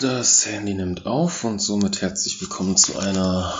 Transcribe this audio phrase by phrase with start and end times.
[0.00, 3.52] Das Handy nimmt auf und somit herzlich willkommen zu einer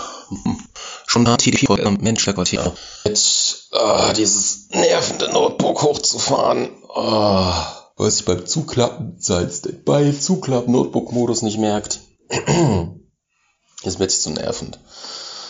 [1.05, 2.73] schon da TDP-Folge am Menschlerquartier.
[3.03, 6.69] Mit uh, dieses nervende Notebook hochzufahren.
[6.95, 7.53] Uh,
[7.95, 11.99] was sich beim Zuklappen seit bei Zuklappen Notebook-Modus nicht merkt.
[13.83, 14.79] ist mir jetzt zu nervend.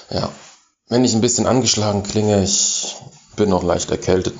[0.09, 0.29] Ja.
[0.89, 2.97] Wenn ich ein bisschen angeschlagen klinge, ich
[3.37, 4.33] bin noch leicht erkältet.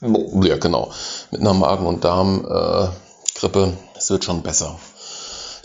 [0.00, 0.90] Ja, genau.
[1.30, 3.62] Mit einer Magen- und Darm-Grippe.
[3.62, 4.76] Äh, es wird schon besser.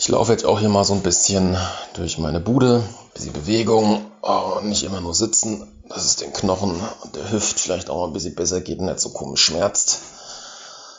[0.00, 1.58] Ich laufe jetzt auch hier mal so ein bisschen
[1.92, 2.82] durch meine Bude,
[3.12, 7.90] bisschen Bewegung, oh, nicht immer nur sitzen, dass es den Knochen und der Hüft vielleicht
[7.90, 9.98] auch mal ein bisschen besser geht und nicht so komisch schmerzt.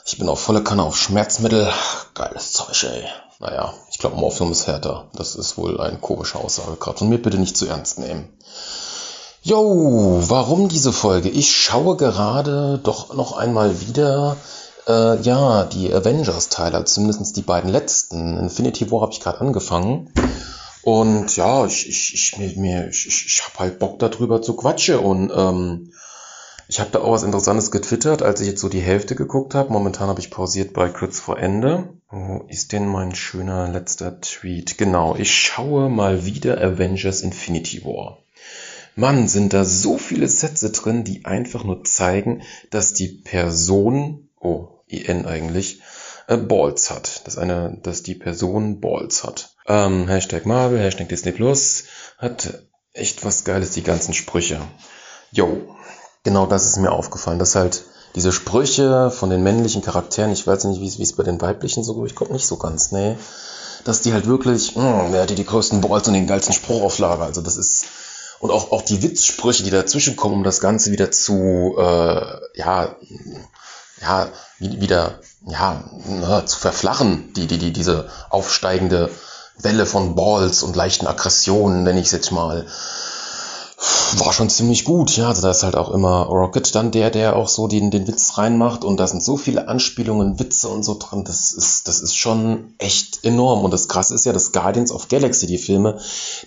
[0.06, 1.68] Ich bin auf volle Kanne auf Schmerzmittel.
[2.14, 3.04] Geiles Zeug, ey.
[3.40, 5.08] Naja, ich glaube, Morphium ist härter.
[5.14, 7.00] Das ist wohl eine komische Aussage gerade.
[7.00, 8.30] Von mir bitte nicht zu ernst nehmen.
[9.42, 11.30] Jo, warum diese Folge?
[11.30, 14.38] Ich schaue gerade doch noch einmal wieder
[14.88, 18.38] äh, ja, die Avengers-Teile, also zumindest die beiden letzten.
[18.38, 20.12] Infinity War habe ich gerade angefangen.
[20.84, 24.98] Und ja, ich, ich, ich, mir, ich, ich, ich habe halt Bock darüber zu quatschen.
[24.98, 25.94] Und ähm,
[26.68, 29.72] ich habe da auch was Interessantes getwittert, als ich jetzt so die Hälfte geguckt habe.
[29.72, 31.90] Momentan habe ich pausiert bei kurz vor Ende.
[32.10, 34.78] Wo ist denn mein schöner letzter Tweet?
[34.78, 38.18] Genau, ich schaue mal wieder Avengers Infinity War.
[38.96, 44.68] Mann, sind da so viele Sätze drin, die einfach nur zeigen, dass die Person oh,
[44.92, 45.82] IN eigentlich,
[46.28, 47.26] äh, Balls hat.
[47.26, 49.56] Dass eine, dass die Person Balls hat.
[49.68, 51.84] Ähm, Hashtag Marvel, Hashtag Disney Plus,
[52.18, 52.62] hat
[52.94, 54.60] echt was Geiles, die ganzen Sprüche.
[55.32, 55.76] Yo,
[56.24, 57.84] genau das ist mir aufgefallen, dass halt
[58.16, 61.94] diese Sprüche von den männlichen Charakteren, ich weiß nicht, wie es bei den weiblichen so
[61.94, 63.16] durchkommt, nicht so ganz, nee,
[63.86, 66.84] dass die halt wirklich, mh, hm, wer hat die größten Balls und den geilsten Spruch
[66.84, 67.86] auf Lager, also das ist,
[68.40, 72.96] und auch, auch die Witzsprüche, die dazwischen kommen, um das Ganze wieder zu, äh, ja,
[74.02, 74.28] ja,
[74.60, 75.84] wieder ja,
[76.46, 79.10] zu verflachen, die, die, die, diese aufsteigende
[79.58, 82.66] Welle von Balls und leichten Aggressionen, nenne ich es jetzt mal
[84.18, 85.16] war schon ziemlich gut.
[85.18, 88.08] Ja, also da ist halt auch immer Rocket dann der, der auch so den, den
[88.08, 91.24] Witz reinmacht und da sind so viele Anspielungen, Witze und so drin.
[91.24, 93.64] Das ist, das ist schon echt enorm.
[93.64, 96.00] Und das krasse ist ja, das Guardians of Galaxy, die Filme,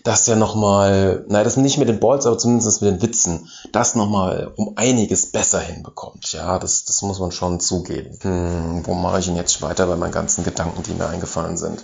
[0.05, 3.95] das ja nochmal, naja, das nicht mit den Balls, aber zumindest mit den Witzen, das
[3.95, 6.31] nochmal um einiges besser hinbekommt.
[6.33, 8.19] Ja, das, das muss man schon zugeben.
[8.21, 11.83] Hm, wo mache ich ihn jetzt weiter bei meinen ganzen Gedanken, die mir eingefallen sind?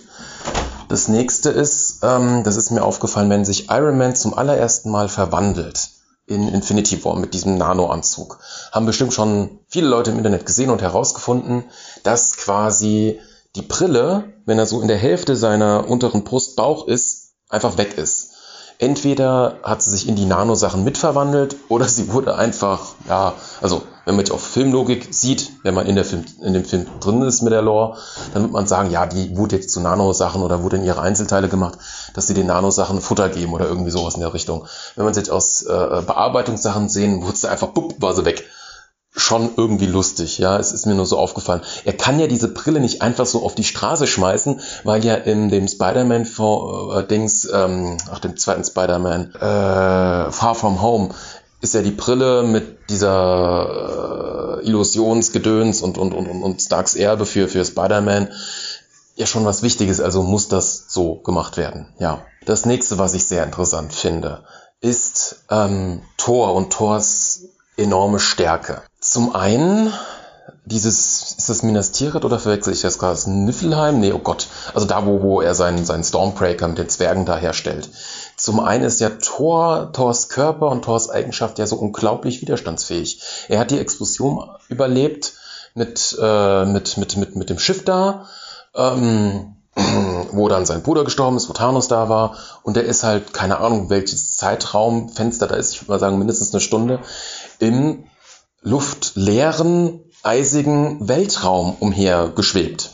[0.87, 5.09] Das nächste ist, ähm, das ist mir aufgefallen, wenn sich Iron Man zum allerersten Mal
[5.09, 5.89] verwandelt
[6.27, 8.37] in Infinity War mit diesem Nano-Anzug,
[8.71, 11.63] haben bestimmt schon viele Leute im Internet gesehen und herausgefunden,
[12.03, 13.19] dass quasi
[13.55, 17.20] die Brille, wenn er so in der Hälfte seiner unteren Brust Bauch ist,
[17.51, 18.29] einfach weg ist.
[18.79, 24.15] Entweder hat sie sich in die Nano-Sachen mitverwandelt oder sie wurde einfach, ja, also wenn
[24.15, 27.43] man jetzt auf Filmlogik sieht, wenn man in, der Film, in dem Film drin ist
[27.43, 27.97] mit der Lore,
[28.33, 31.47] dann wird man sagen, ja, die wurde jetzt zu Nano-Sachen oder wurde in ihre Einzelteile
[31.47, 31.77] gemacht,
[32.15, 34.65] dass sie den Nano-Sachen Futter geben oder irgendwie sowas in der Richtung.
[34.95, 38.49] Wenn man es jetzt aus äh, Bearbeitungssachen sehen, wurde sie einfach, bupp, war sie weg
[39.15, 40.57] schon irgendwie lustig, ja.
[40.57, 41.61] Es ist mir nur so aufgefallen.
[41.83, 45.49] Er kann ja diese Brille nicht einfach so auf die Straße schmeißen, weil ja in
[45.49, 51.09] dem Spider-Man-Dings, äh, ähm, ach, dem zweiten Spider-Man, äh, Far From Home,
[51.59, 57.47] ist ja die Brille mit dieser äh, Illusionsgedöns und, und, und, und Starks Erbe für,
[57.47, 58.29] für Spider-Man
[59.15, 62.25] ja schon was Wichtiges, also muss das so gemacht werden, ja.
[62.45, 64.43] Das nächste, was ich sehr interessant finde,
[64.79, 67.41] ist ähm, Thor und Thors
[67.77, 68.81] enorme Stärke.
[69.11, 69.91] Zum einen
[70.63, 73.15] dieses, ist das Minas Tirith oder verwechsel ich das gerade?
[73.15, 73.99] Das Niflheim?
[73.99, 74.47] Nee, oh Gott.
[74.73, 77.89] Also da, wo, wo er seinen, seinen Stormbreaker mit den Zwergen da herstellt.
[78.37, 83.21] Zum einen ist ja Thor, Thors Körper und Thors Eigenschaft ja so unglaublich widerstandsfähig.
[83.49, 85.33] Er hat die Explosion überlebt
[85.75, 88.29] mit, äh, mit, mit, mit, mit dem Schiff da,
[88.75, 89.57] ähm,
[90.31, 92.37] wo dann sein Bruder gestorben ist, wo Thanos da war.
[92.63, 96.53] Und der ist halt, keine Ahnung, welches Zeitraumfenster da ist, ich würde mal sagen mindestens
[96.53, 96.99] eine Stunde,
[97.59, 98.05] im
[98.61, 102.91] luftleeren, eisigen Weltraum umhergeschwebt.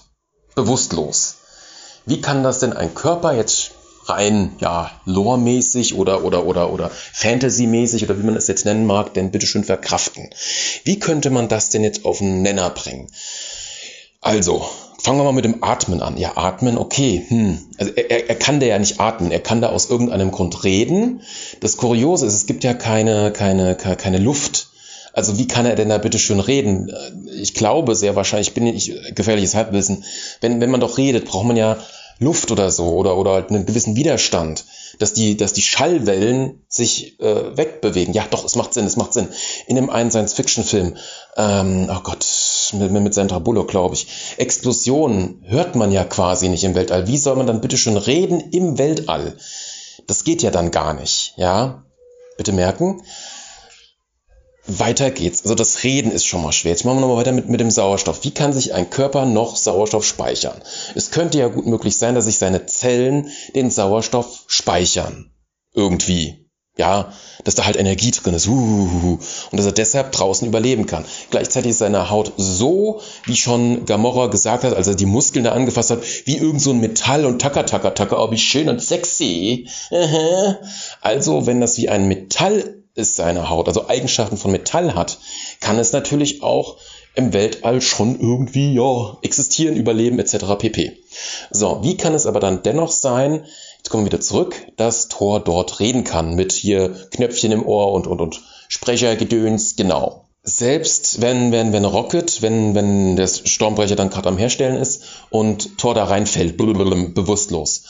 [0.56, 1.36] Bewusstlos.
[2.06, 3.72] Wie kann das denn ein Körper jetzt
[4.06, 9.14] rein, ja, lore-mäßig oder, oder, oder, oder Fantasy-mäßig oder wie man es jetzt nennen mag,
[9.14, 10.30] denn bitteschön verkraften?
[10.86, 13.12] Wie könnte man das denn jetzt auf den Nenner bringen?
[14.22, 14.66] Also,
[15.00, 16.16] fangen wir mal mit dem Atmen an.
[16.16, 17.26] Ja, atmen, okay.
[17.28, 17.60] Hm.
[17.78, 19.32] Also er, er kann da ja nicht atmen.
[19.32, 21.22] Er kann da aus irgendeinem Grund reden.
[21.60, 24.70] Das Kuriose ist, es gibt ja keine, keine, keine Luft
[25.18, 26.92] also wie kann er denn da bitte schön reden?
[27.42, 30.04] Ich glaube sehr wahrscheinlich, ich bin nicht gefährliches Halbwissen.
[30.42, 31.78] Wenn, wenn man doch redet, braucht man ja
[32.20, 34.66] Luft oder so oder, oder halt einen gewissen Widerstand,
[35.00, 38.14] dass die, dass die Schallwellen sich äh, wegbewegen.
[38.14, 39.28] Ja, doch, es macht Sinn, es macht Sinn.
[39.66, 40.98] In dem einen Science-Fiction-Film,
[41.36, 42.24] ähm, oh Gott,
[42.74, 44.06] mit, mit Sandra Bullock, glaube ich.
[44.38, 47.08] Explosionen hört man ja quasi nicht im Weltall.
[47.08, 49.36] Wie soll man dann bitte schon reden im Weltall?
[50.06, 51.84] Das geht ja dann gar nicht, ja?
[52.38, 53.02] Bitte merken.
[54.68, 55.44] Weiter geht's.
[55.44, 56.72] Also das Reden ist schon mal schwer.
[56.72, 58.24] Jetzt machen wir nochmal weiter mit, mit dem Sauerstoff.
[58.24, 60.62] Wie kann sich ein Körper noch Sauerstoff speichern?
[60.96, 65.32] Es könnte ja gut möglich sein, dass sich seine Zellen den Sauerstoff speichern.
[65.74, 66.48] Irgendwie
[66.78, 67.12] ja,
[67.44, 69.20] dass da halt Energie drin ist und
[69.52, 71.06] dass er deshalb draußen überleben kann.
[71.32, 75.52] Gleichzeitig ist seine Haut so, wie schon Gamora gesagt hat, als er die Muskeln da
[75.54, 78.82] angefasst hat, wie irgend so ein Metall und Tacker, Tacker, Tacker, oh, wie schön und
[78.82, 79.68] sexy.
[81.02, 85.20] Also, wenn das wie ein Metall ist, seine Haut, also Eigenschaften von Metall hat,
[85.60, 86.78] kann es natürlich auch
[87.16, 90.38] im Weltall schon irgendwie, ja, existieren, überleben, etc.
[90.58, 90.98] pp.
[91.50, 93.44] So, wie kann es aber dann dennoch sein,
[93.88, 97.94] Jetzt kommen wir wieder zurück, dass Thor dort reden kann mit hier Knöpfchen im Ohr
[97.94, 100.26] und, und, und Sprechergedöns, genau.
[100.44, 105.78] Selbst wenn, wenn, wenn Rocket, wenn, wenn der Stormbrecher dann gerade am Herstellen ist und
[105.78, 107.84] Thor da reinfällt, bewusstlos.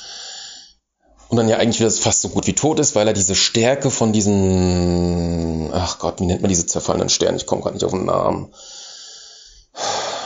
[1.29, 3.91] Und dann ja eigentlich wieder fast so gut wie tot ist, weil er diese Stärke
[3.91, 7.37] von diesen, ach Gott, wie nennt man diese zerfallenen Sterne?
[7.37, 8.53] Ich komme gerade nicht auf den Namen.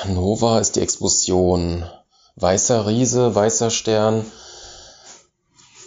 [0.07, 1.85] Nova ist die Explosion.
[2.35, 4.25] Weißer Riese, weißer Stern.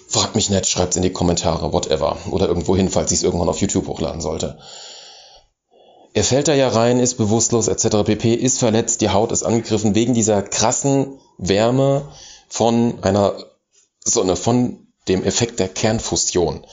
[0.08, 2.16] Fragt mich nicht, schreibt es in die Kommentare, whatever.
[2.30, 4.58] Oder irgendwo hin, falls ich es irgendwann auf YouTube hochladen sollte.
[6.12, 8.04] Er fällt da ja rein, ist bewusstlos etc.
[8.04, 12.08] pp, ist verletzt, die Haut ist angegriffen wegen dieser krassen Wärme
[12.48, 13.34] von einer
[14.04, 16.64] Sonne, von dem Effekt der Kernfusion.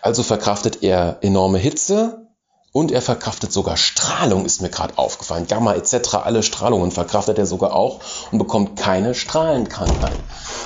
[0.00, 2.28] Also verkraftet er enorme Hitze
[2.72, 5.46] und er verkraftet sogar Strahlung, ist mir gerade aufgefallen.
[5.46, 6.14] Gamma etc.
[6.14, 8.00] alle Strahlungen verkraftet er sogar auch
[8.30, 10.16] und bekommt keine Strahlenkrankheit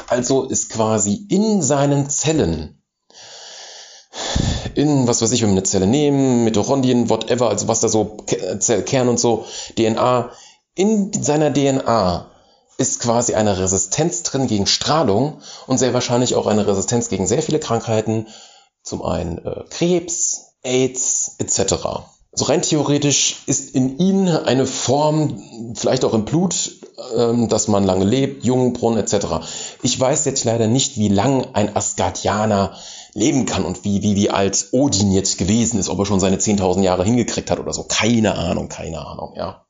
[0.09, 2.83] also ist quasi in seinen Zellen,
[4.75, 8.19] in, was weiß ich, wenn wir eine Zelle nehmen, Mitochondrien, whatever, also was da so,
[8.59, 9.47] Zellkern und so,
[9.77, 10.31] DNA,
[10.75, 12.31] in seiner DNA
[12.78, 17.43] ist quasi eine Resistenz drin gegen Strahlung und sehr wahrscheinlich auch eine Resistenz gegen sehr
[17.43, 18.26] viele Krankheiten,
[18.82, 21.75] zum einen äh, Krebs, AIDS etc.
[22.32, 26.73] So rein theoretisch ist in ihnen eine Form, vielleicht auch im Blut,
[27.17, 29.46] ähm, dass man lange lebt, Jungbrunnen etc.
[29.82, 32.76] Ich weiß jetzt leider nicht, wie lang ein Asgardianer
[33.14, 36.37] leben kann und wie, wie, wie alt Odin jetzt gewesen ist, ob er schon seine
[36.37, 37.84] 10.000 Jahre hingekriegt hat oder so.
[37.84, 39.66] Keine Ahnung, keine Ahnung, ja.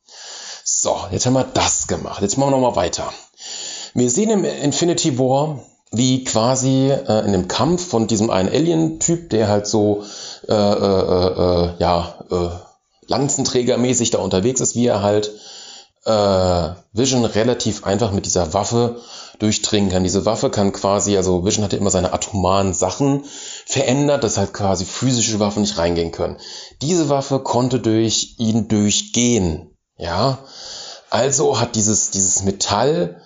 [0.86, 2.22] So, jetzt haben wir das gemacht.
[2.22, 3.12] Jetzt machen wir nochmal weiter.
[3.94, 5.58] Wir sehen im Infinity War,
[5.90, 10.04] wie quasi äh, in dem Kampf von diesem einen Alien-Typ, der halt so
[10.48, 12.50] äh, äh, äh, ja, äh,
[13.08, 15.32] Lanzenträgermäßig da unterwegs ist, wie er halt
[16.04, 19.00] äh, Vision relativ einfach mit dieser Waffe
[19.40, 20.04] durchdringen kann.
[20.04, 23.24] Diese Waffe kann quasi, also Vision hatte immer seine atomaren Sachen
[23.66, 26.36] verändert, dass halt quasi physische Waffen nicht reingehen können.
[26.80, 30.38] Diese Waffe konnte durch ihn durchgehen, ja.
[31.10, 33.20] Also hat dieses, dieses Metall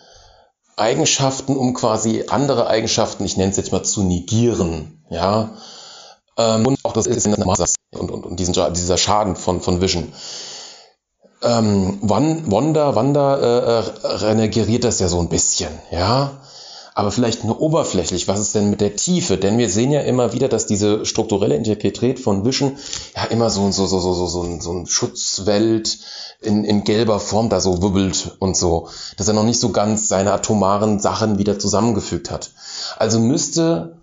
[0.77, 5.51] Eigenschaften, um quasi andere Eigenschaften, ich nenne es jetzt mal zu negieren, ja.
[6.39, 9.61] Ähm, und auch das ist in der Masse und, und, und diesen, dieser Schaden von,
[9.61, 10.13] von Vision.
[11.43, 16.41] Ähm, Wanda, Wanda äh, äh, renegeriert das ja so ein bisschen, ja.
[16.95, 18.29] Aber vielleicht nur oberflächlich.
[18.29, 19.39] Was ist denn mit der Tiefe?
[19.39, 22.77] Denn wir sehen ja immer wieder, dass diese strukturelle Integrität von Vision
[23.17, 25.99] ja immer so, so, so, so, so, so, so ein Schutzwelt
[26.41, 28.89] in, in gelber Form da so wibbelt und so.
[29.17, 32.51] Dass er noch nicht so ganz seine atomaren Sachen wieder zusammengefügt hat.
[32.99, 33.97] Also müsste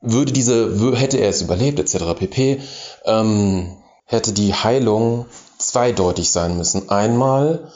[0.00, 2.14] würde diese, hätte er es überlebt, etc.
[2.16, 2.60] pp.,
[3.04, 5.26] ähm, hätte die Heilung
[5.58, 6.88] zweideutig sein müssen.
[6.88, 7.72] Einmal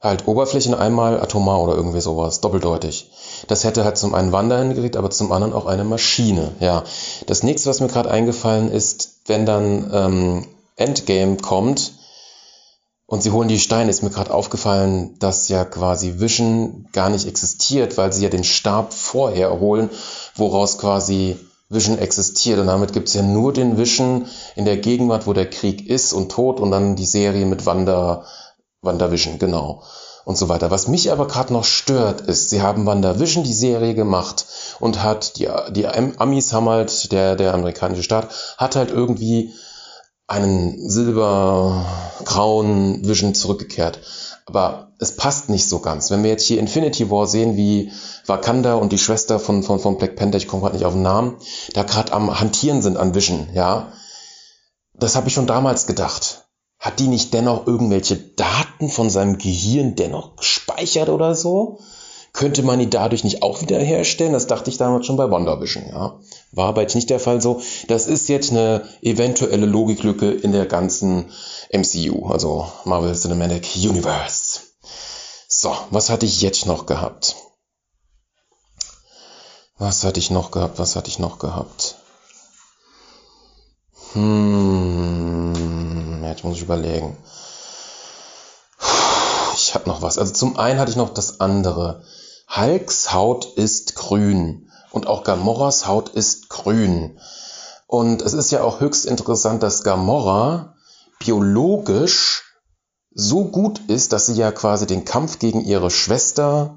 [0.00, 3.10] halt Oberflächen, einmal atomar oder irgendwie sowas, doppeldeutig.
[3.48, 6.52] Das hätte halt zum einen Wander hingekriegt, aber zum anderen auch eine Maschine.
[6.60, 6.84] Ja,
[7.26, 10.46] das nächste, was mir gerade eingefallen ist, wenn dann ähm,
[10.76, 11.92] Endgame kommt,
[13.10, 17.26] und sie holen die Steine, ist mir gerade aufgefallen, dass ja quasi Vision gar nicht
[17.26, 19.90] existiert, weil sie ja den Stab vorher holen,
[20.36, 21.36] woraus quasi
[21.68, 22.60] Vision existiert.
[22.60, 26.30] Und damit gibt's ja nur den Vision in der Gegenwart, wo der Krieg ist und
[26.30, 28.24] tot und dann die Serie mit Wanda,
[28.82, 29.82] WandaVision, genau.
[30.24, 30.70] Und so weiter.
[30.70, 34.46] Was mich aber gerade noch stört, ist, sie haben WandaVision die Serie gemacht
[34.78, 39.52] und hat die, die Amis haben halt, der, der amerikanische Staat, hat halt irgendwie
[40.30, 44.00] einen silbergrauen Vision zurückgekehrt.
[44.46, 46.10] Aber es passt nicht so ganz.
[46.10, 47.90] Wenn wir jetzt hier Infinity War sehen, wie
[48.26, 51.02] Wakanda und die Schwester von, von, von Black Panther, ich komme gerade nicht auf den
[51.02, 51.36] Namen,
[51.74, 53.92] da gerade am Hantieren sind an Vision, ja.
[54.94, 56.46] Das habe ich schon damals gedacht.
[56.78, 61.80] Hat die nicht dennoch irgendwelche Daten von seinem Gehirn dennoch gespeichert oder so?
[62.32, 64.32] Könnte man ihn dadurch nicht auch wieder herstellen?
[64.32, 66.20] Das dachte ich damals schon bei WandaVision, ja.
[66.52, 67.60] War aber jetzt nicht der Fall so.
[67.88, 71.30] Das ist jetzt eine eventuelle Logiklücke in der ganzen
[71.72, 74.60] MCU, also Marvel Cinematic Universe.
[75.48, 77.36] So, was hatte ich jetzt noch gehabt?
[79.78, 80.78] Was hatte ich noch gehabt?
[80.78, 81.96] Was hatte ich noch gehabt?
[84.12, 85.54] Hm,
[86.24, 87.16] jetzt muss ich überlegen.
[89.74, 90.18] Hatte noch was.
[90.18, 92.02] Also zum einen hatte ich noch das andere.
[92.48, 97.18] Hulks Haut ist grün und auch Gamorras Haut ist grün.
[97.86, 100.74] Und es ist ja auch höchst interessant, dass Gamorra
[101.18, 102.44] biologisch
[103.12, 106.76] so gut ist, dass sie ja quasi den Kampf gegen ihre Schwester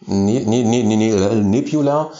[0.00, 2.10] ne, ne, ne, ne, Nebula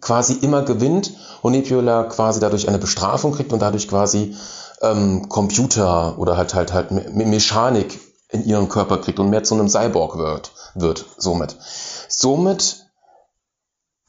[0.00, 1.12] quasi immer gewinnt
[1.42, 4.34] und Nebula quasi dadurch eine Bestrafung kriegt und dadurch quasi
[4.82, 9.54] ähm, Computer oder halt halt halt Me Mechanik in ihren Körper kriegt und mehr zu
[9.54, 11.56] einem Cyborg wird, wird somit.
[12.08, 12.86] Somit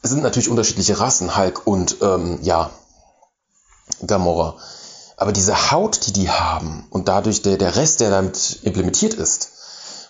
[0.03, 2.71] sind natürlich unterschiedliche Rassen, Hulk und ähm, ja,
[4.05, 4.57] Gamora.
[5.17, 9.51] Aber diese Haut, die die haben und dadurch der, der Rest, der damit implementiert ist,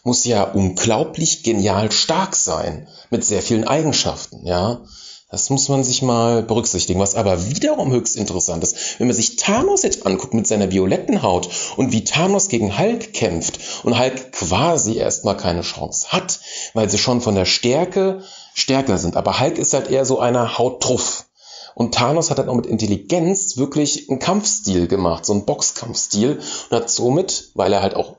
[0.03, 4.81] muss ja unglaublich genial stark sein, mit sehr vielen Eigenschaften, ja.
[5.31, 6.99] Das muss man sich mal berücksichtigen.
[6.99, 11.21] Was aber wiederum höchst interessant ist, wenn man sich Thanos jetzt anguckt mit seiner violetten
[11.21, 16.41] Haut und wie Thanos gegen Hulk kämpft und Hulk quasi erstmal keine Chance hat,
[16.73, 18.23] weil sie schon von der Stärke
[18.53, 19.15] stärker sind.
[19.15, 21.27] Aber Hulk ist halt eher so einer Hauttruff.
[21.75, 26.75] Und Thanos hat dann auch mit Intelligenz wirklich einen Kampfstil gemacht, so einen Boxkampfstil und
[26.75, 28.17] hat somit, weil er halt auch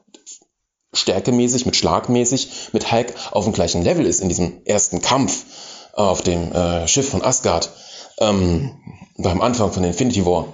[0.94, 5.44] stärkemäßig, mit schlagmäßig, mit Hulk auf dem gleichen Level ist in diesem ersten Kampf
[5.92, 7.70] auf dem äh, Schiff von Asgard,
[8.18, 8.80] ähm,
[9.16, 10.52] beim Anfang von Infinity War,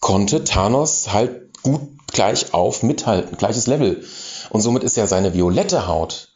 [0.00, 4.04] konnte Thanos halt gut gleich auf mithalten, gleiches Level.
[4.50, 6.32] Und somit ist ja seine violette Haut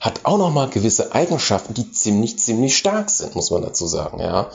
[0.00, 4.50] hat auch nochmal gewisse Eigenschaften, die ziemlich, ziemlich stark sind, muss man dazu sagen, ja.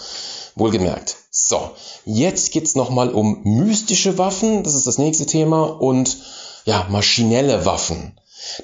[0.56, 1.18] Wohlgemerkt.
[1.32, 1.72] So,
[2.06, 6.18] jetzt geht's nochmal um mystische Waffen, das ist das nächste Thema, und
[6.66, 8.18] ja, maschinelle Waffen.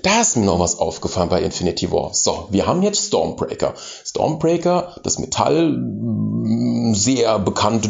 [0.04, 2.14] Da ist mir noch was aufgefallen bei Infinity War.
[2.14, 3.74] So, wir haben jetzt Stormbreaker.
[4.06, 7.90] Stormbreaker, das Metall, mm, sehr bekannt,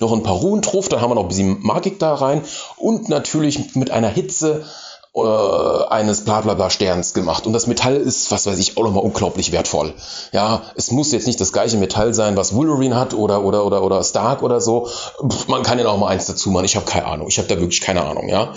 [0.00, 2.42] noch ein paar Ruhentruff, dann haben wir noch ein bisschen Magik da rein
[2.76, 4.64] und natürlich mit einer Hitze
[5.14, 7.46] äh, eines blablabla Sterns gemacht.
[7.46, 9.94] Und das Metall ist, was weiß ich, auch nochmal unglaublich wertvoll.
[10.32, 13.82] Ja, es muss jetzt nicht das gleiche Metall sein, was Wolverine hat oder, oder, oder,
[13.82, 14.86] oder Stark oder so.
[14.86, 16.66] Pff, man kann ja noch mal eins dazu machen.
[16.66, 17.28] Ich habe keine Ahnung.
[17.28, 18.52] Ich habe da wirklich keine Ahnung, ja.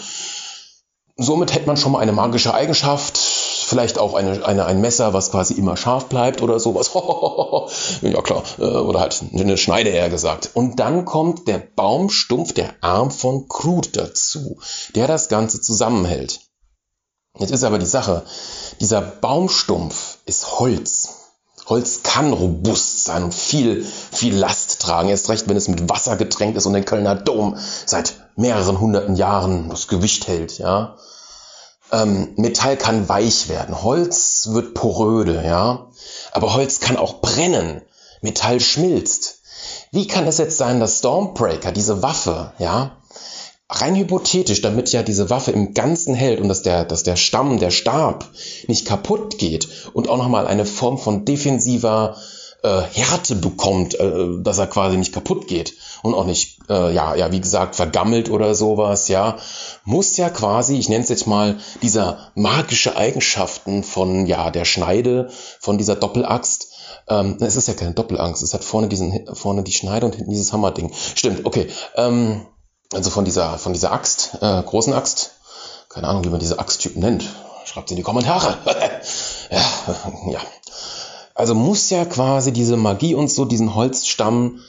[1.22, 5.32] Somit hätte man schon mal eine magische Eigenschaft, vielleicht auch eine, eine, ein Messer, was
[5.32, 6.92] quasi immer scharf bleibt oder sowas.
[8.02, 10.52] ja klar, äh, oder halt eine Schneide eher gesagt.
[10.54, 14.60] Und dann kommt der Baumstumpf, der Arm von Groot dazu,
[14.96, 16.42] der das Ganze zusammenhält.
[17.38, 18.24] Jetzt ist aber die Sache,
[18.80, 21.22] dieser Baumstumpf ist Holz.
[21.68, 25.10] Holz kann robust sein und viel, viel Last tragen.
[25.10, 29.16] Erst recht, wenn es mit Wasser getränkt ist und den Kölner Dom seit mehreren hunderten
[29.16, 30.96] Jahren das Gewicht hält, ja.
[31.92, 33.84] Ähm, Metall kann weich werden.
[33.84, 35.88] Holz wird poröde, ja.
[36.32, 37.82] Aber Holz kann auch brennen.
[38.22, 39.40] Metall schmilzt.
[39.92, 42.98] Wie kann es jetzt sein, dass Stormbreaker, diese Waffe, ja,
[43.72, 47.58] rein hypothetisch, damit ja diese Waffe im Ganzen hält und dass der, dass der Stamm,
[47.60, 48.30] der Stab
[48.68, 52.18] nicht kaputt geht und auch nochmal eine Form von defensiver
[52.64, 57.16] äh, Härte bekommt, äh, dass er quasi nicht kaputt geht und auch nicht, äh, ja,
[57.16, 59.38] ja, wie gesagt, vergammelt oder sowas, ja,
[59.84, 65.30] muss ja quasi, ich nenne es jetzt mal, dieser magische Eigenschaften von, ja, der Schneide,
[65.60, 66.68] von dieser Doppelaxt,
[67.08, 70.32] ähm, es ist ja keine Doppelaxt, es hat vorne diesen, vorne die Schneide und hinten
[70.32, 70.92] dieses Hammerding.
[71.16, 71.68] Stimmt, okay.
[71.96, 72.46] Ähm,
[72.94, 75.32] also von dieser, von dieser Axt, äh, großen Axt,
[75.90, 77.30] keine Ahnung, wie man diese Axttypen nennt.
[77.66, 78.58] Schreibt in die Kommentare.
[79.50, 79.62] ja,
[80.32, 80.40] ja.
[81.36, 84.60] Also muss ja quasi diese Magie und so diesen Holzstamm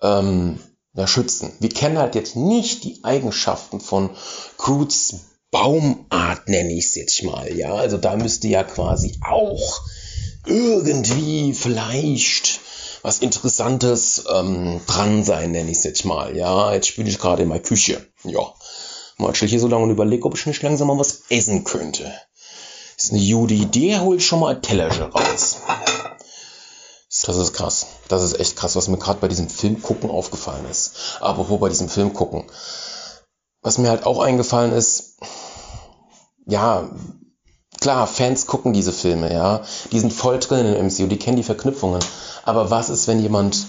[0.00, 0.58] ähm,
[0.94, 1.52] ja, schützen.
[1.60, 4.10] Wir kennen halt jetzt nicht die Eigenschaften von
[4.58, 5.14] Croods
[5.50, 7.54] Baumart, nenne ich es jetzt mal.
[7.54, 9.82] Ja, also da müsste ja quasi auch
[10.46, 12.60] irgendwie vielleicht
[13.02, 16.36] was Interessantes ähm, dran sein, nenne ich es jetzt mal.
[16.36, 18.06] Ja, jetzt spiele ich gerade in meiner Küche.
[18.24, 18.54] Ja,
[19.18, 22.12] mal chill hier so lange und überlege, ob ich nicht langsam mal was essen könnte.
[22.96, 25.56] Ist eine gute Idee, hol ich schon mal ein Tellerchen raus.
[27.24, 27.86] Das ist krass.
[28.08, 31.18] Das ist echt krass, was mir gerade bei diesem Film gucken aufgefallen ist.
[31.20, 32.44] Apropos bei diesem Film gucken.
[33.62, 35.18] Was mir halt auch eingefallen ist,
[36.46, 36.90] ja,
[37.80, 39.62] klar, Fans gucken diese Filme, ja.
[39.92, 42.02] Die sind voll drin in MCU, die kennen die Verknüpfungen.
[42.44, 43.66] Aber was ist, wenn jemand,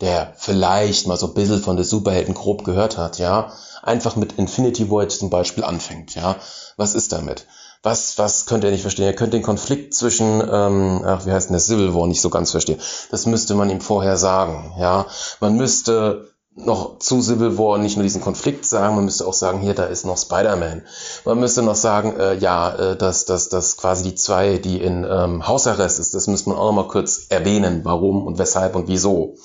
[0.00, 3.52] der vielleicht mal so ein bisschen von der Superhelden grob gehört hat, ja,
[3.82, 6.36] einfach mit Infinity War zum Beispiel anfängt, ja?
[6.76, 7.46] Was ist damit?
[7.82, 9.06] Was, was könnt ihr nicht verstehen?
[9.06, 12.30] Ihr könnt den Konflikt zwischen, ähm, ach, wie heißt denn der Civil War nicht so
[12.30, 12.80] ganz verstehen.
[13.10, 15.06] Das müsste man ihm vorher sagen, ja.
[15.40, 16.28] Man müsste
[16.64, 19.84] noch zu Civil War nicht nur diesen Konflikt sagen, man müsste auch sagen, hier, da
[19.84, 20.82] ist noch Spider-Man.
[21.24, 25.06] Man müsste noch sagen, äh, ja, äh, dass, dass, dass quasi die zwei, die in
[25.08, 28.88] ähm, Hausarrest ist, das müsste man auch noch mal kurz erwähnen, warum und weshalb und
[28.88, 29.36] wieso.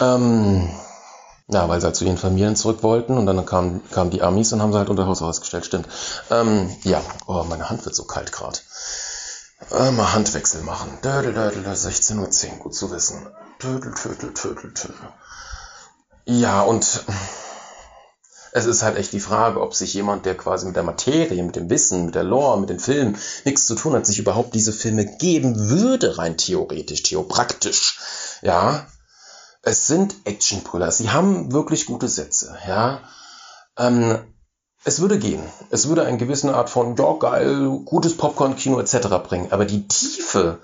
[0.00, 0.68] Ähm,
[1.48, 4.52] ja, weil sie halt zu ihren Familien zurück wollten und dann kamen, kamen die Amis
[4.52, 5.88] und haben sie halt unter Hausarrest gestellt, stimmt.
[6.30, 8.58] Ähm, ja, oh, meine Hand wird so kalt gerade.
[9.70, 10.98] Äh, mal Handwechsel machen.
[11.02, 13.26] Dödel, dödel, 16.10 Uhr, gut zu wissen.
[13.58, 14.96] Tödel, tödel, tödel, tödel.
[16.26, 17.04] Ja, und
[18.52, 21.56] es ist halt echt die Frage, ob sich jemand, der quasi mit der Materie, mit
[21.56, 24.72] dem Wissen, mit der Lore, mit den Filmen nichts zu tun hat, sich überhaupt diese
[24.72, 27.98] Filme geben würde, rein theoretisch, theopraktisch.
[28.42, 28.86] Ja,
[29.64, 30.90] es sind Actionbrüller.
[30.90, 32.56] Sie haben wirklich gute Sätze.
[32.66, 33.00] Ja,
[33.78, 34.18] ähm,
[34.84, 35.42] es würde gehen.
[35.70, 39.08] Es würde eine gewisse Art von, ja, geil, gutes Popcorn-Kino etc.
[39.26, 39.48] bringen.
[39.50, 40.58] Aber die Tiefe,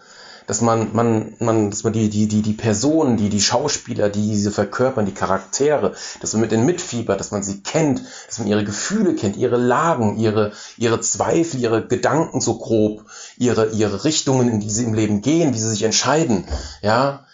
[0.46, 4.20] dass man, man, man, dass man die, die, die, die Personen, die, die Schauspieler, die
[4.20, 8.48] diese verkörpern, die Charaktere, dass man mit denen mitfiebert, dass man sie kennt, dass man
[8.48, 13.06] ihre Gefühle kennt, ihre Lagen, ihre, ihre Zweifel, ihre Gedanken so grob,
[13.38, 16.44] ihre, ihre Richtungen, in die sie im Leben gehen, wie sie sich entscheiden,
[16.82, 17.24] ja,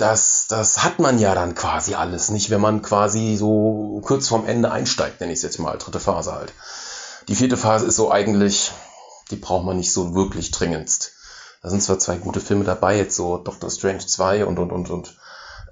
[0.00, 4.46] das, das hat man ja dann quasi alles nicht, wenn man quasi so kurz vorm
[4.46, 6.52] Ende einsteigt, nenne ich es jetzt mal, dritte Phase halt.
[7.28, 8.72] Die vierte Phase ist so eigentlich,
[9.30, 11.12] die braucht man nicht so wirklich dringendst.
[11.62, 14.88] Da sind zwar zwei gute Filme dabei, jetzt so Doctor Strange 2 und, und, und,
[14.88, 15.16] und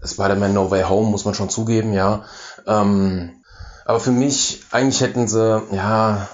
[0.05, 2.25] Spider-Man No Way Home, muss man schon zugeben, ja.
[2.67, 3.43] Ähm,
[3.87, 6.29] aber für mich, eigentlich hätten sie, ja,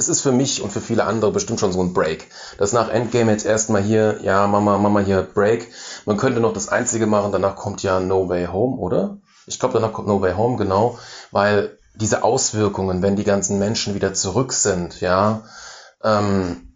[0.00, 2.28] es ist für mich und für viele andere bestimmt schon so ein Break.
[2.56, 5.68] Das nach Endgame jetzt erstmal hier, ja, Mama, Mama hier Break.
[6.06, 9.18] Man könnte noch das Einzige machen, danach kommt ja No Way Home, oder?
[9.46, 10.98] Ich glaube, danach kommt No Way Home, genau,
[11.32, 15.42] weil diese Auswirkungen, wenn die ganzen Menschen wieder zurück sind, ja,
[16.02, 16.72] ähm,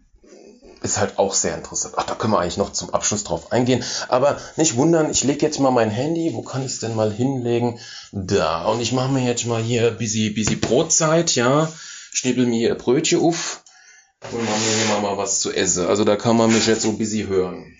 [0.83, 1.95] ist halt auch sehr interessant.
[1.97, 3.83] Ach, da können wir eigentlich noch zum Abschluss drauf eingehen.
[4.07, 6.35] Aber nicht wundern, ich lege jetzt mal mein Handy.
[6.35, 7.79] Wo kann ich es denn mal hinlegen?
[8.11, 8.65] Da.
[8.65, 11.69] Und ich mache mir jetzt mal hier busy, busy Brotzeit, ja.
[12.15, 13.63] Schnibbel mir hier Brötchen auf
[14.31, 15.87] und mache mir hier mal was zu essen.
[15.87, 17.75] Also da kann man mich jetzt so busy hören.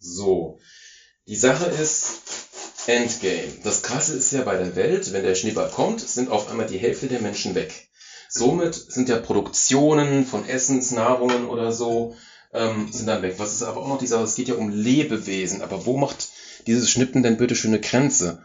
[0.00, 0.58] So.
[1.26, 2.22] Die Sache ist,
[2.86, 3.52] Endgame.
[3.62, 6.78] Das Krasse ist ja bei der Welt, wenn der Schneeball kommt, sind auf einmal die
[6.78, 7.88] Hälfte der Menschen weg.
[8.28, 12.16] Somit sind ja Produktionen von Essensnahrungen oder so
[12.52, 13.34] ähm, sind dann weg.
[13.38, 16.28] Was ist aber auch noch dieser, es geht ja um Lebewesen, aber wo macht
[16.66, 18.42] dieses Schnippen denn bitte schöne Grenze?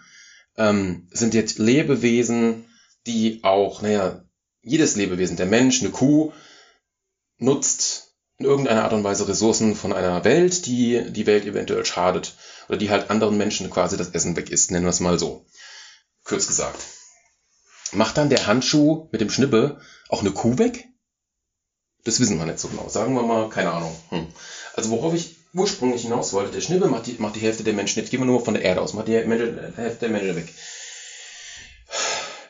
[0.58, 2.66] Ähm, sind jetzt Lebewesen,
[3.08, 4.25] die auch, naja,
[4.66, 6.34] jedes Lebewesen, der Mensch, eine Kuh,
[7.38, 12.36] nutzt in irgendeiner Art und Weise Ressourcen von einer Welt, die die Welt eventuell schadet
[12.68, 15.46] oder die halt anderen Menschen quasi das Essen weg ist, nennen wir es mal so.
[16.24, 16.80] Kurz gesagt.
[17.94, 20.90] Macht dann der Handschuh mit dem Schnippe auch eine Kuh weg?
[22.04, 22.90] Das wissen wir nicht so genau.
[22.90, 23.96] Sagen wir mal, keine Ahnung.
[24.10, 24.28] Hm.
[24.74, 28.00] Also worauf ich ursprünglich hinaus wollte, der Schnippel macht die, macht die Hälfte der Menschen,
[28.00, 30.48] jetzt gehen wir nur von der Erde aus, macht die Hälfte der Menschen weg.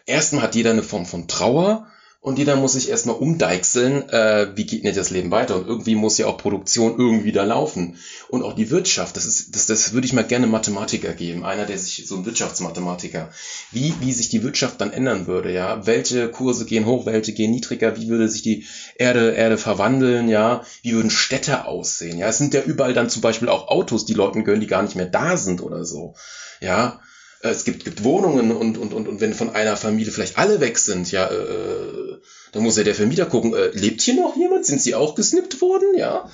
[0.07, 1.87] Erstmal hat jeder eine Form von Trauer
[2.25, 5.57] und jeder muss sich erstmal umdeichseln, äh, wie geht denn das Leben weiter?
[5.57, 7.99] Und irgendwie muss ja auch Produktion irgendwie da laufen.
[8.29, 11.65] Und auch die Wirtschaft, das ist, das, das würde ich mal gerne Mathematiker geben, einer,
[11.65, 13.29] der sich, so ein Wirtschaftsmathematiker,
[13.71, 15.85] wie, wie sich die Wirtschaft dann ändern würde, ja.
[15.85, 20.65] Welche Kurse gehen hoch, welche gehen niedriger, wie würde sich die Erde, Erde verwandeln, ja,
[20.81, 22.27] wie würden Städte aussehen, ja.
[22.27, 24.95] Es sind ja überall dann zum Beispiel auch Autos, die Leuten gönnen, die gar nicht
[24.95, 26.15] mehr da sind oder so.
[26.59, 27.01] Ja,
[27.41, 30.79] es gibt, gibt Wohnungen und, und, und, und wenn von einer Familie vielleicht alle weg
[30.79, 32.17] sind, ja, äh,
[32.51, 34.65] dann muss ja der Vermieter gucken, äh, lebt hier noch jemand?
[34.65, 35.95] Sind sie auch gesnippt worden?
[35.97, 36.29] Ja.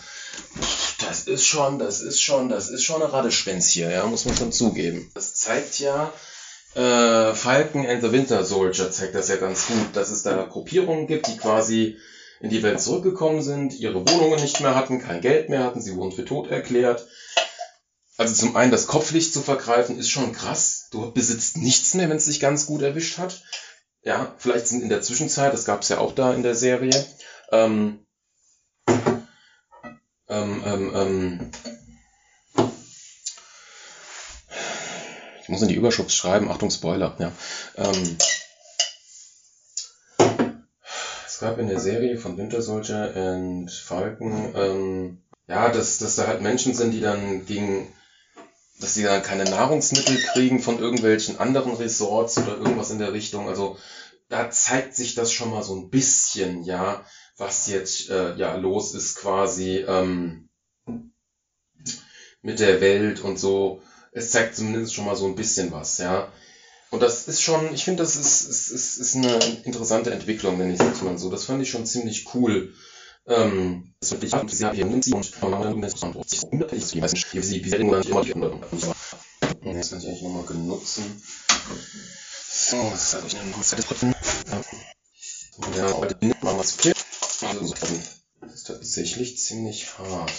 [1.06, 4.38] Das ist schon, das ist schon, das ist schon eine Radeschwänz hier, ja, muss man
[4.38, 5.12] schon zugeben.
[5.14, 6.14] Das zeigt ja,
[6.76, 11.08] äh, Falcon and the Winter Soldier zeigt das ja ganz gut, dass es da Gruppierungen
[11.08, 11.98] gibt, die quasi
[12.40, 15.96] in die Welt zurückgekommen sind, ihre Wohnungen nicht mehr hatten, kein Geld mehr hatten, sie
[15.96, 17.06] wurden für tot erklärt.
[18.18, 22.18] Also zum einen das Kopflicht zu vergreifen ist schon krass, du besitzt nichts mehr, wenn
[22.18, 23.44] es dich ganz gut erwischt hat.
[24.04, 26.94] Ja, vielleicht sind in der Zwischenzeit, das gab es ja auch da in der Serie,
[27.52, 28.06] ähm,
[30.28, 31.52] ähm, ähm, ähm,
[35.42, 37.32] ich muss in die Überschrift schreiben, Achtung Spoiler, ja.
[37.76, 38.18] Ähm,
[41.28, 46.28] es gab in der Serie von Winter Soldier und Falcon, ähm, ja, dass, dass da
[46.28, 47.88] halt Menschen sind, die dann gegen
[48.82, 53.48] dass sie dann keine Nahrungsmittel kriegen von irgendwelchen anderen Resorts oder irgendwas in der Richtung.
[53.48, 53.78] Also
[54.28, 57.06] da zeigt sich das schon mal so ein bisschen, ja,
[57.38, 60.50] was jetzt äh, ja los ist quasi ähm,
[62.42, 63.82] mit der Welt und so.
[64.12, 66.32] Es zeigt zumindest schon mal so ein bisschen was, ja.
[66.90, 70.74] Und das ist schon, ich finde, das ist, ist, ist, ist eine interessante Entwicklung, wenn
[70.74, 71.30] ich es mal so.
[71.30, 72.74] Das fand ich schon ziemlich cool.
[73.28, 76.86] Ähm, das wird dich ab, sie haben sie und von anderen ist man sich unabhängig
[76.86, 77.04] zu geben.
[77.04, 78.62] Weiß nicht, wie sie, wie sie immer die anderen.
[79.64, 81.22] Jetzt kann ich eigentlich nochmal genutzen.
[82.50, 83.62] So, was habe ich denn noch?
[83.62, 84.16] Zeit drücken.
[85.78, 86.94] Ja, heute nimmt man was viel.
[87.42, 87.74] Also,
[88.42, 90.32] das ist tatsächlich ziemlich hart.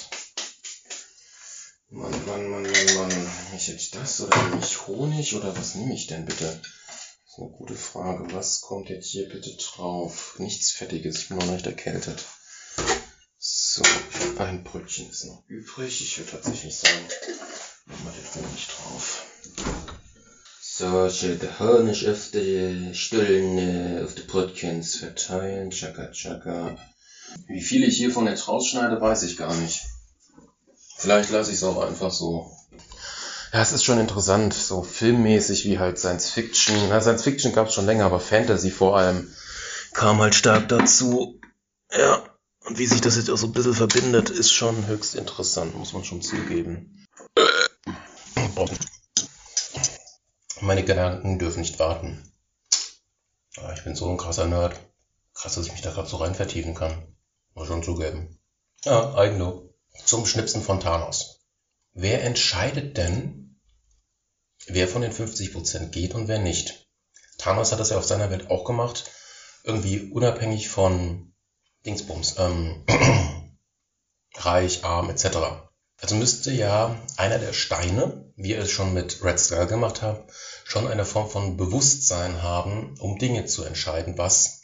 [1.88, 3.08] Mann, Mann, Mann, Mann, Mann.
[3.08, 6.60] Nehme ich jetzt das oder nehme ich Honig oder was nehme ich denn bitte?
[6.60, 8.32] Das ist eine gute Frage.
[8.34, 10.34] Was kommt jetzt hier bitte drauf?
[10.38, 11.18] Nichts Fettiges.
[11.18, 12.24] Ich bin noch nicht erkältet.
[14.38, 16.00] Ein Brötchen ist noch übrig.
[16.00, 17.04] Ich würde tatsächlich sagen,
[17.86, 19.24] machen wir jetzt nicht drauf.
[20.60, 25.70] So, den Honig auf die Stullen, auf die Brötchens verteilen.
[25.70, 26.76] Chaka, chaka.
[27.46, 29.82] Wie viel ich hiervon jetzt rausschneide, weiß ich gar nicht.
[30.96, 32.50] Vielleicht lasse ich es auch einfach so.
[33.52, 36.74] Ja, es ist schon interessant, so filmmäßig wie halt Science Fiction.
[36.88, 39.30] Na, Science Fiction gab es schon länger, aber Fantasy vor allem
[39.92, 41.38] kam halt stark dazu.
[41.90, 42.24] Ja,
[42.64, 45.92] und wie sich das jetzt auch so ein bisschen verbindet, ist schon höchst interessant, muss
[45.92, 47.06] man schon zugeben.
[50.60, 52.32] Meine Gedanken dürfen nicht warten.
[53.56, 54.76] Ja, ich bin so ein krasser Nerd.
[55.34, 57.16] Krass, dass ich mich da gerade so rein vertiefen kann.
[57.54, 58.38] Muss schon zugeben.
[58.84, 59.74] Ja, Eigenlob.
[60.04, 61.40] Zum Schnipsen von Thanos.
[61.92, 63.60] Wer entscheidet denn,
[64.66, 66.88] wer von den 50% geht und wer nicht?
[67.38, 69.10] Thanos hat das ja auf seiner Welt auch gemacht.
[69.64, 71.31] Irgendwie unabhängig von
[71.84, 72.84] Dingsbums, ähm,
[74.34, 75.26] reich, arm etc.
[76.00, 80.24] Also müsste ja einer der Steine, wie er es schon mit Red Skull gemacht hat,
[80.64, 84.62] schon eine Form von Bewusstsein haben, um Dinge zu entscheiden, was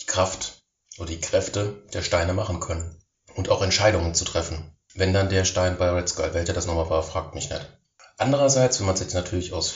[0.00, 0.62] die Kraft
[0.98, 3.00] oder die Kräfte der Steine machen können.
[3.34, 4.76] Und auch Entscheidungen zu treffen.
[4.94, 7.66] Wenn dann der Stein bei Red Skull, welcher das nochmal war, fragt mich nicht.
[8.16, 9.70] Andererseits, wenn man es jetzt natürlich aus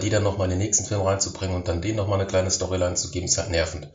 [0.00, 2.94] die dann nochmal in den nächsten Film reinzubringen und dann denen nochmal eine kleine Storyline
[2.94, 3.88] zu geben, ist halt nervend.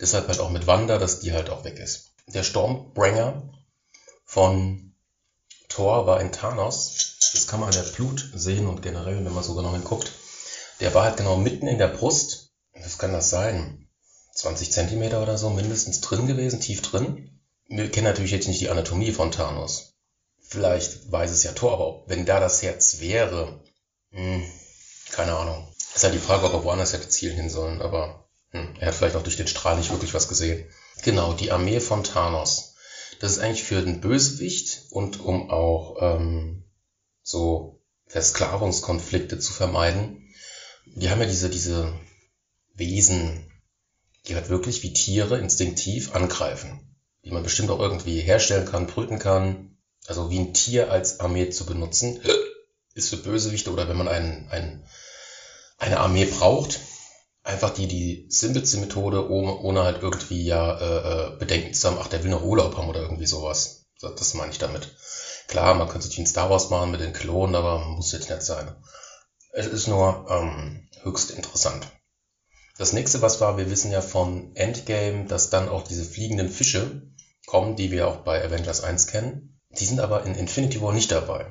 [0.00, 2.12] Deshalb halt auch mit Wanda, dass die halt auch weg ist.
[2.26, 3.42] Der Stormbringer
[4.24, 4.94] von
[5.68, 7.18] Thor war in Thanos.
[7.32, 10.10] Das kann man an der Blut sehen und generell, wenn man so genau hinguckt.
[10.80, 12.52] Der war halt genau mitten in der Brust.
[12.72, 13.88] Was kann das sein?
[14.34, 17.40] 20 Zentimeter oder so mindestens drin gewesen, tief drin.
[17.68, 19.89] Wir kennen natürlich jetzt nicht die Anatomie von Thanos.
[20.50, 23.62] Vielleicht weiß es ja Thor, aber wenn da das Herz wäre,
[24.10, 24.44] hm,
[25.12, 25.72] keine Ahnung.
[25.94, 28.96] Ist halt die Frage, ob er woanders hätte zielen hin sollen, aber hm, er hat
[28.96, 30.68] vielleicht auch durch den Strahl nicht wirklich was gesehen.
[31.02, 32.74] Genau, die Armee von Thanos.
[33.20, 36.64] Das ist eigentlich für den Bösewicht und um auch ähm,
[37.22, 40.34] so Versklavungskonflikte zu vermeiden.
[40.84, 41.94] Die haben ja diese, diese
[42.74, 43.52] Wesen,
[44.26, 46.96] die halt wirklich wie Tiere instinktiv angreifen.
[47.24, 49.76] Die man bestimmt auch irgendwie herstellen kann, brüten kann,
[50.10, 52.20] also wie ein Tier als Armee zu benutzen,
[52.94, 54.84] ist für Bösewichte oder wenn man einen, einen,
[55.78, 56.80] eine Armee braucht,
[57.44, 61.98] einfach die, die simpelste Methode, ohne, ohne halt irgendwie ja äh, äh, Bedenken zu haben,
[62.00, 63.86] ach, der will noch Urlaub haben oder irgendwie sowas.
[64.00, 64.96] Das, das meine ich damit.
[65.46, 68.42] Klar, man könnte sich ein Star Wars machen mit den Klonen, aber muss jetzt nicht
[68.42, 68.74] sein.
[69.52, 71.86] Es ist nur ähm, höchst interessant.
[72.78, 77.02] Das nächste, was war, wir wissen ja von Endgame, dass dann auch diese fliegenden Fische
[77.46, 79.59] kommen, die wir auch bei Avengers 1 kennen.
[79.78, 81.46] Die sind aber in Infinity War nicht dabei.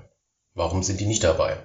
[0.54, 1.58] Warum sind die nicht dabei?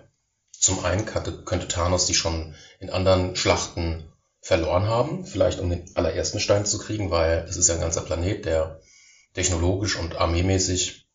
[0.53, 6.39] Zum einen könnte, Thanos die schon in anderen Schlachten verloren haben, vielleicht um den allerersten
[6.39, 8.81] Stein zu kriegen, weil es ist ja ein ganzer Planet, der
[9.35, 11.09] technologisch und armeemäßig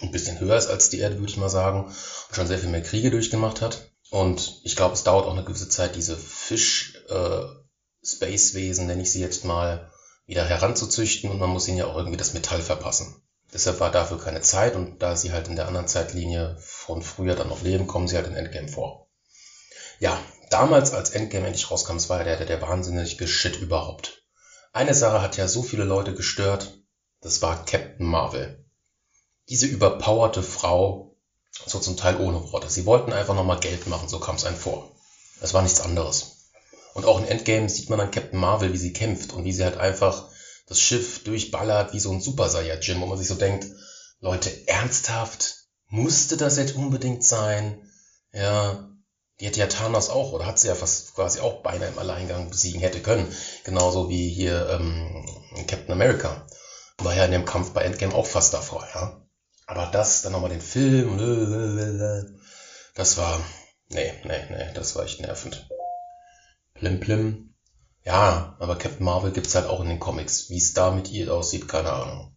[0.00, 1.94] ein bisschen höher ist als die Erde, würde ich mal sagen, und
[2.32, 3.90] schon sehr viel mehr Kriege durchgemacht hat.
[4.10, 9.20] Und ich glaube, es dauert auch eine gewisse Zeit, diese Fisch-Space-Wesen, äh, nenne ich sie
[9.20, 9.90] jetzt mal,
[10.26, 13.22] wieder heranzuzüchten und man muss ihnen ja auch irgendwie das Metall verpassen.
[13.52, 17.34] Deshalb war dafür keine Zeit und da sie halt in der anderen Zeitlinie von früher
[17.34, 19.08] dann noch leben, kommen sie halt in Endgame vor.
[20.00, 20.18] Ja,
[20.50, 24.22] damals als Endgame endlich rauskam, es war ja der, der wahnsinnige Shit überhaupt.
[24.72, 26.78] Eine Sache hat ja so viele Leute gestört,
[27.20, 28.64] das war Captain Marvel.
[29.48, 31.16] Diese überpowerte Frau,
[31.66, 32.68] so zum Teil ohne Worte.
[32.68, 34.92] Sie wollten einfach nochmal Geld machen, so kam es einem vor.
[35.40, 36.50] Das war nichts anderes.
[36.94, 39.64] Und auch in Endgame sieht man dann Captain Marvel, wie sie kämpft und wie sie
[39.64, 40.28] halt einfach
[40.68, 43.66] das Schiff durchballert wie so ein Super Saiyajin, wo man sich so denkt,
[44.20, 45.64] Leute, ernsthaft?
[45.86, 47.82] Musste das jetzt unbedingt sein?
[48.32, 48.90] Ja,
[49.40, 52.50] die hätte ja Thanos auch, oder hat sie ja fast quasi auch beinahe im Alleingang
[52.50, 53.32] besiegen hätte können.
[53.64, 55.24] Genauso wie hier ähm,
[55.66, 56.46] Captain America.
[56.98, 59.22] War ja in dem Kampf bei Endgame auch fast davor, ja.
[59.66, 61.18] Aber das, dann nochmal den Film,
[62.94, 63.40] das war,
[63.90, 65.68] nee, nee, nee, das war echt nervend.
[66.74, 67.47] Plim, plim.
[68.08, 70.48] Ja, aber Captain Marvel gibt's halt auch in den Comics.
[70.48, 72.34] Wie es da mit ihr aussieht, keine Ahnung.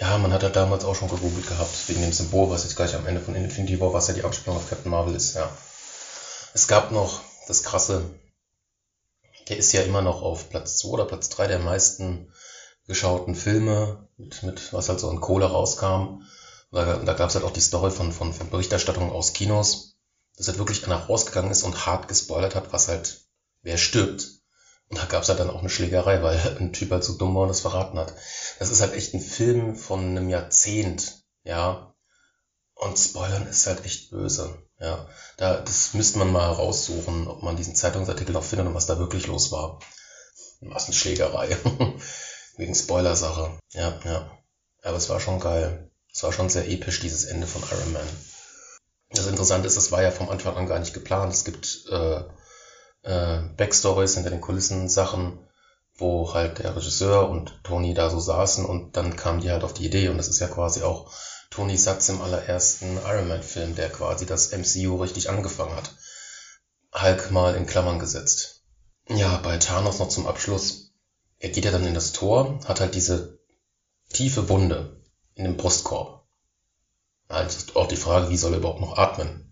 [0.00, 2.94] Ja, man hat ja damals auch schon gegoogelt gehabt, wegen dem Symbol, was jetzt gleich
[2.94, 5.54] am Ende von Infinity War, was ja die Anspielung auf Captain Marvel ist, ja.
[6.54, 8.08] Es gab noch das krasse,
[9.50, 12.32] der ist ja immer noch auf Platz 2 oder Platz 3 der meisten
[12.86, 16.22] geschauten Filme, mit, mit was halt so in Kohle rauskam.
[16.70, 19.94] Da, da gab es halt auch die Story von, von, von Berichterstattungen aus Kinos,
[20.38, 23.26] dass halt wirklich einer rausgegangen ist und hart gespoilert hat, was halt,
[23.60, 24.41] wer stirbt.
[24.92, 27.34] Und da gab es halt dann auch eine Schlägerei, weil ein Typ halt so dumm
[27.34, 28.12] war und das verraten hat.
[28.58, 31.94] Das ist halt echt ein Film von einem Jahrzehnt, ja.
[32.74, 35.08] Und Spoilern ist halt echt böse, ja.
[35.38, 38.98] Da, das müsste man mal raussuchen, ob man diesen Zeitungsartikel noch findet und was da
[38.98, 39.80] wirklich los war.
[40.60, 41.56] Massenschlägerei.
[42.58, 43.58] Wegen Spoiler-Sache.
[43.70, 44.38] Ja, ja.
[44.82, 45.90] Aber es war schon geil.
[46.12, 48.08] Es war schon sehr episch, dieses Ende von Iron Man.
[49.08, 51.32] Das Interessante ist, es war ja vom Anfang an gar nicht geplant.
[51.32, 52.24] Es gibt äh,
[53.02, 55.38] äh, Backstories hinter den Kulissen, Sachen,
[55.94, 59.74] wo halt der Regisseur und Tony da so saßen und dann kamen die halt auf
[59.74, 61.12] die Idee und das ist ja quasi auch
[61.50, 65.94] Tonys Satz im allerersten Iron Man Film, der quasi das MCU richtig angefangen hat.
[66.94, 68.62] Hulk mal in Klammern gesetzt.
[69.08, 70.92] Ja, bei Thanos noch zum Abschluss.
[71.38, 73.38] Er geht ja dann in das Tor, hat halt diese
[74.10, 75.02] tiefe Wunde
[75.34, 76.24] in dem Brustkorb.
[77.28, 79.51] Halt auch die Frage, wie soll er überhaupt noch atmen?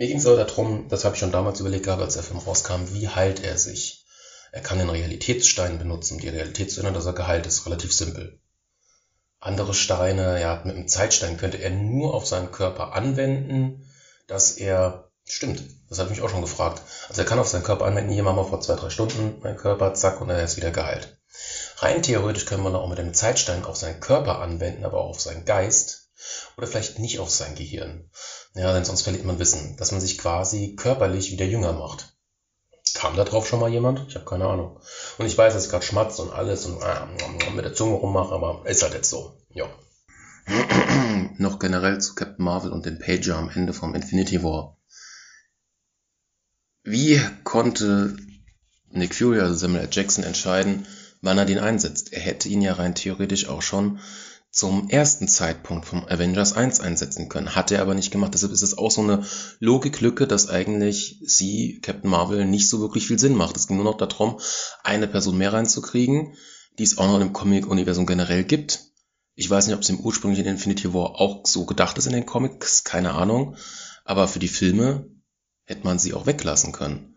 [0.00, 2.38] Mir ging es aber darum, das habe ich schon damals überlegt gehabt, als der Film
[2.38, 4.06] rauskam, wie heilt er sich?
[4.50, 7.66] Er kann den Realitätsstein benutzen, um die Realität zu ändern, dass er geheilt ist.
[7.66, 8.40] Relativ simpel.
[9.40, 13.90] Andere Steine, ja, mit einem Zeitstein könnte er nur auf seinen Körper anwenden,
[14.26, 16.80] dass er, stimmt, das habe ich mich auch schon gefragt.
[17.10, 19.58] Also er kann auf seinen Körper anwenden, hier machen wir vor zwei, drei Stunden mein
[19.58, 21.18] Körper, zack, und er ist wieder geheilt.
[21.76, 25.20] Rein theoretisch können wir auch mit dem Zeitstein auf seinen Körper anwenden, aber auch auf
[25.20, 26.08] seinen Geist
[26.56, 28.10] oder vielleicht nicht auf sein Gehirn.
[28.54, 32.16] Ja, denn sonst verliert man Wissen, dass man sich quasi körperlich wieder jünger macht.
[32.94, 34.04] Kam da drauf schon mal jemand?
[34.08, 34.80] Ich habe keine Ahnung.
[35.18, 38.34] Und ich weiß, dass ich gerade schmatzt und alles und äh, mit der Zunge rummache,
[38.34, 39.40] aber ist halt jetzt so.
[39.54, 39.66] Ja.
[41.38, 44.76] Noch generell zu Captain Marvel und dem Pager am Ende vom Infinity War.
[46.82, 48.16] Wie konnte
[48.90, 49.88] Nick Fury, also Samuel L.
[49.92, 50.86] Jackson, entscheiden,
[51.20, 52.12] wann er den einsetzt?
[52.12, 54.00] Er hätte ihn ja rein theoretisch auch schon
[54.50, 57.54] zum ersten Zeitpunkt vom Avengers 1 einsetzen können.
[57.54, 58.34] Hat er aber nicht gemacht.
[58.34, 59.24] Deshalb ist es auch so eine
[59.60, 63.56] Logiklücke, dass eigentlich sie, Captain Marvel, nicht so wirklich viel Sinn macht.
[63.56, 64.40] Es ging nur noch darum,
[64.82, 66.34] eine Person mehr reinzukriegen,
[66.78, 68.80] die es auch noch im Comic-Universum generell gibt.
[69.36, 72.26] Ich weiß nicht, ob es im ursprünglichen Infinity War auch so gedacht ist in den
[72.26, 73.56] Comics, keine Ahnung.
[74.04, 75.06] Aber für die Filme
[75.64, 77.14] hätte man sie auch weglassen können.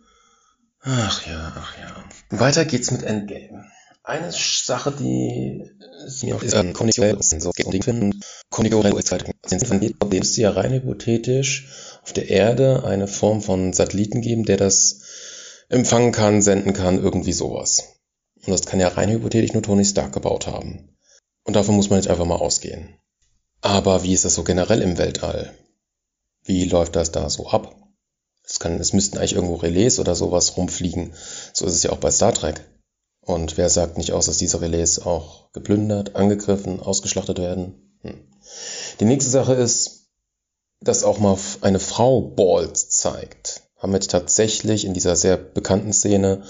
[0.82, 2.04] Ach ja, ach ja.
[2.30, 3.66] Weiter geht's mit Endgame.
[4.06, 5.64] Eine Sache, die
[6.08, 10.74] sie mir auch ist, ähm, geht finden, konditionell Zeitung sind von dem müsste ja rein
[10.74, 11.70] hypothetisch
[12.04, 15.02] auf der Erde eine Form von Satelliten geben, der das
[15.70, 18.00] empfangen kann, senden kann, irgendwie sowas.
[18.46, 20.98] Und das kann ja rein hypothetisch nur Tony Stark gebaut haben.
[21.46, 22.98] Und davon muss man jetzt einfach mal ausgehen.
[23.62, 25.58] Aber wie ist das so generell im Weltall?
[26.44, 27.74] Wie läuft das da so ab?
[28.46, 31.14] Es, kann, es müssten eigentlich irgendwo Relais oder sowas rumfliegen.
[31.54, 32.66] So ist es ja auch bei Star Trek.
[33.26, 37.98] Und wer sagt nicht aus, dass diese Relais auch geplündert, angegriffen, ausgeschlachtet werden?
[38.02, 38.28] Hm.
[39.00, 40.10] Die nächste Sache ist,
[40.82, 43.62] dass auch mal eine Frau Balls zeigt.
[43.78, 46.44] Haben wir tatsächlich in dieser sehr bekannten Szene,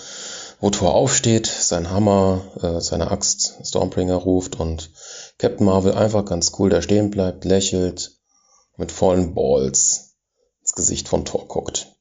[0.60, 4.92] wo Thor aufsteht, sein Hammer, äh, seine Axt Stormbringer ruft und
[5.38, 8.20] Captain Marvel einfach ganz cool da stehen bleibt, lächelt,
[8.78, 10.16] mit vollen Balls
[10.62, 11.96] ins Gesicht von Thor guckt.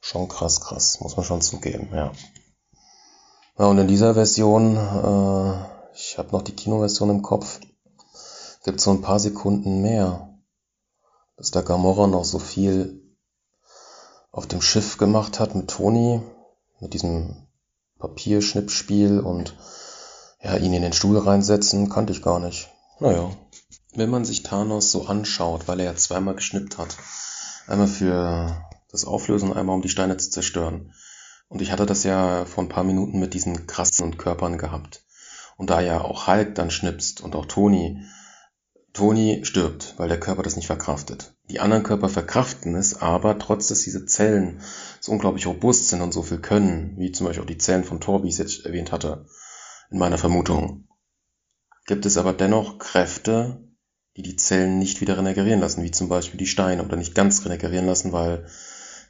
[0.00, 2.12] Schon krass, krass, muss man schon zugeben, ja.
[3.56, 7.60] Ja, und in dieser Version, äh, ich habe noch die Kinoversion im Kopf,
[8.64, 10.34] gibt so ein paar Sekunden mehr,
[11.36, 13.00] dass der Gamora noch so viel
[14.32, 16.20] auf dem Schiff gemacht hat mit Toni,
[16.80, 17.46] mit diesem
[18.00, 19.54] Papierschnippspiel und
[20.42, 22.70] ja, ihn in den Stuhl reinsetzen, kannte ich gar nicht.
[22.98, 23.30] Naja,
[23.94, 26.96] wenn man sich Thanos so anschaut, weil er ja zweimal geschnippt hat,
[27.68, 28.56] einmal für
[28.90, 30.92] das Auflösen einmal um die Steine zu zerstören,
[31.54, 35.04] und ich hatte das ja vor ein paar Minuten mit diesen krassen Körpern gehabt.
[35.56, 38.02] Und da ja auch Hulk dann schnipst und auch Tony,
[38.92, 41.36] Tony stirbt, weil der Körper das nicht verkraftet.
[41.48, 44.62] Die anderen Körper verkraften es, aber trotz dass diese Zellen
[44.98, 48.00] so unglaublich robust sind und so viel können, wie zum Beispiel auch die Zellen von
[48.00, 49.24] Thor, wie ich es jetzt erwähnt hatte,
[49.92, 50.88] in meiner Vermutung,
[51.86, 53.62] gibt es aber dennoch Kräfte,
[54.16, 57.46] die die Zellen nicht wieder regenerieren lassen, wie zum Beispiel die Steine oder nicht ganz
[57.46, 58.48] regenerieren lassen, weil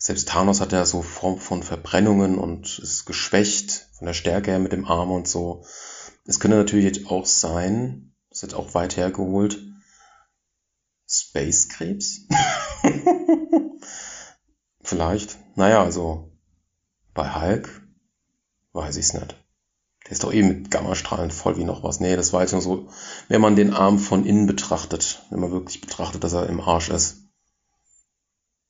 [0.04, 4.60] selbst Thanos hat ja so Form von Verbrennungen und ist geschwächt von der Stärke her
[4.60, 5.64] mit dem Arm und so.
[6.26, 9.58] Es könnte natürlich auch sein, das ist jetzt auch weit hergeholt,
[11.08, 12.26] Space Krebs?
[14.82, 15.38] Vielleicht.
[15.56, 16.36] Naja, also
[17.14, 17.88] bei Hulk
[18.74, 19.42] weiß ich's nicht.
[20.04, 22.00] Der ist doch eh mit Gammastrahlen voll wie noch was.
[22.00, 22.88] Nee, das war jetzt nur so,
[23.28, 26.90] wenn man den Arm von innen betrachtet, wenn man wirklich betrachtet, dass er im Arsch
[26.90, 27.23] ist.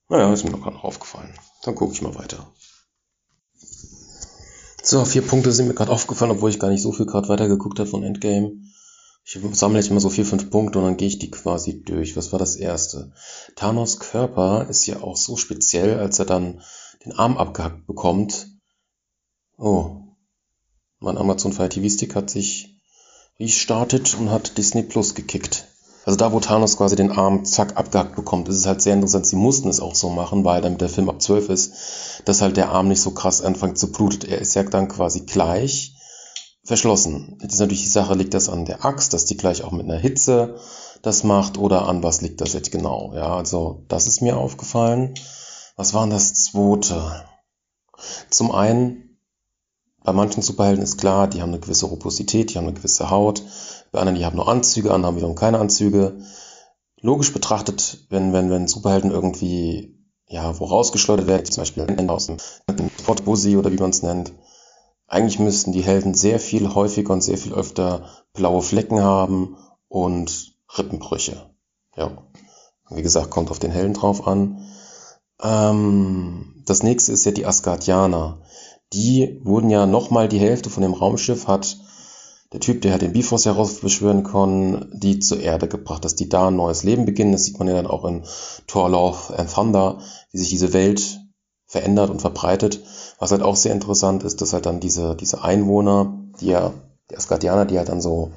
[0.09, 1.35] Naja, ist mir noch gerade noch aufgefallen.
[1.63, 2.47] Dann gucke ich mal weiter.
[4.83, 7.79] So, vier Punkte sind mir gerade aufgefallen, obwohl ich gar nicht so viel gerade weitergeguckt
[7.79, 8.53] habe von Endgame.
[9.25, 12.15] Ich sammle jetzt immer so vier, fünf Punkte und dann gehe ich die quasi durch.
[12.17, 13.13] Was war das erste?
[13.57, 16.61] Thanos Körper ist ja auch so speziell, als er dann
[17.07, 18.49] den Arm abgehackt bekommt.
[19.57, 20.03] Oh.
[20.99, 22.77] Mein Amazon Fire TV Stick hat sich
[23.41, 25.67] restartet und hat Disney Plus gekickt.
[26.05, 29.27] Also da, wo Thanos quasi den Arm zack abgehackt bekommt, ist es halt sehr interessant.
[29.27, 31.73] Sie mussten es auch so machen, weil damit der Film ab 12 ist,
[32.27, 34.29] dass halt der Arm nicht so krass anfängt zu bluten.
[34.29, 35.95] Er ist ja dann quasi gleich
[36.63, 37.39] verschlossen.
[37.41, 39.85] Jetzt ist natürlich die Sache, liegt das an der Axt, dass die gleich auch mit
[39.85, 40.57] einer Hitze
[41.03, 43.13] das macht oder an was liegt das jetzt genau?
[43.15, 45.15] Ja, also das ist mir aufgefallen.
[45.77, 47.27] Was war denn das zweite?
[48.31, 49.19] Zum einen,
[50.03, 53.43] bei manchen Superhelden ist klar, die haben eine gewisse Robustität, die haben eine gewisse Haut,
[53.95, 56.19] bei anderen, die haben nur Anzüge, andere haben wiederum keine Anzüge.
[57.01, 62.39] Logisch betrachtet, wenn, wenn, wenn Superhelden irgendwie, ja, wo rausgeschleudert werden, zum Beispiel aus dem
[63.01, 64.33] Sportbusi oder wie man es nennt,
[65.07, 69.57] eigentlich müssten die Helden sehr viel häufiger und sehr viel öfter blaue Flecken haben
[69.89, 71.51] und Rippenbrüche.
[71.97, 72.11] Ja.
[72.91, 74.67] Wie gesagt, kommt auf den Helden drauf an.
[75.41, 78.43] Ähm, das nächste ist ja die Asgardianer.
[78.93, 81.77] Die wurden ja nochmal die Hälfte von dem Raumschiff hat
[82.55, 86.49] der Typ, der hat den Bifrost heraufbeschwören können, die zur Erde gebracht, dass die da
[86.49, 87.33] ein neues Leben beginnen.
[87.33, 88.23] Das sieht man ja dann auch in
[88.69, 89.99] Thor Love and Thunder,
[90.31, 91.21] wie sich diese Welt
[91.67, 92.81] verändert und verbreitet.
[93.19, 96.73] Was halt auch sehr interessant ist, dass halt dann diese, diese Einwohner, die ja,
[97.11, 98.31] die Asgardianer, die halt dann so,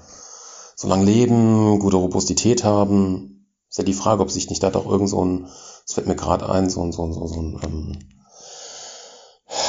[0.76, 4.90] so lang leben, gute Robustität haben, ist ja die Frage, ob sich nicht da doch
[4.90, 5.44] irgend so ein,
[5.86, 8.00] das fällt mir gerade ein, so ein, so ein, so ein ähm,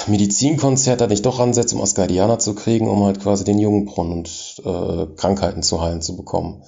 [0.06, 4.62] Medizinkonzert da nicht doch ansetzt, um Asgardianer zu kriegen, um halt quasi den Jungbrunnen und
[4.64, 6.62] äh, Krankheiten zu heilen zu bekommen.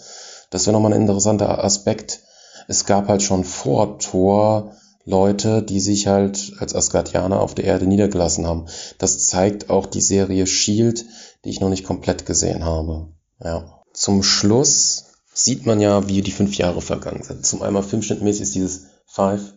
[0.51, 2.21] Das wäre nochmal ein interessanter Aspekt.
[2.67, 4.73] Es gab halt schon vor Thor
[5.05, 8.67] Leute, die sich halt als Asgardianer auf der Erde niedergelassen haben.
[8.99, 11.05] Das zeigt auch die Serie Shield,
[11.45, 13.09] die ich noch nicht komplett gesehen habe.
[13.43, 13.83] Ja.
[13.93, 17.47] Zum Schluss sieht man ja, wie die fünf Jahre vergangen sind.
[17.47, 19.55] Zum einmal filmschnittmäßig ist dieses Five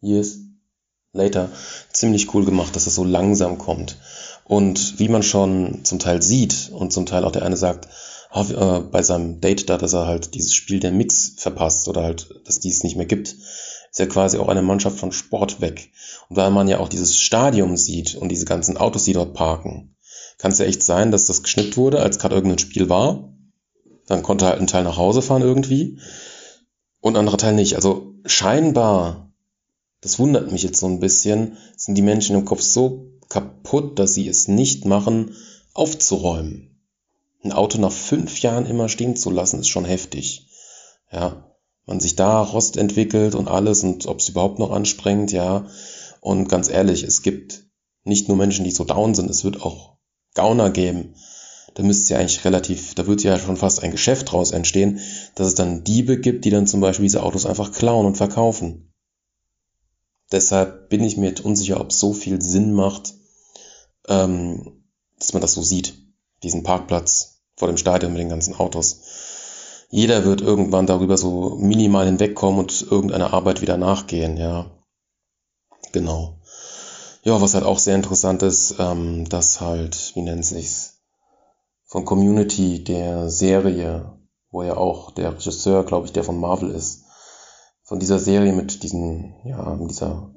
[0.00, 0.38] Years
[1.12, 1.50] Later
[1.92, 3.96] ziemlich cool gemacht, dass es so langsam kommt.
[4.44, 7.88] Und wie man schon zum Teil sieht und zum Teil auch der eine sagt,
[8.34, 12.28] äh, bei seinem Date da, dass er halt dieses Spiel der Mix verpasst oder halt,
[12.44, 13.28] dass dies nicht mehr gibt,
[13.90, 15.90] ist ja quasi auch eine Mannschaft von Sport weg.
[16.28, 19.96] Und weil man ja auch dieses Stadium sieht und diese ganzen Autos, die dort parken,
[20.36, 23.32] kann es ja echt sein, dass das geschnippt wurde, als gerade irgendein Spiel war.
[24.06, 25.98] Dann konnte halt ein Teil nach Hause fahren irgendwie
[27.00, 27.74] und ein anderer Teil nicht.
[27.74, 29.27] Also scheinbar
[30.00, 34.14] das wundert mich jetzt so ein bisschen, sind die Menschen im Kopf so kaputt, dass
[34.14, 35.34] sie es nicht machen,
[35.74, 36.80] aufzuräumen.
[37.42, 40.48] Ein Auto nach fünf Jahren immer stehen zu lassen, ist schon heftig.
[41.12, 41.54] Ja,
[41.86, 45.66] man sich da Rost entwickelt und alles und ob es überhaupt noch anspringt, ja.
[46.20, 47.64] Und ganz ehrlich, es gibt
[48.04, 49.96] nicht nur Menschen, die so down sind, es wird auch
[50.34, 51.14] Gauner geben.
[51.74, 55.00] Da müsste ja eigentlich relativ, da wird ja schon fast ein Geschäft draus entstehen,
[55.34, 58.87] dass es dann Diebe gibt, die dann zum Beispiel diese Autos einfach klauen und verkaufen.
[60.30, 63.14] Deshalb bin ich mir unsicher, ob es so viel Sinn macht,
[64.08, 64.84] ähm,
[65.18, 65.94] dass man das so sieht.
[66.42, 69.00] Diesen Parkplatz vor dem Stadion mit den ganzen Autos.
[69.90, 74.70] Jeder wird irgendwann darüber so minimal hinwegkommen und irgendeiner Arbeit wieder nachgehen, ja.
[75.92, 76.38] Genau.
[77.22, 81.00] Ja, was halt auch sehr interessant ist, ähm, dass halt, wie nennt sich's,
[81.86, 84.18] von Community der Serie,
[84.50, 87.04] wo ja auch der Regisseur, glaube ich, der von Marvel ist,
[87.88, 90.30] von dieser Serie mit diesen, ja, dieser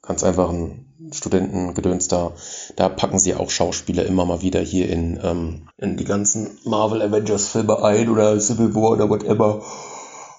[0.00, 2.32] ganz einfachen Studentengedöns da,
[2.76, 7.02] da packen sie auch Schauspieler immer mal wieder hier in, ähm, in die ganzen Marvel
[7.02, 9.62] Avengers Filme ein oder Civil War oder whatever.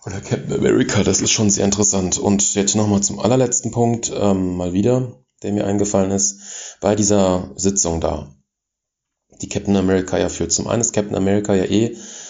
[0.07, 2.17] Oder Captain America, das ist schon sehr interessant.
[2.17, 7.51] Und jetzt nochmal zum allerletzten Punkt, ähm, mal wieder, der mir eingefallen ist, bei dieser
[7.55, 8.27] Sitzung da,
[9.39, 10.51] die Captain America ja führt.
[10.51, 11.89] Zum einen ist Captain America ja eh,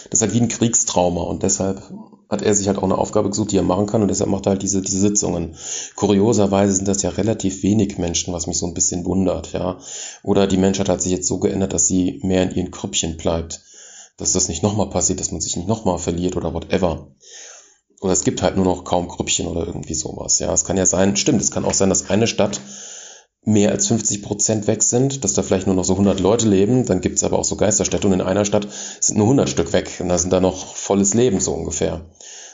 [0.10, 1.82] das ist halt wie ein Kriegstrauma und deshalb
[2.30, 4.48] hat er sich halt auch eine Aufgabe gesucht, die er machen kann und deshalb macht
[4.48, 5.56] er halt diese, diese Sitzungen.
[5.96, 9.78] Kurioserweise sind das ja relativ wenig Menschen, was mich so ein bisschen wundert, ja.
[10.24, 13.62] Oder die Menschheit hat sich jetzt so geändert, dass sie mehr in ihren Krüppchen bleibt.
[14.18, 17.08] Dass das nicht nochmal passiert, dass man sich nicht nochmal verliert oder whatever.
[18.02, 20.54] Oder es gibt halt nur noch kaum Krüppchen oder irgendwie sowas, ja.
[20.54, 22.62] Es kann ja sein, stimmt, es kann auch sein, dass eine Stadt
[23.46, 26.86] mehr als 50 Prozent weg sind, dass da vielleicht nur noch so 100 Leute leben,
[26.86, 28.68] dann gibt's aber auch so Geisterstädte und in einer Stadt
[29.00, 32.02] sind nur 100 Stück weg und da sind da noch volles Leben so ungefähr.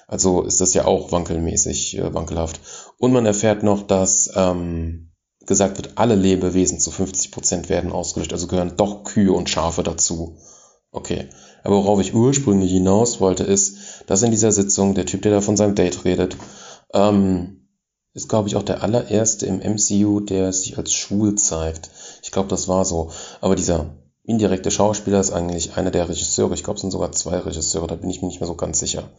[0.08, 2.60] Also ist das ja auch wankelmäßig, äh, wankelhaft.
[2.98, 5.12] Und man erfährt noch, dass ähm,
[5.46, 9.84] gesagt wird, alle Lebewesen zu 50 Prozent werden ausgelöscht, also gehören doch Kühe und Schafe
[9.84, 10.38] dazu.
[10.92, 11.30] Okay.
[11.64, 13.78] Aber worauf ich ursprünglich hinaus wollte, ist,
[14.08, 16.36] dass in dieser Sitzung der Typ, der da von seinem Date redet,
[16.94, 17.61] ähm,
[18.14, 21.90] ist, glaube ich, auch der allererste im MCU, der sich als schwul zeigt.
[22.24, 23.12] Ich glaube, das war so.
[23.40, 26.54] Aber dieser indirekte Schauspieler ist eigentlich einer der Regisseure.
[26.54, 28.80] Ich glaube, es sind sogar zwei Regisseure, da bin ich mir nicht mehr so ganz
[28.80, 29.10] sicher.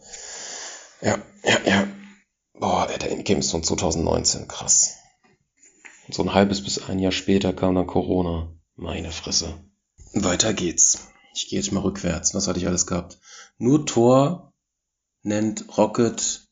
[1.01, 1.87] Ja, ja, ja.
[2.53, 4.95] Boah, der Endgame ist von 2019, krass.
[6.09, 8.53] So ein halbes bis ein Jahr später kam dann Corona.
[8.75, 9.55] Meine Fresse.
[10.13, 11.07] Weiter geht's.
[11.33, 12.33] Ich gehe jetzt mal rückwärts.
[12.33, 13.19] Was hatte ich alles gehabt?
[13.57, 14.53] Nur Thor
[15.23, 16.42] nennt Rocket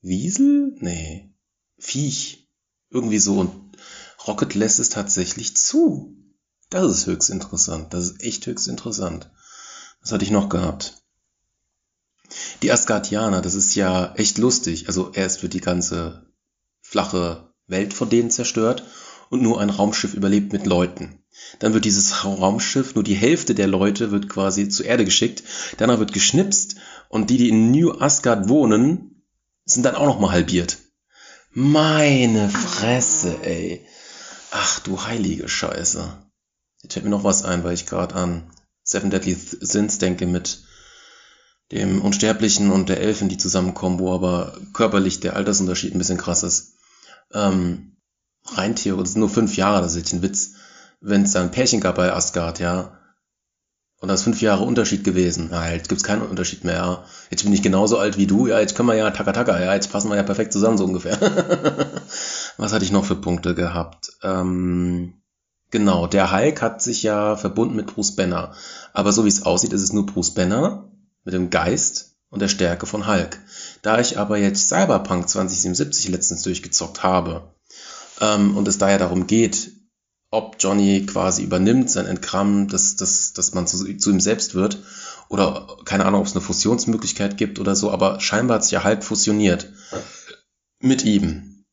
[0.00, 0.76] Wiesel?
[0.80, 1.34] Nee.
[1.78, 2.48] Viech.
[2.90, 3.40] Irgendwie so.
[3.40, 3.76] Und
[4.26, 6.16] Rocket lässt es tatsächlich zu.
[6.70, 7.92] Das ist höchst interessant.
[7.94, 9.30] Das ist echt höchst interessant.
[10.00, 11.02] Was hatte ich noch gehabt?
[12.62, 14.88] Die Asgardianer, das ist ja echt lustig.
[14.88, 16.26] Also erst wird die ganze
[16.80, 18.84] flache Welt von denen zerstört
[19.30, 21.22] und nur ein Raumschiff überlebt mit Leuten.
[21.58, 25.42] Dann wird dieses Raumschiff, nur die Hälfte der Leute wird quasi zur Erde geschickt.
[25.76, 26.76] Danach wird geschnipst
[27.08, 29.15] und die, die in New Asgard wohnen,
[29.66, 30.78] sind dann auch nochmal halbiert.
[31.50, 33.86] Meine Fresse, ey.
[34.52, 36.16] Ach du heilige Scheiße.
[36.82, 38.50] Jetzt fällt mir noch was ein, weil ich gerade an
[38.82, 40.60] Seven Deadly Sins denke mit
[41.72, 46.44] dem Unsterblichen und der Elfen, die zusammenkommen, wo aber körperlich der Altersunterschied ein bisschen krass
[46.44, 46.74] ist.
[47.32, 47.96] Ähm,
[48.44, 50.54] rein theoretisch, sind nur fünf Jahre, das ist jetzt ein Witz.
[51.00, 53.00] Wenn es da ein Pärchen gab bei Asgard, ja,
[54.00, 55.48] und das ist fünf Jahre Unterschied gewesen.
[55.50, 56.74] Ja, jetzt gibt's keinen Unterschied mehr.
[56.74, 57.04] Ja.
[57.30, 58.46] Jetzt bin ich genauso alt wie du.
[58.46, 59.58] Ja, jetzt können wir ja taka taka.
[59.58, 61.18] Ja, jetzt passen wir ja perfekt zusammen so ungefähr.
[62.58, 64.12] Was hatte ich noch für Punkte gehabt?
[64.22, 65.14] Ähm,
[65.70, 68.52] genau, der Hulk hat sich ja verbunden mit Bruce Banner.
[68.92, 70.90] Aber so wie es aussieht, ist es nur Bruce Banner
[71.24, 73.38] mit dem Geist und der Stärke von Hulk.
[73.80, 77.54] Da ich aber jetzt Cyberpunk 2077 letztens durchgezockt habe
[78.20, 79.72] ähm, und es da ja darum geht,
[80.30, 84.78] ob Johnny quasi übernimmt, sein Entgramm, dass, dass, dass man zu, zu ihm selbst wird.
[85.28, 88.84] Oder keine Ahnung, ob es eine Fusionsmöglichkeit gibt oder so, aber scheinbar hat sich ja
[88.84, 89.72] halb fusioniert
[90.80, 91.64] mit ihm.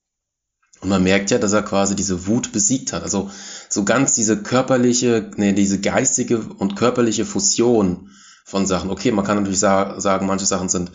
[0.82, 3.04] Und man merkt ja, dass er quasi diese Wut besiegt hat.
[3.04, 3.32] Also
[3.70, 8.10] so ganz diese körperliche, nee, diese geistige und körperliche Fusion
[8.44, 8.90] von Sachen.
[8.90, 10.92] Okay, man kann natürlich sa sagen, manche Sachen sind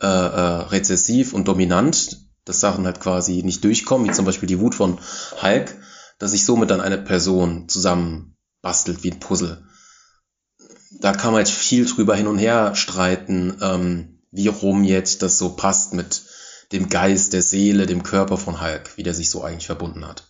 [0.00, 4.60] äh, äh, rezessiv und dominant, dass Sachen halt quasi nicht durchkommen, wie zum Beispiel die
[4.60, 4.98] Wut von
[5.40, 5.74] Hulk
[6.20, 9.64] dass sich somit dann eine Person zusammen bastelt wie ein Puzzle.
[11.00, 15.38] Da kann man jetzt viel drüber hin und her streiten, ähm, wie rum jetzt das
[15.38, 16.22] so passt mit
[16.72, 20.28] dem Geist, der Seele, dem Körper von Hulk, wie der sich so eigentlich verbunden hat.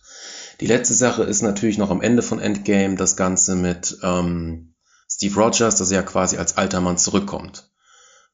[0.61, 4.73] Die letzte Sache ist natürlich noch am Ende von Endgame das Ganze mit ähm,
[5.09, 7.69] Steve Rogers, dass er quasi als alter Mann zurückkommt.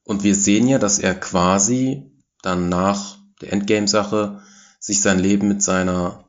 [0.04, 2.12] Und wir sehen ja, dass er quasi
[2.44, 4.42] dann nach der Endgame-Sache
[4.80, 6.27] sich sein Leben mit seiner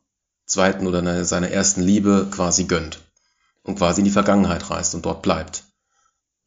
[0.49, 3.01] zweiten oder seiner ersten Liebe quasi gönnt
[3.62, 5.64] und quasi in die Vergangenheit reist und dort bleibt.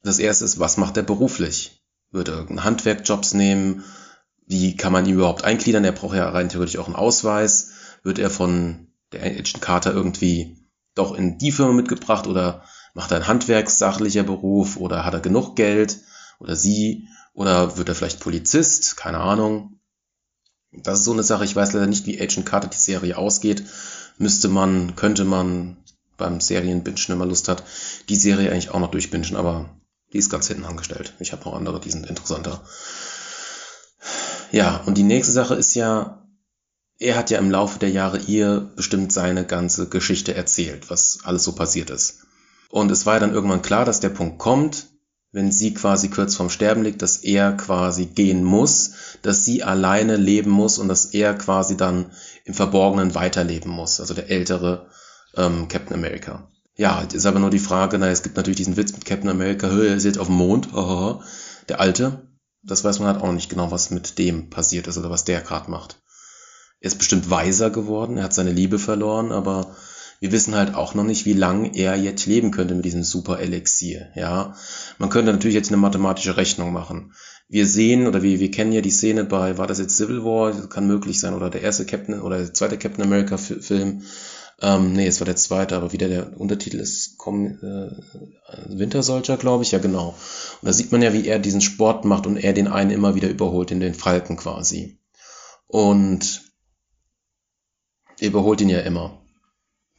[0.04, 1.84] Das erste ist, was macht er beruflich?
[2.12, 3.86] Wird er irgendeinen Handwerkjobs nehmen?
[4.47, 5.86] Wie kann man ihn überhaupt eingliedern?
[5.86, 7.72] Er braucht ja rein theoretisch auch einen Ausweis.
[8.04, 10.58] Wird er von der Agent Carter irgendwie
[10.95, 15.56] doch in die Firma mitgebracht oder macht er einen handwerkssachlicher Beruf oder hat er genug
[15.56, 15.99] Geld
[16.39, 18.97] oder sie oder wird er vielleicht Polizist?
[18.97, 19.80] Keine Ahnung.
[20.72, 21.45] Das ist so eine Sache.
[21.45, 23.63] Ich weiß leider nicht, wie Agent Carter die Serie ausgeht
[24.22, 25.78] müsste man, könnte man
[26.17, 27.63] beim Serienbingen, wenn man Lust hat,
[28.07, 29.69] die Serie eigentlich auch noch durchbingen, aber
[30.13, 31.15] die ist ganz hinten angestellt.
[31.19, 32.61] Ich habe noch andere, die sind interessanter.
[34.51, 36.28] Ja, und die nächste Sache ist ja,
[36.99, 41.43] er hat ja im Laufe der Jahre ihr bestimmt seine ganze Geschichte erzählt, was alles
[41.43, 42.28] so passiert ist.
[42.69, 44.88] Und es war ja dann irgendwann klar, dass der Punkt kommt,
[45.32, 50.18] wenn sie quasi kurz vorm Sterben liegt, dass er quasi gehen muss, dass sie alleine
[50.18, 52.12] leben muss und dass er quasi dann
[52.44, 54.90] im Verborgenen weiterleben muss, also der ältere
[55.36, 56.48] ähm, Captain America.
[56.76, 59.68] Ja, ist aber nur die Frage, na, es gibt natürlich diesen Witz mit Captain America,
[59.68, 60.70] er ist jetzt auf dem Mond,
[61.70, 62.28] der alte,
[62.64, 65.42] das weiß man halt auch nicht genau, was mit dem passiert ist oder was der
[65.42, 66.02] gerade macht.
[66.80, 69.76] Er ist bestimmt weiser geworden, er hat seine Liebe verloren, aber
[70.22, 73.39] wir wissen halt auch noch nicht, wie lang er jetzt leben könnte mit diesem Super
[73.39, 74.11] Elixier.
[74.15, 74.55] Ja,
[74.99, 77.13] man könnte natürlich jetzt eine mathematische Rechnung machen.
[77.49, 80.69] Wir sehen oder wir, wir kennen ja die Szene bei, war das jetzt Civil War?
[80.69, 84.03] Kann möglich sein oder der erste Captain oder der zweite Captain America Film.
[84.61, 87.89] Ähm, nee, es war der zweite, aber wieder der Untertitel ist Com äh,
[88.67, 89.72] Winter Soldier, glaube ich.
[89.72, 90.09] Ja, genau.
[90.09, 93.15] Und da sieht man ja, wie er diesen Sport macht und er den einen immer
[93.15, 94.99] wieder überholt in den Falken quasi.
[95.65, 96.43] Und
[98.19, 99.20] er überholt ihn ja immer.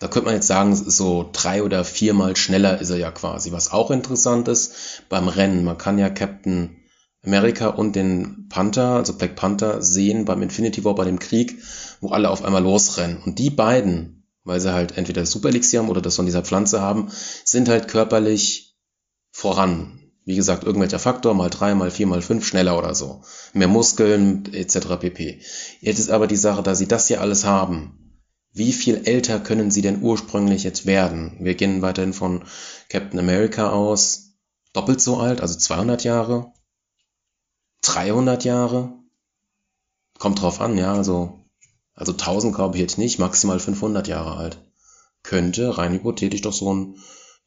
[0.03, 3.53] Da könnte man jetzt sagen, so drei oder viermal schneller ist er ja quasi.
[3.53, 5.63] Was auch interessant ist beim Rennen.
[5.63, 6.77] Man kann ja Captain
[7.25, 11.63] America und den Panther, also Black Panther, sehen beim Infinity War, bei dem Krieg,
[12.01, 13.23] wo alle auf einmal losrennen.
[13.25, 16.43] Und die beiden, weil sie halt entweder das Super Elixir haben oder das von dieser
[16.43, 17.13] Pflanze haben,
[17.45, 18.77] sind halt körperlich
[19.31, 20.01] voran.
[20.25, 23.23] Wie gesagt, irgendwelcher Faktor, mal drei, mal vier, mal fünf, schneller oder so.
[23.53, 24.99] Mehr Muskeln, etc.
[24.99, 25.41] pp.
[25.81, 28.02] Jetzt ist aber die Sache, da sie das hier alles haben,
[28.53, 31.37] wie viel älter können sie denn ursprünglich jetzt werden?
[31.41, 32.45] Wir gehen weiterhin von
[32.89, 34.35] Captain America aus.
[34.73, 36.53] Doppelt so alt, also 200 Jahre?
[37.83, 38.93] 300 Jahre?
[40.19, 41.41] Kommt drauf an, ja, also,
[41.95, 44.59] also 1000 glaube ich jetzt nicht, maximal 500 Jahre alt.
[45.23, 46.97] Könnte rein hypothetisch doch so ein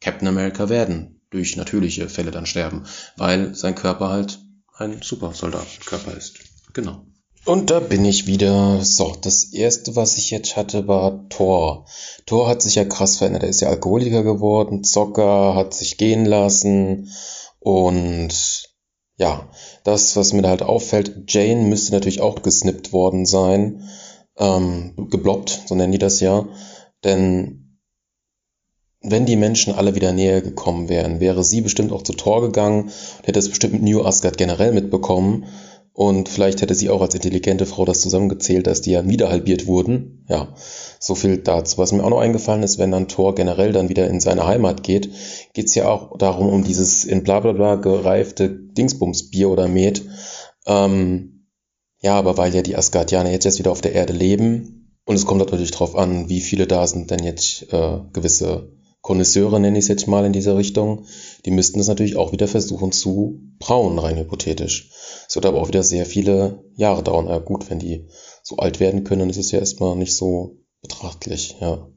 [0.02, 2.86] Captain America werden, durch natürliche Fälle dann sterben,
[3.18, 4.40] weil sein Körper halt
[4.74, 6.40] ein Supersoldatenkörper ist.
[6.74, 7.06] Genau.
[7.46, 8.84] Und da bin ich wieder.
[8.84, 11.86] So, das erste, was ich jetzt hatte, war Thor.
[12.26, 13.44] Thor hat sich ja krass verändert.
[13.44, 17.12] Er ist ja Alkoholiker geworden, Zocker, hat sich gehen lassen.
[17.60, 18.74] Und
[19.18, 19.48] ja,
[19.84, 23.88] das, was mir da halt auffällt, Jane müsste natürlich auch gesnippt worden sein.
[24.38, 26.48] Ähm, gebloppt, so nennen die das ja.
[27.04, 27.80] Denn
[29.02, 32.86] wenn die Menschen alle wieder näher gekommen wären, wäre sie bestimmt auch zu Thor gegangen
[32.86, 35.46] und hätte es bestimmt mit New Asgard generell mitbekommen
[35.96, 39.66] und vielleicht hätte sie auch als intelligente Frau das zusammengezählt, dass die ja wieder halbiert
[39.66, 40.26] wurden.
[40.28, 40.54] Ja,
[41.00, 41.78] so viel dazu.
[41.78, 44.84] Was mir auch noch eingefallen ist, wenn dann Thor generell dann wieder in seine Heimat
[44.84, 45.10] geht,
[45.54, 50.04] geht's ja auch darum, um dieses in bla bla bla gereifte Dingsbumsbier oder Met.
[50.68, 51.48] Ähm,
[52.02, 55.26] ja, aber weil ja die Asgardianer jetzt erst wieder auf der Erde leben und es
[55.26, 59.86] kommt natürlich drauf an, wie viele da sind denn jetzt äh, gewisse Konnoisseure, nenne ich
[59.86, 61.06] es jetzt mal in dieser Richtung,
[61.46, 64.90] die müssten das natürlich auch wieder versuchen zu brauen, rein hypothetisch.
[65.28, 67.28] Es wird aber auch wieder sehr viele Jahre dauern.
[67.28, 68.08] Ja, gut, wenn die
[68.44, 71.88] so alt werden können, ist es ja erstmal nicht so betrachtlich, ja.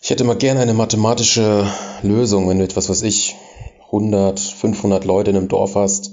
[0.00, 1.66] Ich hätte mal gerne eine mathematische
[2.02, 3.36] Lösung, wenn du etwas, was ich,
[3.86, 6.12] 100, 500 Leute in einem Dorf hast.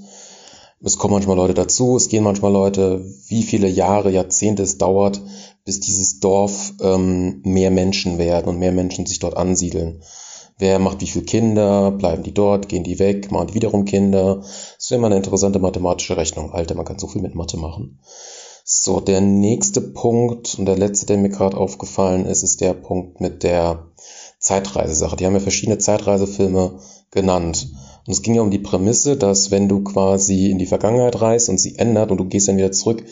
[0.82, 5.22] Es kommen manchmal Leute dazu, es gehen manchmal Leute, wie viele Jahre, Jahrzehnte es dauert,
[5.64, 10.04] bis dieses Dorf ähm, mehr Menschen werden und mehr Menschen sich dort ansiedeln.
[10.58, 11.92] Wer macht wie viele Kinder?
[11.92, 12.70] Bleiben die dort?
[12.70, 13.30] Gehen die weg?
[13.32, 14.38] Machen die wiederum Kinder?
[14.38, 16.54] Das ist immer eine interessante mathematische Rechnung.
[16.54, 18.00] Alter, man kann so viel mit Mathe machen.
[18.64, 23.22] So, der nächste Punkt und der letzte, der mir gerade aufgefallen ist, ist der Punkt
[23.22, 23.92] mit der
[24.40, 25.18] Zeitreisesache.
[25.18, 26.80] Die haben ja verschiedene Zeitreisefilme
[27.12, 27.68] genannt.
[28.08, 31.50] Und es ging ja um die Prämisse, dass wenn du quasi in die Vergangenheit reist
[31.50, 33.04] und sie ändert und du gehst dann wieder zurück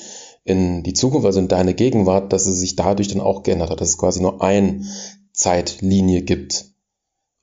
[0.44, 3.82] in die Zukunft, also in deine Gegenwart, dass es sich dadurch dann auch geändert hat,
[3.82, 4.86] dass es quasi nur ein
[5.34, 6.73] Zeitlinie gibt.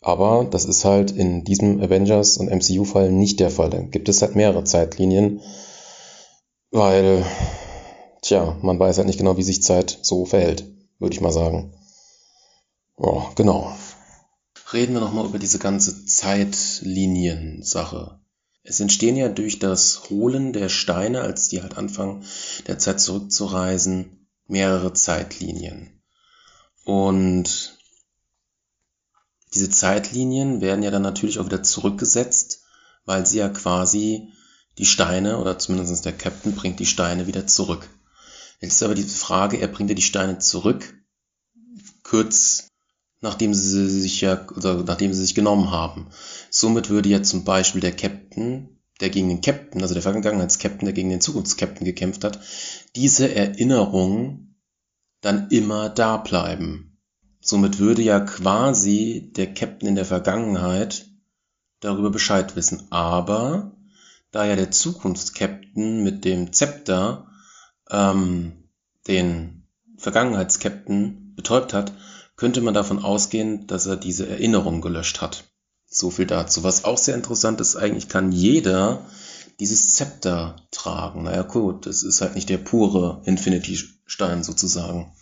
[0.01, 3.71] Aber das ist halt in diesem Avengers und MCU-Fall nicht der Fall.
[3.71, 5.41] Dann gibt es halt mehrere Zeitlinien,
[6.71, 7.25] weil,
[8.23, 10.65] tja, man weiß halt nicht genau, wie sich Zeit so verhält,
[10.99, 11.75] würde ich mal sagen.
[12.97, 13.73] Oh, genau.
[14.73, 18.21] Reden wir nochmal über diese ganze Zeitlinien-Sache.
[18.63, 22.25] Es entstehen ja durch das Holen der Steine, als die halt anfangen,
[22.67, 26.03] der Zeit zurückzureisen, mehrere Zeitlinien.
[26.85, 27.70] Und
[29.55, 32.65] diese Zeitlinien werden ja dann natürlich auch wieder zurückgesetzt,
[33.05, 34.29] weil sie ja quasi
[34.79, 37.89] die Steine, oder zumindest der Captain bringt die Steine wieder zurück.
[38.61, 40.95] Jetzt ist aber die Frage, er bringt ja die Steine zurück,
[42.03, 42.69] kurz
[43.21, 46.09] nachdem sie sich ja, oder nachdem sie sich genommen haben.
[46.51, 50.95] Somit würde ja zum Beispiel der Captain, der gegen den Captain, also der Vergangenheitskapitän, der
[50.95, 52.41] gegen den Zukunftskapitän gekämpft hat,
[52.97, 54.57] diese Erinnerung
[55.21, 56.90] dann immer da bleiben.
[57.41, 61.07] Somit würde ja quasi der Captain in der Vergangenheit
[61.81, 62.87] darüber Bescheid wissen.
[62.91, 63.77] Aber
[64.31, 67.27] da ja der Zukunftskapitän mit dem Zepter
[67.91, 68.69] ähm,
[69.07, 69.67] den
[69.97, 71.93] Vergangenheitskapitän betäubt hat,
[72.37, 75.45] könnte man davon ausgehen, dass er diese Erinnerung gelöscht hat.
[75.87, 76.63] So viel dazu.
[76.63, 79.05] Was auch sehr interessant ist, eigentlich kann jeder
[79.59, 81.25] dieses Zepter tragen.
[81.25, 85.13] Naja gut, das ist halt nicht der pure Infinity-Stein sozusagen.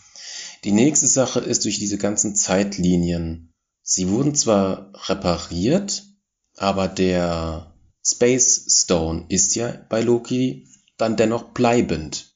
[0.65, 3.53] Die nächste Sache ist durch diese ganzen Zeitlinien.
[3.83, 6.05] Sie wurden zwar repariert,
[6.57, 12.35] aber der Space Stone ist ja bei Loki dann dennoch bleibend.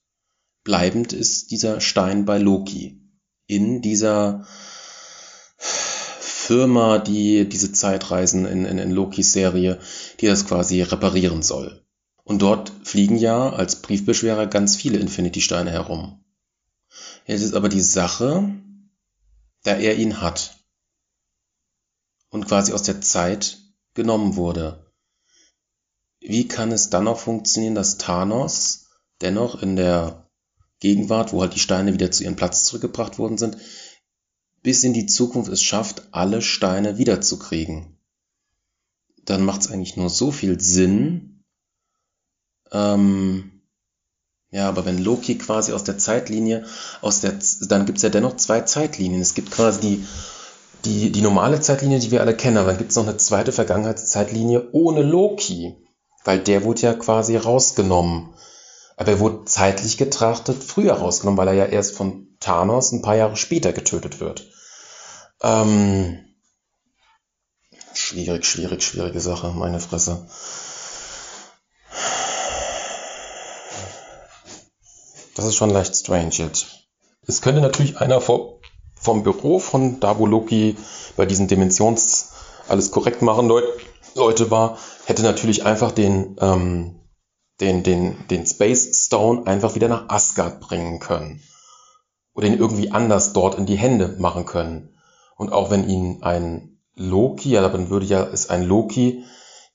[0.64, 3.00] Bleibend ist dieser Stein bei Loki.
[3.46, 4.46] In dieser
[5.58, 9.78] Firma, die diese Zeitreisen in, in, in Lokis Serie,
[10.20, 11.84] die das quasi reparieren soll.
[12.24, 16.21] Und dort fliegen ja als Briefbeschwerer ganz viele Infinity-Steine herum.
[17.26, 18.52] Jetzt ist aber die Sache,
[19.62, 20.58] da er ihn hat
[22.30, 23.58] und quasi aus der Zeit
[23.94, 24.92] genommen wurde.
[26.20, 28.86] Wie kann es dann noch funktionieren, dass Thanos
[29.20, 30.28] dennoch in der
[30.80, 33.56] Gegenwart, wo halt die Steine wieder zu ihrem Platz zurückgebracht worden sind,
[34.62, 37.98] bis in die Zukunft es schafft, alle Steine wiederzukriegen?
[39.24, 41.44] Dann macht es eigentlich nur so viel Sinn,
[42.72, 43.51] ähm,
[44.52, 46.66] ja, aber wenn Loki quasi aus der Zeitlinie,
[47.00, 49.22] aus der, dann gibt's ja dennoch zwei Zeitlinien.
[49.22, 50.06] Es gibt quasi die,
[50.84, 54.68] die, die normale Zeitlinie, die wir alle kennen, aber dann gibt's noch eine zweite Vergangenheitszeitlinie
[54.72, 55.74] ohne Loki.
[56.24, 58.34] Weil der wurde ja quasi rausgenommen.
[58.98, 63.16] Aber er wurde zeitlich getrachtet früher rausgenommen, weil er ja erst von Thanos ein paar
[63.16, 64.46] Jahre später getötet wird.
[65.42, 66.18] Ähm,
[67.94, 70.28] schwierig, schwierig, schwierige Sache, meine Fresse.
[75.34, 76.66] Das ist schon leicht strange jetzt.
[77.26, 78.54] Es könnte natürlich einer vom,
[78.94, 80.76] vom Büro von Dabu Loki
[81.16, 82.32] bei diesen Dimensions
[82.68, 83.48] alles korrekt machen
[84.14, 87.00] Leute war, hätte natürlich einfach den, ähm,
[87.60, 91.42] den, den, den Space Stone einfach wieder nach Asgard bringen können.
[92.34, 94.96] Oder ihn irgendwie anders dort in die Hände machen können.
[95.36, 99.24] Und auch wenn ihn ein Loki, ja, dann würde ja es ein Loki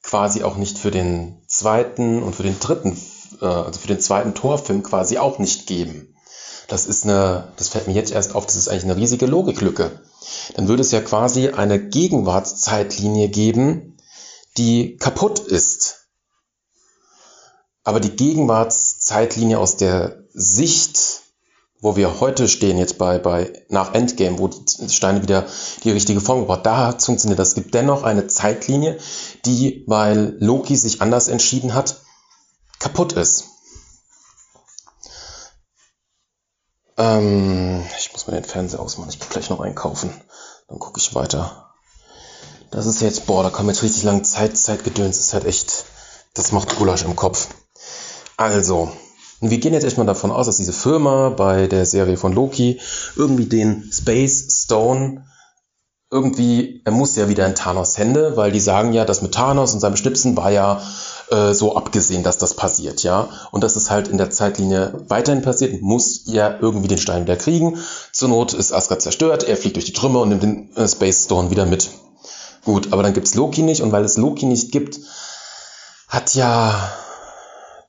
[0.03, 2.97] quasi auch nicht für den zweiten und für den dritten,
[3.41, 6.15] äh, also für den zweiten Torfilm quasi auch nicht geben.
[6.67, 10.01] Das ist eine, das fällt mir jetzt erst auf, das ist eigentlich eine riesige Logiklücke.
[10.55, 13.97] Dann würde es ja quasi eine Gegenwartszeitlinie geben,
[14.57, 16.07] die kaputt ist.
[17.83, 21.21] Aber die Gegenwartszeitlinie aus der Sicht,
[21.79, 25.45] wo wir heute stehen, jetzt bei, bei nach Endgame, wo die Steine wieder
[25.85, 27.49] die richtige Form gebracht, da funktioniert das.
[27.49, 28.97] Es gibt dennoch eine Zeitlinie,
[29.45, 32.01] die, weil Loki sich anders entschieden hat,
[32.79, 33.45] kaputt ist.
[36.97, 40.09] Ähm, ich muss mir den Fernseher ausmachen, ich gehe gleich noch einkaufen.
[40.67, 41.73] Dann gucke ich weiter.
[42.71, 45.17] Das ist jetzt, boah, da kommen jetzt richtig lang Zeit, Zeitgedöns.
[45.17, 45.85] Das ist halt echt,
[46.33, 47.47] das macht Gulasch im Kopf.
[48.35, 48.91] Also,
[49.39, 52.81] wir gehen jetzt erstmal davon aus, dass diese Firma bei der Serie von Loki
[53.15, 55.25] irgendwie den Space Stone
[56.09, 59.73] irgendwie, er muss ja wieder in Thanos Hände, weil die sagen ja, dass mit Thanos
[59.73, 60.81] und seinem Schnipsen war ja
[61.29, 63.29] äh, so abgesehen, dass das passiert, ja.
[63.51, 67.35] Und dass es halt in der Zeitlinie weiterhin passiert, muss er irgendwie den Stein wieder
[67.35, 67.79] kriegen.
[68.13, 71.25] Zur Not ist Asgard zerstört, er fliegt durch die Trümmer und nimmt den äh, Space
[71.25, 71.89] Stone wieder mit.
[72.63, 74.99] Gut, aber dann gibt's Loki nicht und weil es Loki nicht gibt,
[76.07, 76.91] hat ja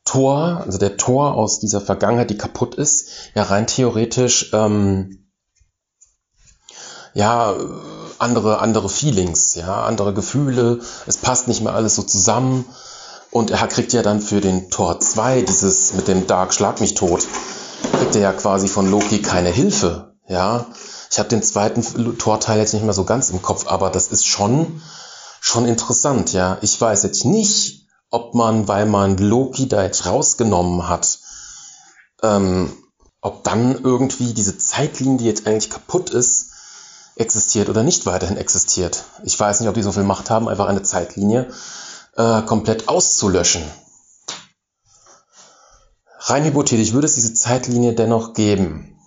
[0.05, 5.29] Thor, also der Thor aus dieser Vergangenheit, die kaputt ist, ja rein theoretisch ähm,
[7.15, 7.55] ja
[8.19, 10.81] andere andere Feelings, ja andere Gefühle.
[11.07, 12.65] Es passt nicht mehr alles so zusammen
[13.31, 16.95] und er kriegt ja dann für den Tor 2, dieses mit dem Dark Schlag mich
[16.95, 17.27] tot,
[17.99, 20.15] kriegt er ja quasi von Loki keine Hilfe.
[20.29, 20.67] Ja,
[21.11, 24.27] ich habe den zweiten Torteil jetzt nicht mehr so ganz im Kopf, aber das ist
[24.27, 24.83] schon,
[25.41, 26.33] schon interessant.
[26.33, 31.19] Ja, ich weiß jetzt nicht, ob man, weil man Loki da jetzt rausgenommen hat,
[32.23, 32.73] ähm,
[33.21, 36.51] ob dann irgendwie diese Zeitlinie, die jetzt eigentlich kaputt ist,
[37.17, 39.05] existiert oder nicht weiterhin existiert.
[39.25, 41.51] Ich weiß nicht, ob die so viel Macht haben, einfach eine Zeitlinie
[42.19, 43.63] äh, komplett auszulöschen.
[46.19, 48.99] Rein hypothetisch würde es diese Zeitlinie dennoch geben.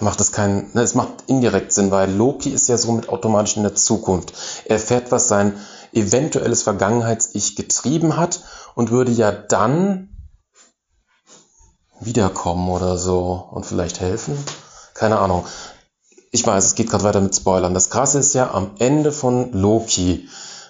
[0.00, 3.62] Macht es keinen, ne, es macht indirekt Sinn, weil Loki ist ja somit automatisch in
[3.62, 4.34] der Zukunft.
[4.64, 5.54] Er erfährt, was sein
[5.92, 8.40] eventuelles Vergangenheits-Ich getrieben hat
[8.74, 10.08] und würde ja dann
[12.00, 14.36] wiederkommen oder so und vielleicht helfen.
[14.94, 15.46] Keine Ahnung
[16.32, 17.74] ich weiß, es geht gerade weiter mit Spoilern.
[17.74, 20.28] Das Krasse ist ja, am Ende von Loki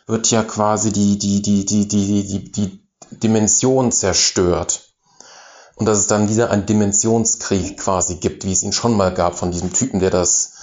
[0.09, 2.83] wird ja quasi die, die, die, die, die, die, die
[3.13, 4.93] Dimension zerstört.
[5.77, 9.39] Und dass es dann wieder einen Dimensionskrieg quasi gibt, wie es ihn schon mal gab
[9.39, 10.55] von diesem Typen, der das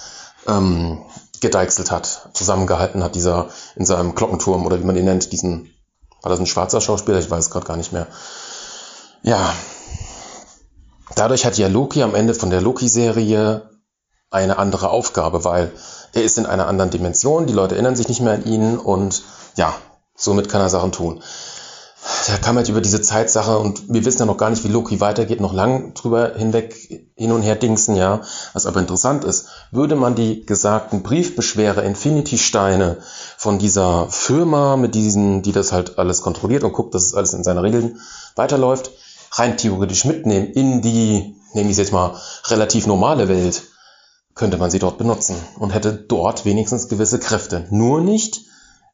[0.46, 1.02] ähm,
[1.40, 5.70] gedeichselt hat, zusammengehalten hat, dieser in seinem Glockenturm oder wie man ihn nennt, diesen,
[6.20, 7.18] war das ein schwarzer Schauspieler?
[7.18, 8.06] Ich weiß gerade gar nicht mehr.
[9.22, 9.54] Ja.
[11.16, 13.69] Dadurch hat ja Loki am Ende von der Loki-Serie
[14.30, 15.72] eine andere Aufgabe, weil
[16.12, 19.22] er ist in einer anderen Dimension, die Leute erinnern sich nicht mehr an ihn und
[19.56, 19.74] ja,
[20.14, 21.22] somit kann er Sachen tun.
[22.28, 25.00] Da kam halt über diese Zeitsache und wir wissen ja noch gar nicht, wie Loki
[25.00, 26.74] weitergeht, noch lang drüber hinweg
[27.14, 28.22] hin und her dingsen, ja.
[28.54, 32.98] Was aber interessant ist, würde man die gesagten Briefbeschwere Infinity-Steine
[33.36, 37.34] von dieser Firma, mit diesen, die das halt alles kontrolliert und guckt, dass es alles
[37.34, 38.00] in seiner Regeln
[38.34, 38.92] weiterläuft,
[39.32, 42.14] rein theoretisch mitnehmen in die, nehme ich jetzt mal,
[42.48, 43.62] relativ normale Welt,
[44.40, 47.66] könnte man sie dort benutzen und hätte dort wenigstens gewisse Kräfte.
[47.68, 48.40] Nur nicht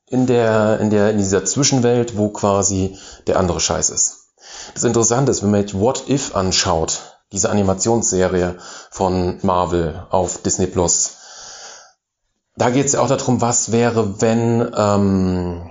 [0.08, 4.32] in der, in der, in dieser Zwischenwelt, wo quasi der andere Scheiß ist.
[4.74, 8.56] Das Interessante ist, wenn man jetzt What If anschaut, diese Animationsserie
[8.90, 11.12] von Marvel auf Disney Plus,
[12.56, 15.70] da geht es ja auch darum, was wäre, wenn ähm,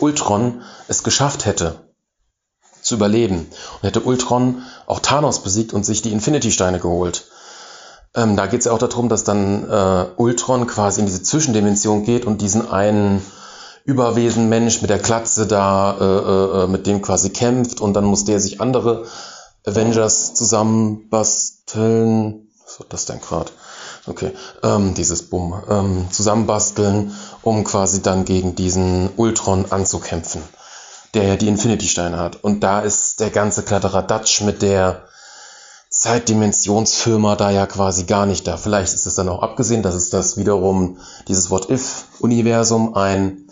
[0.00, 1.80] Ultron es geschafft hätte,
[2.82, 3.48] zu überleben.
[3.76, 7.24] Und hätte Ultron auch Thanos besiegt und sich die Infinity-Steine geholt.
[8.14, 12.04] Ähm, da geht es ja auch darum, dass dann äh, Ultron quasi in diese Zwischendimension
[12.04, 13.22] geht und diesen einen
[13.84, 18.24] Überwesen Mensch mit der Klatze da, äh, äh, mit dem quasi kämpft und dann muss
[18.24, 19.06] der sich andere
[19.64, 22.48] Avengers zusammenbasteln.
[22.64, 23.50] Was wird das denn gerade?
[24.06, 24.32] Okay,
[24.62, 30.42] ähm, dieses Bumm, ähm, zusammenbasteln, um quasi dann gegen diesen Ultron anzukämpfen,
[31.14, 32.42] der ja die Infinity-Steine hat.
[32.42, 35.04] Und da ist der ganze Kladderadatsch mit der
[36.00, 38.56] Zeitdimensionsfirma da ja quasi gar nicht da.
[38.56, 40.96] Vielleicht ist es dann auch abgesehen, dass es das wiederum,
[41.28, 43.50] dieses What-If-Universum ein,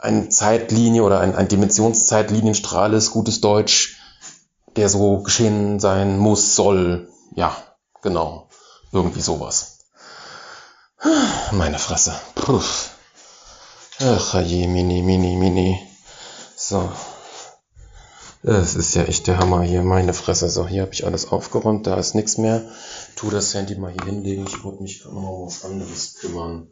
[0.00, 4.00] ein Zeitlinie oder ein, ein Dimensionszeitlinienstrahl ist, gutes Deutsch,
[4.74, 7.08] der so geschehen sein muss, soll.
[7.36, 7.56] Ja,
[8.02, 8.48] genau.
[8.90, 9.78] Irgendwie sowas.
[11.52, 12.14] Meine Fresse.
[12.34, 12.64] Puh.
[14.00, 15.80] Ach je, mini, mini, mini.
[16.56, 16.90] So.
[18.48, 20.48] Es ist ja echt der Hammer hier, meine Fresse.
[20.48, 22.62] So, hier habe ich alles aufgeräumt, da ist nichts mehr.
[23.16, 26.68] Tu das Handy mal hier hinlegen, ich wollte mich noch um was anderes kümmern.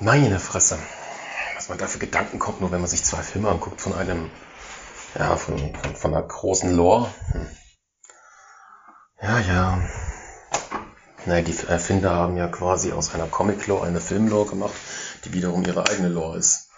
[0.00, 0.76] Meine Fresse.
[1.54, 4.28] Was man da für Gedanken kommt, nur wenn man sich zwei Filme anguckt von einem,
[5.16, 7.08] ja, von, von, von einer großen Lore.
[7.30, 7.46] Hm.
[9.22, 9.82] Ja, ja.
[11.26, 14.74] Naja, die Erfinder haben ja quasi aus einer Comic-Lore eine Film-Lore gemacht,
[15.24, 16.70] die wiederum ihre eigene Lore ist.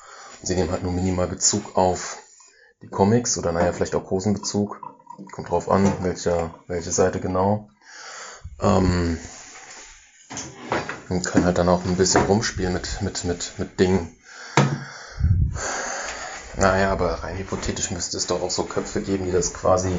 [0.42, 2.18] Und sie nehmen halt nur minimal Bezug auf
[2.84, 4.40] die Comics oder naja, vielleicht auch großen.
[5.32, 7.68] Kommt drauf an, welche, welche Seite genau.
[8.60, 9.18] Ähm,
[11.08, 14.16] und können halt dann auch ein bisschen rumspielen mit, mit, mit, mit Dingen.
[16.56, 19.92] Naja, aber rein hypothetisch müsste es doch auch so Köpfe geben, die das quasi,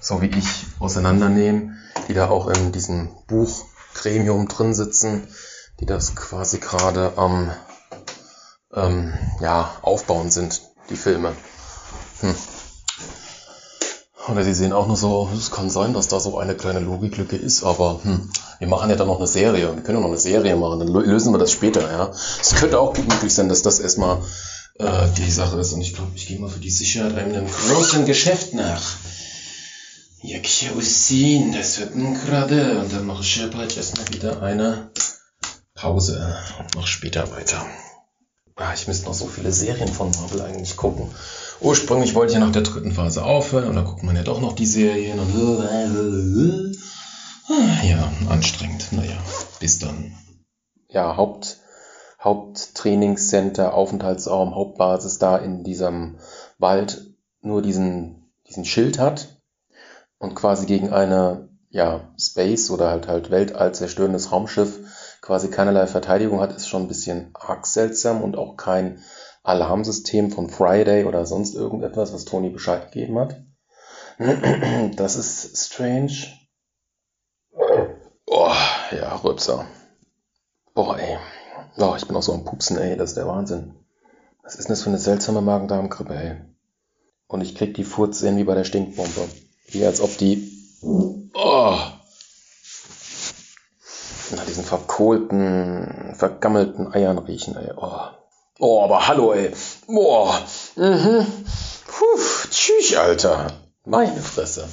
[0.00, 5.28] so wie ich, auseinandernehmen, die da auch in diesem Buchgremium drin sitzen,
[5.80, 7.52] die das quasi gerade am
[8.72, 11.34] ähm, ja, aufbauen sind, die Filme.
[12.20, 12.34] Hm.
[14.28, 17.36] Oder sie sehen auch nur so, es kann sein, dass da so eine kleine Logiklücke
[17.36, 19.74] ist, aber hm, wir machen ja dann noch eine Serie.
[19.74, 22.10] Wir können ja noch eine Serie machen, dann lösen wir das später, ja.
[22.40, 24.22] Es könnte auch möglich sein, dass das erstmal
[24.78, 25.72] äh, die Sache ist.
[25.72, 28.82] Und ich glaube, ich gehe mal für die Sicherheit einem großen Geschäft nach.
[30.44, 31.92] Się usehen, das wird
[32.24, 32.78] gerade.
[32.78, 34.90] Und dann mache ich ja bald erstmal wieder eine
[35.74, 37.66] Pause und mache später weiter.
[38.56, 41.10] Ah, ich müsste noch so viele Serien von Marvel eigentlich gucken.
[41.60, 44.40] Ursprünglich wollte ich ja nach der dritten Phase aufhören und dann guckt man ja doch
[44.40, 45.32] noch die Serien und
[47.48, 48.88] ah, ja, anstrengend.
[48.92, 49.16] Naja,
[49.60, 50.14] bis dann.
[50.88, 51.58] Ja, Haupt,
[52.20, 56.18] Haupttrainingscenter, Aufenthaltsraum, Hauptbasis da in diesem
[56.58, 59.40] Wald nur diesen, diesen Schild hat
[60.18, 64.78] und quasi gegen eine ja, Space oder halt halt Weltall zerstörendes Raumschiff
[65.20, 69.02] quasi keinerlei Verteidigung hat, ist schon ein bisschen arg seltsam und auch kein
[69.44, 73.44] Alarmsystem von Friday oder sonst irgendetwas, was Tony Bescheid gegeben hat.
[74.96, 76.12] Das ist strange.
[78.26, 78.52] Oh,
[78.90, 79.66] ja, Rübser.
[80.74, 81.18] Boah, ey.
[81.76, 83.74] Oh, ich bin auch so am Pupsen, ey, das ist der Wahnsinn.
[84.42, 86.36] Was ist denn das für eine seltsame Magen-Darm-Grippe, ey?
[87.26, 89.28] Und ich krieg die Furzen wie bei der Stinkbombe.
[89.68, 90.50] Wie als ob die...
[90.82, 91.76] Oh,
[94.34, 97.72] nach diesen verkohlten, vergammelten Eiern riechen, ey.
[97.76, 98.23] Oh.
[98.58, 99.52] Oh, aber hallo, ey.
[99.86, 100.40] Boah.
[100.76, 101.26] Mhm.
[101.86, 103.52] Puh, tschüss, Alter.
[103.84, 104.68] Meine Fresse.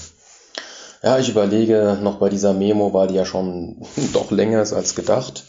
[1.04, 4.96] Ja, ich überlege noch bei dieser Memo, weil die ja schon doch länger ist als
[4.96, 5.46] gedacht,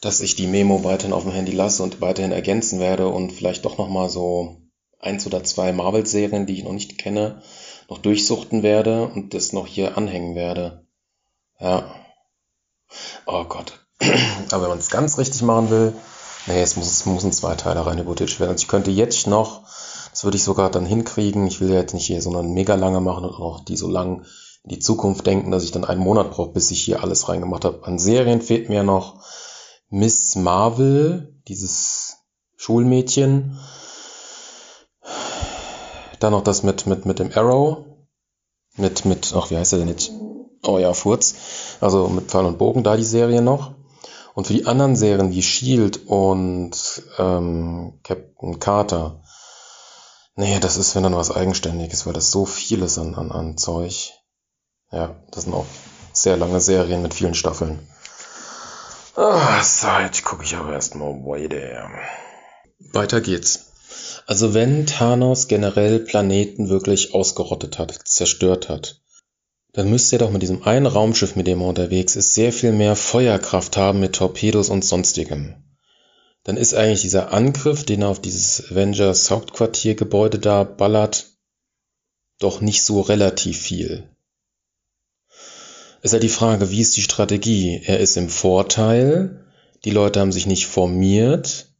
[0.00, 3.64] dass ich die Memo weiterhin auf dem Handy lasse und weiterhin ergänzen werde und vielleicht
[3.64, 4.56] doch nochmal so
[4.98, 7.42] eins oder zwei Marvel-Serien, die ich noch nicht kenne,
[7.88, 10.86] noch durchsuchten werde und das noch hier anhängen werde.
[11.60, 11.94] Ja.
[13.26, 13.80] Oh Gott.
[14.50, 15.94] Aber wenn man es ganz richtig machen will,
[16.46, 18.50] nee, es muss, es muss ein Zweiteiler rein hypothetisch werden.
[18.50, 19.62] Also ich könnte jetzt noch,
[20.10, 22.74] das würde ich sogar dann hinkriegen, ich will ja jetzt nicht hier so eine mega
[22.74, 24.24] lange machen und auch die so lang
[24.64, 27.64] in die Zukunft denken, dass ich dann einen Monat brauche, bis ich hier alles reingemacht
[27.64, 27.84] habe.
[27.84, 29.22] An Serien fehlt mir noch
[29.90, 32.16] Miss Marvel, dieses
[32.56, 33.58] Schulmädchen.
[36.18, 37.84] Dann noch das mit, mit, mit dem Arrow.
[38.76, 40.10] Mit, mit, ach, wie heißt er denn jetzt?
[40.66, 41.34] Oh ja, Furz.
[41.80, 43.74] Also mit Pfeil und Bogen da die Serie noch.
[44.34, 46.72] Und für die anderen Serien wie Shield und
[47.18, 49.22] ähm, Captain Carter,
[50.34, 53.56] nee, das ist wenn dann was Eigenständiges, weil das so viel ist an, an, an
[53.56, 54.12] Zeug.
[54.90, 55.66] Ja, das sind auch
[56.12, 57.88] sehr lange Serien mit vielen Staffeln.
[59.16, 59.62] Ah,
[60.02, 61.88] jetzt gucke ich aber erstmal weiter.
[62.92, 63.70] Weiter geht's.
[64.26, 69.00] Also wenn Thanos generell Planeten wirklich ausgerottet hat, zerstört hat,
[69.74, 72.72] dann müsste er doch mit diesem einen Raumschiff, mit dem er unterwegs ist, sehr viel
[72.72, 75.56] mehr Feuerkraft haben mit Torpedos und sonstigem.
[76.44, 81.26] Dann ist eigentlich dieser Angriff, den er auf dieses Avengers Hauptquartiergebäude da ballert,
[82.38, 84.08] doch nicht so relativ viel.
[86.02, 87.80] Ist ja die Frage, wie ist die Strategie?
[87.84, 89.44] Er ist im Vorteil,
[89.84, 91.74] die Leute haben sich nicht formiert.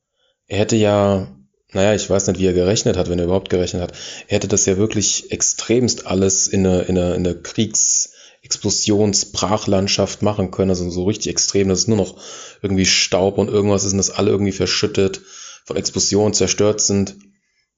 [0.46, 1.28] Er hätte ja
[1.74, 3.92] naja, ich weiß nicht, wie er gerechnet hat, wenn er überhaupt gerechnet hat.
[4.28, 10.52] Er hätte das ja wirklich extremst alles in eine, in eine, in eine Kriegsexplosionsbrachlandschaft machen
[10.52, 12.16] können, also so richtig extrem, dass es nur noch
[12.62, 15.22] irgendwie Staub und irgendwas ist und dass alle irgendwie verschüttet,
[15.64, 17.16] von Explosionen zerstört sind.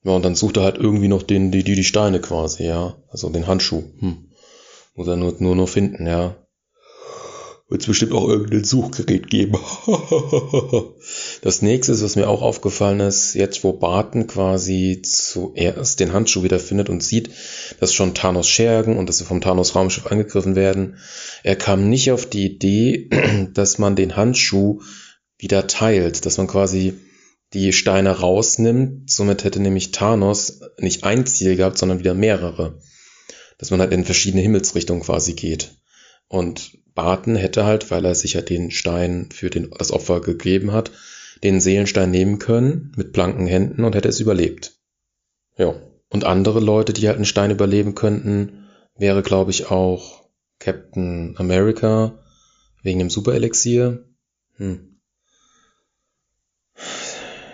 [0.04, 2.96] Ja, und dann sucht er halt irgendwie noch den, die, die, die Steine quasi, ja.
[3.08, 3.82] Also den Handschuh.
[3.98, 4.28] Hm.
[4.94, 6.36] Muss er nur, nur noch finden, ja.
[7.68, 9.58] Wird es bestimmt auch irgendein Suchgerät geben.
[11.42, 16.58] das nächste, was mir auch aufgefallen ist, jetzt wo Barton quasi zuerst den Handschuh wieder
[16.58, 17.30] findet und sieht,
[17.80, 20.98] dass schon Thanos schergen und dass sie vom Thanos Raumschiff angegriffen werden.
[21.42, 23.08] Er kam nicht auf die Idee,
[23.54, 24.80] dass man den Handschuh
[25.38, 26.94] wieder teilt, dass man quasi
[27.52, 29.10] die Steine rausnimmt.
[29.10, 32.78] Somit hätte nämlich Thanos nicht ein Ziel gehabt, sondern wieder mehrere.
[33.58, 35.76] Dass man halt in verschiedene Himmelsrichtungen quasi geht.
[36.28, 40.72] Und Barton hätte halt, weil er sich ja den Stein für den, das Opfer gegeben
[40.72, 40.90] hat,
[41.42, 44.78] den Seelenstein nehmen können mit blanken Händen und hätte es überlebt.
[45.56, 45.74] Ja.
[46.08, 50.28] Und andere Leute, die halt einen Stein überleben könnten, wäre, glaube ich, auch
[50.58, 52.22] Captain America
[52.82, 54.04] wegen dem Superelixier.
[54.56, 55.00] Hm.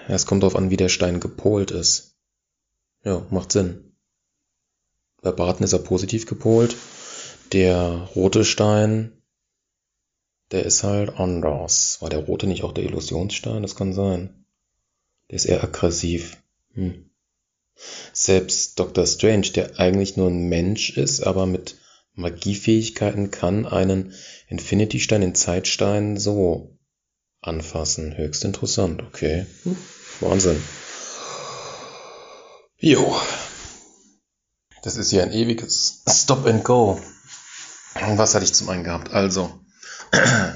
[0.08, 2.16] Ja, es kommt darauf an, wie der Stein gepolt ist.
[3.04, 3.96] Ja, macht Sinn.
[5.22, 6.76] Bei Barton ist er positiv gepolt.
[7.52, 9.21] Der rote Stein,
[10.52, 11.98] der ist halt anders.
[12.00, 13.62] War der rote nicht auch der Illusionsstein?
[13.62, 14.44] Das kann sein.
[15.30, 16.36] Der ist eher aggressiv.
[16.74, 17.10] Hm.
[18.12, 19.06] Selbst Dr.
[19.06, 21.78] Strange, der eigentlich nur ein Mensch ist, aber mit
[22.14, 24.12] Magiefähigkeiten kann einen
[24.48, 26.78] Infinity-Stein, den Zeitstein so
[27.40, 28.16] anfassen.
[28.16, 29.46] Höchst interessant, okay.
[29.64, 29.76] Hm.
[30.20, 30.62] Wahnsinn.
[32.76, 33.16] Jo.
[34.82, 37.00] Das ist ja ein ewiges Stop and Go.
[37.94, 39.12] Was hatte ich zum einen gehabt?
[39.12, 39.61] Also,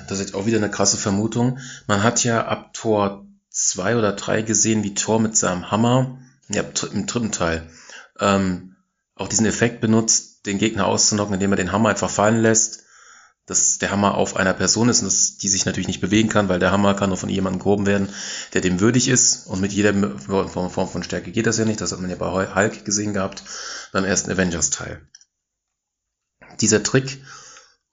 [0.09, 1.59] das ist auch wieder eine krasse Vermutung.
[1.87, 6.63] Man hat ja ab Tor 2 oder 3 gesehen, wie Thor mit seinem Hammer, ja,
[6.93, 7.69] im dritten Teil,
[8.21, 8.77] ähm,
[9.15, 12.87] auch diesen Effekt benutzt, den Gegner auszunocken, indem er den Hammer einfach fallen lässt
[13.47, 16.49] dass der Hammer auf einer Person ist und dass die sich natürlich nicht bewegen kann,
[16.49, 18.09] weil der Hammer kann nur von jemandem gehoben werden,
[18.53, 19.47] der dem würdig ist.
[19.47, 21.81] Und mit jeder Form von Stärke geht das ja nicht.
[21.81, 23.45] Das hat man ja bei Hulk gesehen gehabt,
[23.93, 25.01] beim ersten Avengers-Teil.
[26.61, 27.23] Dieser Trick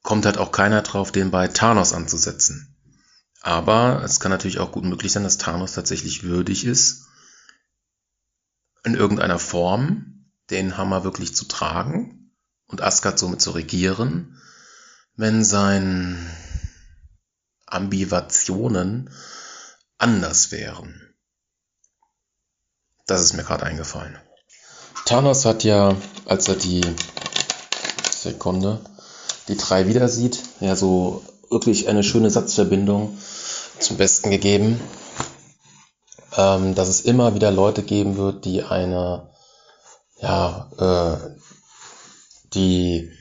[0.04, 2.76] kommt halt auch keiner drauf, den bei Thanos anzusetzen.
[3.42, 7.08] Aber es kann natürlich auch gut möglich sein, dass Thanos tatsächlich würdig ist,
[8.84, 12.32] in irgendeiner Form den Hammer wirklich zu tragen
[12.68, 14.40] und Asgard somit zu regieren
[15.16, 16.18] wenn sein
[17.66, 19.10] Ambivationen
[19.98, 21.14] anders wären.
[23.06, 24.18] Das ist mir gerade eingefallen.
[25.06, 25.96] Thanos hat ja,
[26.26, 26.84] als er die
[28.12, 28.84] Sekunde,
[29.48, 33.18] die drei wieder sieht, ja so wirklich eine schöne Satzverbindung
[33.80, 34.80] zum Besten gegeben,
[36.38, 39.30] ähm, dass es immer wieder Leute geben wird, die eine,
[40.20, 41.30] ja, äh,
[42.54, 43.12] die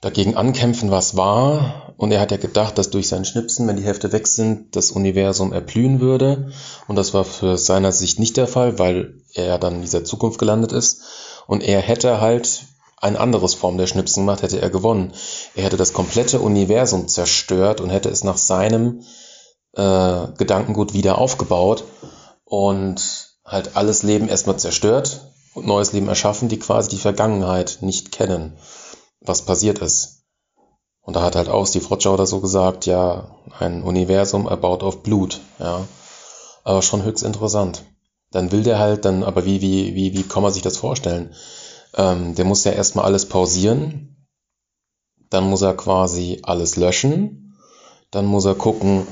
[0.00, 1.94] dagegen ankämpfen, was war.
[1.96, 4.90] Und er hat ja gedacht, dass durch sein Schnipsen, wenn die Hälfte weg sind, das
[4.90, 6.50] Universum erblühen würde.
[6.88, 10.38] Und das war für seiner Sicht nicht der Fall, weil er dann in dieser Zukunft
[10.38, 11.02] gelandet ist.
[11.46, 12.66] Und er hätte halt
[13.04, 15.12] ein anderes Form der Schnipsen gemacht, hätte er gewonnen.
[15.54, 19.02] Er hätte das komplette Universum zerstört und hätte es nach seinem
[19.74, 21.84] äh, Gedankengut wieder aufgebaut
[22.44, 25.20] und halt alles Leben erstmal zerstört
[25.54, 28.56] und neues Leben erschaffen, die quasi die Vergangenheit nicht kennen
[29.24, 30.24] was passiert ist.
[31.00, 35.02] Und da hat halt auch Steve Roger oder so gesagt, ja, ein Universum erbaut auf
[35.02, 35.86] Blut, ja.
[36.62, 37.82] Aber schon höchst interessant.
[38.30, 41.34] Dann will der halt dann, aber wie, wie, wie, wie kann man sich das vorstellen?
[41.96, 44.26] Ähm, der muss ja erstmal alles pausieren.
[45.30, 47.56] Dann muss er quasi alles löschen.
[48.10, 49.06] Dann muss er gucken,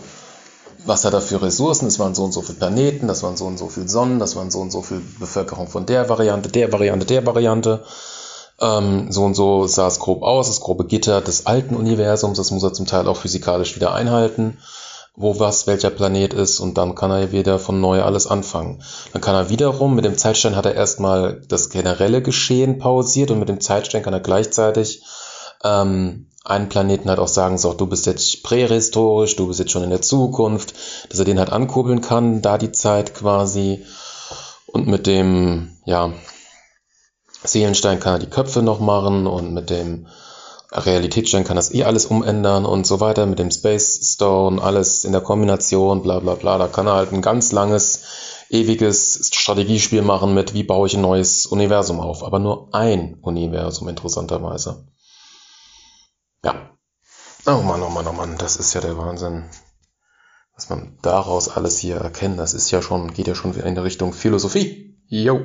[0.84, 1.86] was hat er für Ressourcen.
[1.86, 4.36] Es waren so und so viele Planeten, das waren so und so viele Sonnen, das
[4.36, 7.84] waren so und so viel Bevölkerung von der Variante, der Variante, der Variante.
[8.60, 12.50] Ähm, so und so sah es grob aus, das grobe Gitter des alten Universums, das
[12.50, 14.58] muss er zum Teil auch physikalisch wieder einhalten,
[15.14, 18.82] wo was, welcher Planet ist und dann kann er wieder von neu alles anfangen.
[19.12, 23.38] Dann kann er wiederum, mit dem Zeitstein hat er erstmal das generelle Geschehen pausiert und
[23.38, 25.02] mit dem Zeitstein kann er gleichzeitig
[25.64, 29.84] ähm, einen Planeten halt auch sagen, so, du bist jetzt prähistorisch, du bist jetzt schon
[29.84, 30.74] in der Zukunft,
[31.10, 33.84] dass er den halt ankurbeln kann, da die Zeit quasi
[34.66, 36.12] und mit dem, ja,
[37.44, 40.06] Seelenstein kann er die Köpfe noch machen und mit dem
[40.72, 43.26] Realitätsstein kann das eh alles umändern und so weiter.
[43.26, 46.58] Mit dem Space Stone, alles in der Kombination, bla bla bla.
[46.58, 48.04] Da kann er halt ein ganz langes,
[48.48, 52.24] ewiges Strategiespiel machen mit, wie baue ich ein neues Universum auf.
[52.24, 54.86] Aber nur ein Universum, interessanterweise.
[56.42, 56.70] Ja.
[57.46, 59.44] Oh Mann, oh Mann, oh Mann, das ist ja der Wahnsinn.
[60.54, 64.12] Was man daraus alles hier erkennt, das ist ja schon, geht ja schon in Richtung
[64.12, 64.96] Philosophie.
[65.08, 65.40] Jo.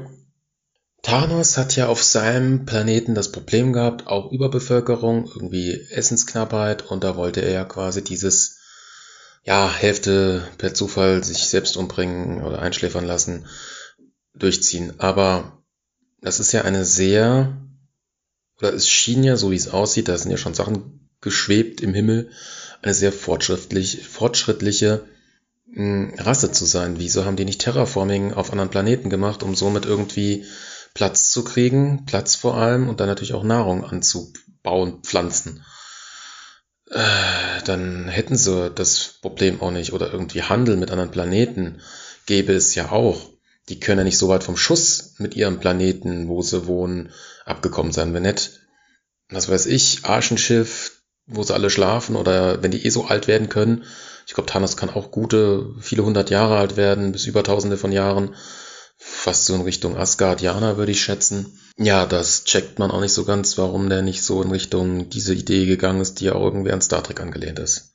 [1.07, 7.15] Thanos hat ja auf seinem Planeten das Problem gehabt, auch Überbevölkerung, irgendwie Essensknappheit und da
[7.15, 8.59] wollte er ja quasi dieses,
[9.45, 13.45] ja, Hälfte per Zufall sich selbst umbringen oder einschläfern lassen,
[14.35, 14.95] durchziehen.
[14.97, 15.63] Aber
[16.19, 17.55] das ist ja eine sehr
[18.59, 21.93] oder es schien ja, so wie es aussieht, da sind ja schon Sachen geschwebt im
[21.93, 22.31] Himmel,
[22.81, 25.05] eine sehr fortschrittlich, fortschrittliche
[25.71, 26.99] hm, Rasse zu sein.
[26.99, 30.43] Wieso haben die nicht Terraforming auf anderen Planeten gemacht, um somit irgendwie
[30.93, 35.63] Platz zu kriegen, Platz vor allem und dann natürlich auch Nahrung anzubauen, Pflanzen?
[36.89, 39.93] Äh, dann hätten sie das Problem auch nicht.
[39.93, 41.81] Oder irgendwie Handel mit anderen Planeten
[42.25, 43.29] gäbe es ja auch.
[43.69, 47.11] Die können ja nicht so weit vom Schuss mit ihrem Planeten, wo sie wohnen,
[47.45, 48.13] abgekommen sein.
[48.13, 48.61] Wenn nicht,
[49.29, 53.49] was weiß ich, Arschenschiff, wo sie alle schlafen oder wenn die eh so alt werden
[53.49, 53.83] können.
[54.25, 57.91] Ich glaube, Thanos kann auch gute, viele hundert Jahre alt werden, bis über tausende von
[57.91, 58.35] Jahren.
[59.09, 61.59] Fast so in Richtung Asgardianer würde ich schätzen.
[61.77, 65.33] Ja, das checkt man auch nicht so ganz, warum der nicht so in Richtung diese
[65.33, 67.93] Idee gegangen ist, die ja irgendwie an Star Trek angelehnt ist.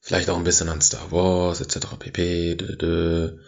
[0.00, 1.96] Vielleicht auch ein bisschen an Star Wars, etc.
[1.98, 2.54] pp.
[2.54, 3.38] Dö, dö.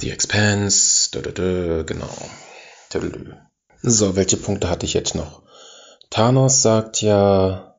[0.00, 2.14] The Expanse, dö, dö, dö, genau.
[2.92, 3.32] Dö, dö.
[3.82, 5.42] So, welche Punkte hatte ich jetzt noch?
[6.10, 7.78] Thanos sagt ja,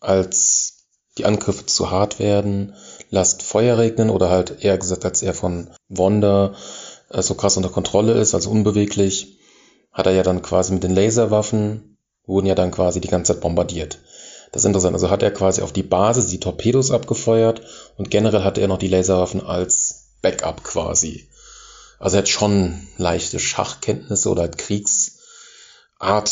[0.00, 0.86] als
[1.18, 2.74] die Angriffe zu hart werden,
[3.12, 6.54] lasst Feuer regnen oder halt eher gesagt, als er von Wanda
[7.10, 9.38] äh, so krass unter Kontrolle ist, also unbeweglich,
[9.92, 13.42] hat er ja dann quasi mit den Laserwaffen, wurden ja dann quasi die ganze Zeit
[13.42, 13.98] bombardiert.
[14.50, 14.94] Das ist interessant.
[14.94, 17.60] Also hat er quasi auf die Basis die Torpedos abgefeuert
[17.96, 21.28] und generell hatte er noch die Laserwaffen als Backup quasi.
[21.98, 26.30] Also er hat schon leichte Schachkenntnisse oder Kriegsart,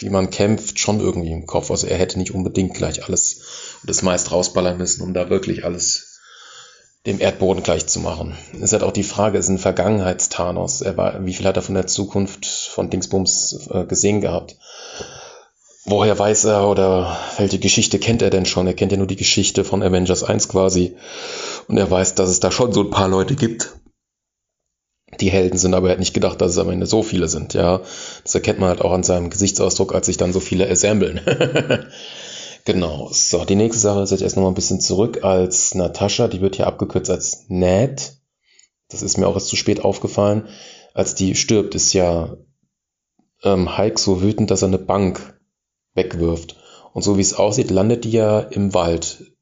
[0.00, 1.70] wie man kämpft, schon irgendwie im Kopf.
[1.70, 3.40] Also er hätte nicht unbedingt gleich alles
[3.84, 6.20] das meist rausballern müssen, um da wirklich alles
[7.06, 8.36] dem Erdboden gleich zu machen.
[8.54, 10.82] Es ist halt auch die Frage, ist ein Vergangenheitsthanos.
[10.82, 14.56] Er war, wie viel hat er von der Zukunft von Dingsbums äh, gesehen gehabt?
[15.84, 18.66] Woher weiß er oder welche Geschichte kennt er denn schon?
[18.66, 20.96] Er kennt ja nur die Geschichte von Avengers 1 quasi.
[21.66, 23.77] Und er weiß, dass es da schon so ein paar Leute gibt,
[25.20, 27.54] die Helden sind, aber er hat nicht gedacht, dass es am Ende so viele sind,
[27.54, 27.80] ja.
[28.24, 31.20] Das erkennt man halt auch an seinem Gesichtsausdruck, als sich dann so viele assemblen.
[32.68, 33.08] Genau.
[33.10, 36.28] So, die nächste Sache ist jetzt erst nochmal ein bisschen zurück als Natascha.
[36.28, 38.18] Die wird hier abgekürzt als Ned.
[38.88, 40.48] Das ist mir auch erst zu spät aufgefallen.
[40.92, 42.36] Als die stirbt, ist ja
[43.42, 45.40] ähm, Hulk so wütend, dass er eine Bank
[45.94, 46.56] wegwirft.
[46.92, 49.32] Und so wie es aussieht, landet die ja im Wald.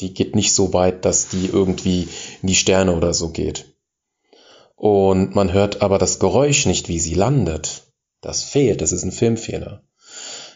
[0.00, 2.08] Die geht nicht so weit, dass die irgendwie
[2.42, 3.75] in die Sterne oder so geht.
[4.76, 7.84] Und man hört aber das Geräusch nicht, wie sie landet.
[8.20, 9.82] Das fehlt, das ist ein Filmfehler.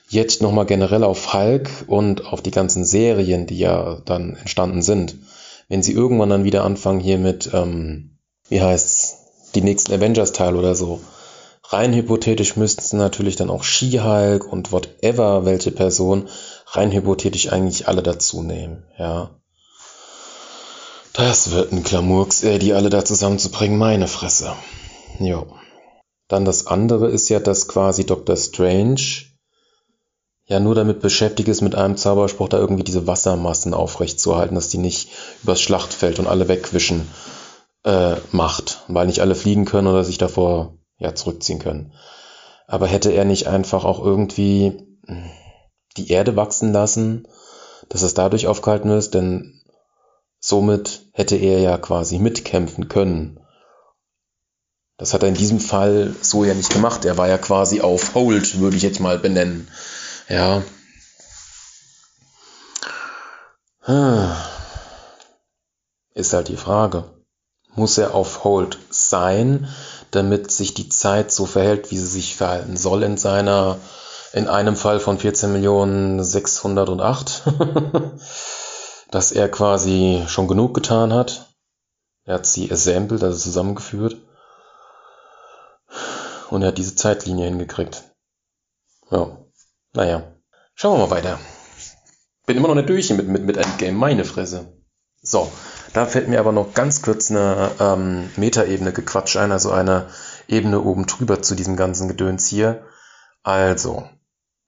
[0.08, 5.16] Jetzt nochmal generell auf Hulk und auf die ganzen Serien, die ja dann entstanden sind.
[5.68, 8.18] Wenn sie irgendwann dann wieder anfangen hier mit, ähm,
[8.48, 9.16] wie heißt's,
[9.54, 11.00] die nächsten Avengers-Teil oder so.
[11.64, 16.28] Rein hypothetisch müssten sie natürlich dann auch She-Hulk und whatever, welche Person,
[16.66, 19.39] rein hypothetisch eigentlich alle dazu nehmen, ja.
[21.12, 24.52] Das wird ein Klamurks, äh, die alle da zusammenzubringen, meine Fresse.
[25.18, 25.46] Jo.
[26.28, 28.36] Dann das andere ist ja, dass quasi Dr.
[28.36, 29.00] Strange
[30.46, 34.78] ja nur damit beschäftigt ist, mit einem Zauberspruch da irgendwie diese Wassermassen aufrechtzuerhalten, dass die
[34.78, 35.10] nicht
[35.42, 37.08] übers Schlachtfeld und alle wegwischen
[37.84, 41.92] äh, macht, weil nicht alle fliegen können oder sich davor ja zurückziehen können.
[42.66, 44.86] Aber hätte er nicht einfach auch irgendwie
[45.96, 47.26] die Erde wachsen lassen,
[47.88, 49.59] dass es dadurch aufgehalten ist, denn
[50.40, 53.38] somit hätte er ja quasi mitkämpfen können.
[54.96, 57.04] Das hat er in diesem Fall so ja nicht gemacht.
[57.04, 59.68] Er war ja quasi auf Hold, würde ich jetzt mal benennen.
[60.28, 60.62] Ja.
[66.14, 67.04] Ist halt die Frage.
[67.74, 69.68] Muss er auf Hold sein,
[70.10, 73.78] damit sich die Zeit so verhält, wie sie sich verhalten soll in seiner,
[74.32, 78.12] in einem Fall von 14.608,
[79.10, 81.54] dass er quasi schon genug getan hat.
[82.24, 84.16] Er hat sie assembled, also zusammengeführt.
[86.50, 88.04] Und er hat diese Zeitlinie hingekriegt.
[89.10, 89.36] Ja.
[89.92, 90.22] Naja,
[90.74, 91.38] schauen wir mal weiter.
[92.46, 94.72] Bin immer noch nicht durch mit, mit, mit Endgame, meine Fresse.
[95.22, 95.50] So,
[95.92, 100.08] da fällt mir aber noch ganz kurz eine ähm, Metaebene gequatscht ein, also eine
[100.48, 102.86] Ebene oben drüber zu diesem ganzen Gedöns hier.
[103.42, 104.08] Also,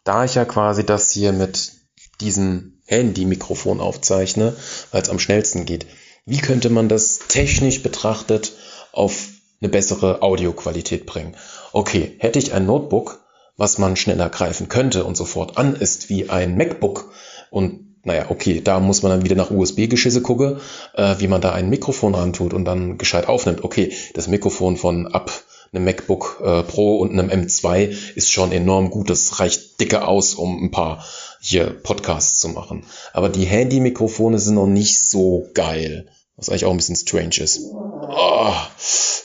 [0.04, 1.81] da ich ja quasi das hier mit
[2.22, 4.56] diesem Handy-Mikrofon aufzeichne,
[4.90, 5.86] weil es am schnellsten geht,
[6.24, 8.52] wie könnte man das technisch betrachtet
[8.92, 9.28] auf
[9.60, 11.36] eine bessere Audioqualität bringen?
[11.72, 13.20] Okay, hätte ich ein Notebook,
[13.56, 17.12] was man schneller greifen könnte und sofort an ist wie ein MacBook.
[17.50, 20.58] Und naja, okay, da muss man dann wieder nach USB-Geschisse gucken,
[20.94, 23.62] äh, wie man da ein Mikrofon antut und dann gescheit aufnimmt.
[23.62, 25.30] Okay, das Mikrofon von ab
[25.72, 29.08] einem MacBook äh, Pro und einem M2 ist schon enorm gut.
[29.08, 31.04] Das reicht dicke aus, um ein paar
[31.44, 32.86] hier Podcasts zu machen.
[33.12, 36.06] Aber die Handy-Mikrofone sind noch nicht so geil.
[36.36, 37.60] Was eigentlich auch ein bisschen strange ist.
[37.72, 38.52] Oh,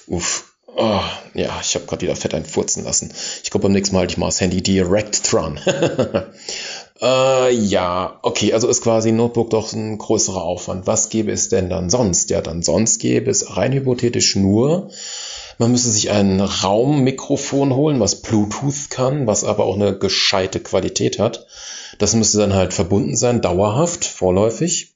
[0.07, 0.55] uff.
[0.75, 1.01] Oh,
[1.33, 3.13] ja, ich habe gerade wieder fett einfurzen lassen.
[3.43, 5.59] Ich glaube, beim nächsten Mal halte ich mal das Handy direkt dran.
[7.01, 10.85] äh, ja, okay, also ist quasi Notebook doch ein größerer Aufwand.
[10.87, 12.31] Was gäbe es denn dann sonst?
[12.31, 14.89] Ja, dann sonst gäbe es rein hypothetisch nur,
[15.59, 21.17] man müsste sich ein Raummikrofon holen, was Bluetooth kann, was aber auch eine gescheite Qualität
[21.17, 21.47] hat.
[21.97, 24.95] Das müsste dann halt verbunden sein, dauerhaft, vorläufig.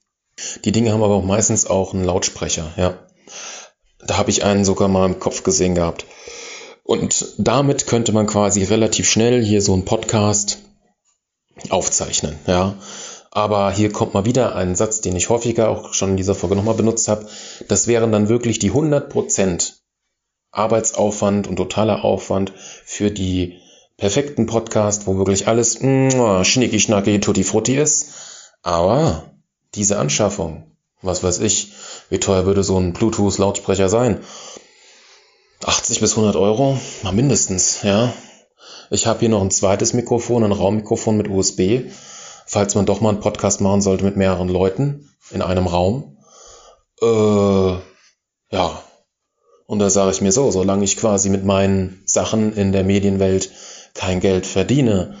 [0.64, 2.98] Die Dinge haben aber auch meistens auch einen Lautsprecher, ja.
[4.04, 6.06] Da habe ich einen sogar mal im Kopf gesehen gehabt.
[6.82, 10.58] Und damit könnte man quasi relativ schnell hier so einen Podcast
[11.70, 12.74] aufzeichnen, ja.
[13.30, 16.54] Aber hier kommt mal wieder ein Satz, den ich häufiger auch schon in dieser Folge
[16.56, 17.26] nochmal benutzt habe.
[17.68, 19.72] Das wären dann wirklich die 100%
[20.50, 22.52] Arbeitsaufwand und totaler Aufwand
[22.84, 23.61] für die
[23.96, 28.08] perfekten Podcast, wo wirklich alles mm, schnicki schnacki tutti frutti ist.
[28.62, 29.30] Aber
[29.74, 31.72] diese Anschaffung, was weiß ich,
[32.10, 34.20] wie teuer würde so ein Bluetooth-Lautsprecher sein?
[35.64, 36.78] 80 bis 100 Euro?
[37.02, 38.12] Mal mindestens, ja.
[38.90, 41.90] Ich habe hier noch ein zweites Mikrofon, ein Raummikrofon mit USB,
[42.46, 46.18] falls man doch mal einen Podcast machen sollte mit mehreren Leuten in einem Raum.
[47.00, 47.76] Äh,
[48.50, 48.82] ja.
[49.66, 53.50] Und da sage ich mir so, solange ich quasi mit meinen Sachen in der Medienwelt
[53.94, 55.16] kein Geld verdiene,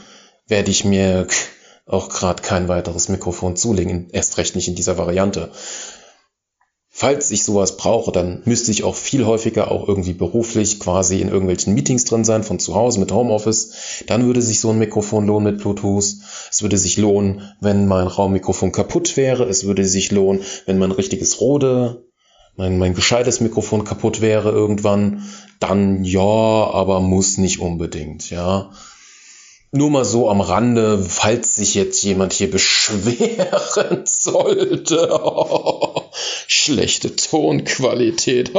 [0.46, 1.26] werde ich mir
[1.86, 5.50] auch gerade kein weiteres Mikrofon zulegen, erst recht nicht in dieser Variante.
[6.94, 11.28] Falls ich sowas brauche, dann müsste ich auch viel häufiger auch irgendwie beruflich quasi in
[11.28, 14.04] irgendwelchen Meetings drin sein, von zu Hause mit Homeoffice.
[14.06, 16.04] Dann würde sich so ein Mikrofon lohnen mit Bluetooth.
[16.50, 19.44] Es würde sich lohnen, wenn mein Raummikrofon kaputt wäre.
[19.44, 22.04] Es würde sich lohnen, wenn mein richtiges Rode,
[22.56, 25.28] mein, mein gescheites Mikrofon kaputt wäre irgendwann.
[25.60, 28.70] Dann ja, aber muss nicht unbedingt, ja.
[29.74, 35.08] Nur mal so am Rande, falls sich jetzt jemand hier beschweren sollte.
[35.24, 36.02] Oh,
[36.46, 38.52] schlechte Tonqualität.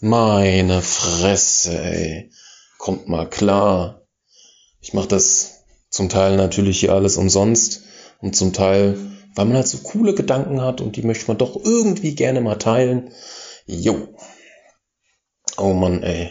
[0.00, 2.30] Meine Fresse, ey.
[2.78, 4.00] Kommt mal klar.
[4.80, 7.82] Ich mache das zum Teil natürlich hier alles umsonst
[8.20, 8.96] und zum Teil,
[9.40, 12.56] weil man halt so coole Gedanken hat und die möchte man doch irgendwie gerne mal
[12.56, 13.10] teilen.
[13.64, 14.08] Jo.
[15.56, 16.30] Oh Mann, ey.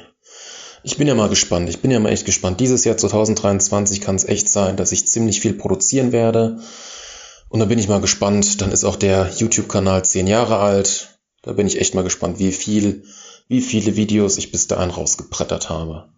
[0.84, 1.70] Ich bin ja mal gespannt.
[1.70, 2.60] Ich bin ja mal echt gespannt.
[2.60, 6.60] Dieses Jahr 2023 kann es echt sein, dass ich ziemlich viel produzieren werde.
[7.50, 8.62] Und da bin ich mal gespannt.
[8.62, 11.20] Dann ist auch der YouTube-Kanal zehn Jahre alt.
[11.42, 13.06] Da bin ich echt mal gespannt, wie viel,
[13.48, 16.10] wie viele Videos ich bis dahin rausgeprettert habe.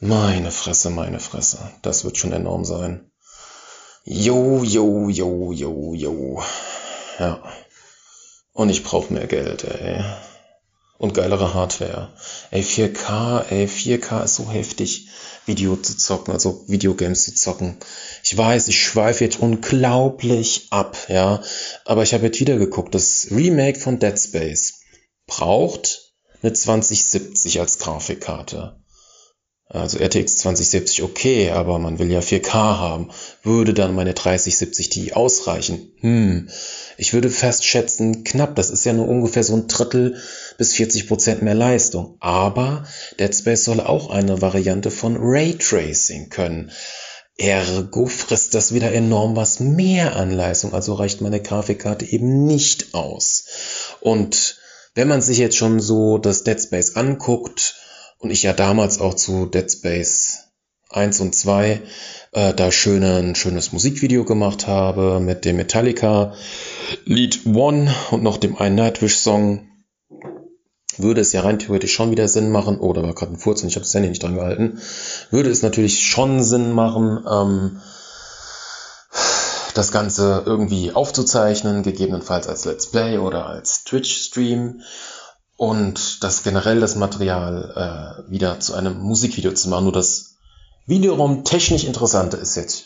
[0.00, 1.60] Meine Fresse, meine Fresse.
[1.80, 3.10] Das wird schon enorm sein.
[4.04, 6.42] Jo, jo, jo, jo, jo.
[7.18, 7.42] Ja.
[8.52, 10.04] Und ich brauche mehr Geld, ey
[10.98, 12.12] und geilere Hardware.
[12.50, 15.08] Ey, 4K, ey, 4K ist so heftig,
[15.46, 17.76] Video zu zocken, also Videogames zu zocken.
[18.22, 21.42] Ich weiß, ich schweife jetzt unglaublich ab, ja,
[21.84, 24.80] aber ich habe jetzt wieder geguckt, das Remake von Dead Space
[25.26, 28.80] braucht eine 2070 als Grafikkarte.
[29.68, 33.10] Also RTX 2070 okay, aber man will ja 4K haben.
[33.42, 35.90] Würde dann meine 3070 Ti ausreichen?
[36.00, 36.50] Hm,
[36.98, 38.56] ich würde fast schätzen, knapp.
[38.56, 40.20] Das ist ja nur ungefähr so ein Drittel
[40.58, 42.16] bis 40 Prozent mehr Leistung.
[42.20, 42.86] Aber
[43.18, 46.70] Dead Space soll auch eine Variante von Raytracing können.
[47.36, 50.74] Ergo frisst das wieder enorm was mehr an Leistung.
[50.74, 53.46] Also reicht meine Grafikkarte eben nicht aus.
[54.00, 54.58] Und
[54.94, 57.76] wenn man sich jetzt schon so das Dead Space anguckt,
[58.24, 60.48] und ich ja damals auch zu Dead Space
[60.88, 61.82] 1 und 2
[62.32, 66.32] äh, da schöne, ein schönes Musikvideo gemacht habe mit dem Metallica
[67.04, 69.68] Lied One und noch dem einen Nightwish Song,
[70.96, 73.68] würde es ja rein theoretisch schon wieder Sinn machen, oh, war gerade ein Furz und
[73.68, 74.80] ich habe das Handy nicht dran gehalten,
[75.30, 77.82] würde es natürlich schon Sinn machen, ähm,
[79.74, 84.80] das Ganze irgendwie aufzuzeichnen, gegebenenfalls als Let's Play oder als Twitch-Stream
[85.56, 89.84] und das generell das Material äh, wieder zu einem Musikvideo zu machen.
[89.84, 90.36] Nur das
[90.86, 92.84] wiederum technisch Interessante ist jetzt,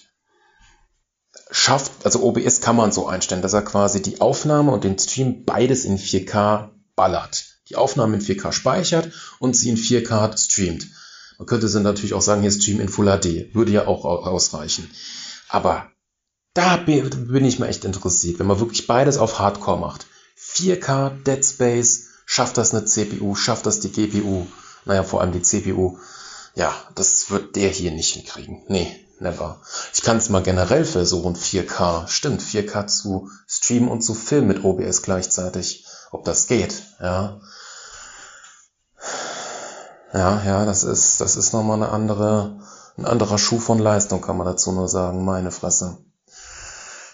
[1.50, 5.44] schafft, also OBS kann man so einstellen, dass er quasi die Aufnahme und den Stream
[5.44, 7.46] beides in 4K ballert.
[7.70, 10.86] Die Aufnahme in 4K speichert und sie in 4K streamt.
[11.38, 13.54] Man könnte dann natürlich auch sagen, hier Stream in Full HD.
[13.54, 14.90] Würde ja auch ausreichen.
[15.48, 15.86] Aber
[16.54, 20.06] da bin ich mir echt interessiert, wenn man wirklich beides auf Hardcore macht.
[20.36, 23.34] 4K Dead Space, Schafft das eine CPU?
[23.34, 24.46] Schafft das die GPU?
[24.84, 25.96] Naja, vor allem die CPU.
[26.54, 28.64] Ja, das wird der hier nicht hinkriegen.
[28.68, 29.62] Nee, never.
[29.94, 34.62] Ich kann es mal generell versuchen, 4K, stimmt, 4K zu streamen und zu filmen mit
[34.62, 35.86] OBS gleichzeitig.
[36.10, 37.40] Ob das geht, ja.
[40.12, 42.60] Ja, ja, das ist, das ist nochmal eine andere,
[42.98, 45.24] ein anderer Schuh von Leistung, kann man dazu nur sagen.
[45.24, 45.96] Meine Fresse.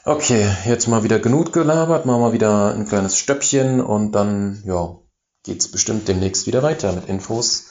[0.05, 4.97] Okay, jetzt mal wieder genug gelabert, machen wir wieder ein kleines Stöppchen und dann, ja,
[5.45, 7.67] geht's bestimmt demnächst wieder weiter mit Infos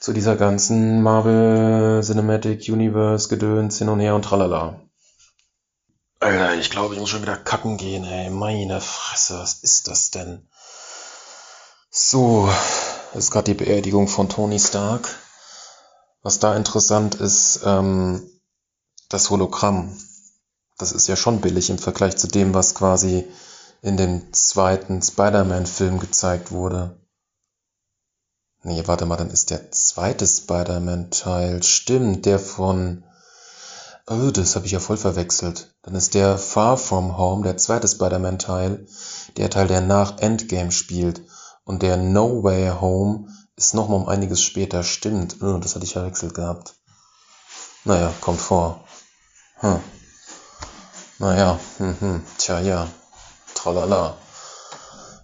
[0.00, 4.80] zu dieser ganzen Marvel Cinematic Universe Gedöns hin und her und tralala.
[6.18, 8.30] Alter, ich glaube, ich muss schon wieder kacken gehen, ey.
[8.30, 10.48] Meine Fresse, was ist das denn?
[11.90, 12.48] So,
[13.14, 15.08] ist gerade die Beerdigung von Tony Stark.
[16.22, 18.22] Was da interessant ist, ähm,
[19.08, 19.96] das Hologramm.
[20.78, 23.26] Das ist ja schon billig im Vergleich zu dem, was quasi
[23.82, 27.01] in dem zweiten Spider-Man-Film gezeigt wurde.
[28.64, 31.62] Nee, warte mal, dann ist der zweite Spider-Man-Teil.
[31.64, 33.02] Stimmt, der von.
[34.06, 35.74] Oh, das habe ich ja voll verwechselt.
[35.82, 38.86] Dann ist der Far From Home, der zweite Spider-Man-Teil,
[39.36, 41.22] der Teil, der nach Endgame spielt.
[41.64, 44.84] Und der No Way Home ist nochmal um einiges später.
[44.84, 46.74] Stimmt, oh, das hatte ich verwechselt gehabt.
[47.84, 48.84] Naja, kommt vor.
[49.56, 49.80] Hm.
[51.18, 52.22] Naja, hm, hm.
[52.38, 52.88] tja, ja.
[53.54, 54.16] Tralala.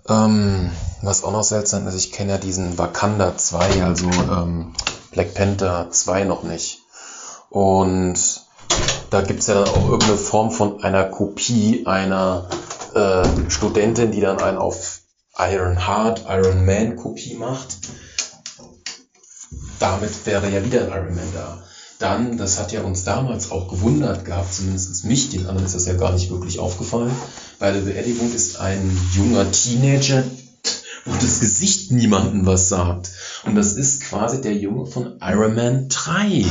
[0.08, 0.70] Ähm,
[1.02, 4.72] was auch noch seltsam ist, ich kenne ja diesen Wakanda 2, also ähm,
[5.12, 6.80] Black Panther 2 noch nicht.
[7.50, 8.18] Und
[9.10, 12.48] da gibt's ja dann auch irgendeine Form von einer Kopie einer
[12.94, 15.00] äh, Studentin, die dann einen auf
[15.38, 17.78] Iron Heart, Iron Man Kopie macht.
[19.78, 21.62] Damit wäre ja wieder ein Iron Man da.
[21.98, 25.86] Dann, das hat ja uns damals auch gewundert gehabt, zumindest mich, den anderen ist das
[25.86, 27.10] ja gar nicht wirklich aufgefallen.
[27.58, 30.22] Bei der Beerdigung ist ein junger Teenager,
[31.04, 33.10] wo das Gesicht niemandem was sagt.
[33.44, 36.44] Und das ist quasi der Junge von Iron Man 3,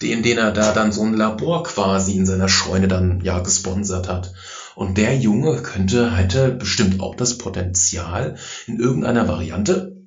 [0.00, 4.08] den, den er da dann so ein Labor quasi in seiner Scheune dann ja gesponsert
[4.08, 4.32] hat.
[4.74, 8.36] Und der Junge könnte, hätte bestimmt auch das Potenzial,
[8.66, 9.97] in irgendeiner Variante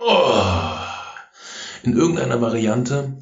[0.00, 0.76] oh,
[1.82, 3.20] in irgendeiner Variante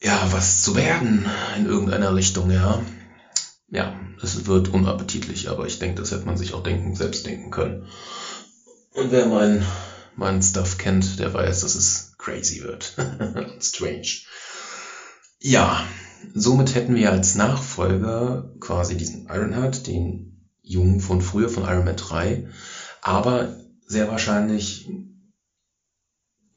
[0.00, 2.82] ja, was zu werden in irgendeiner Richtung, ja.
[3.70, 7.50] Ja, es wird unappetitlich, aber ich denke, das hätte man sich auch denken, selbst denken
[7.50, 7.86] können.
[8.94, 9.64] Und wer mein,
[10.16, 12.94] mein Stuff kennt, der weiß, dass es crazy wird.
[13.60, 14.08] Strange.
[15.40, 15.84] Ja,
[16.34, 21.96] somit hätten wir als Nachfolger quasi diesen Ironheart, den Jungen von früher, von Iron Man
[21.96, 22.48] 3,
[23.02, 23.57] aber
[23.88, 24.86] sehr wahrscheinlich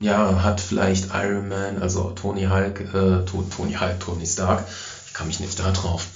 [0.02, 4.68] ja, hat vielleicht Iron Man, also Tony Hulk, äh, Tony Hulk, Tony Stark,
[5.06, 6.08] ich kann mich nicht da drauf,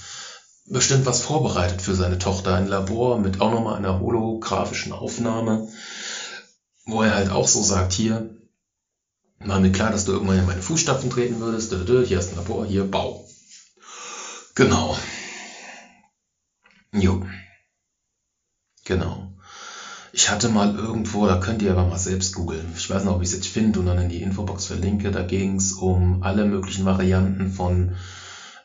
[0.66, 5.68] bestimmt was vorbereitet für seine Tochter, ein Labor mit auch nochmal einer holographischen Aufnahme,
[6.84, 8.34] wo er halt auch so sagt, hier,
[9.38, 11.72] war mir klar, dass du irgendwann in meine Fußstapfen treten würdest,
[12.08, 13.24] hier ist ein Labor, hier, Bau.
[14.56, 14.96] Genau.
[16.90, 17.24] Jo.
[18.84, 19.35] Genau.
[20.18, 22.72] Ich hatte mal irgendwo, da könnt ihr aber mal selbst googeln.
[22.74, 25.10] Ich weiß nicht, ob ich es jetzt finde und dann in die Infobox verlinke.
[25.10, 27.92] Da ging es um alle möglichen Varianten von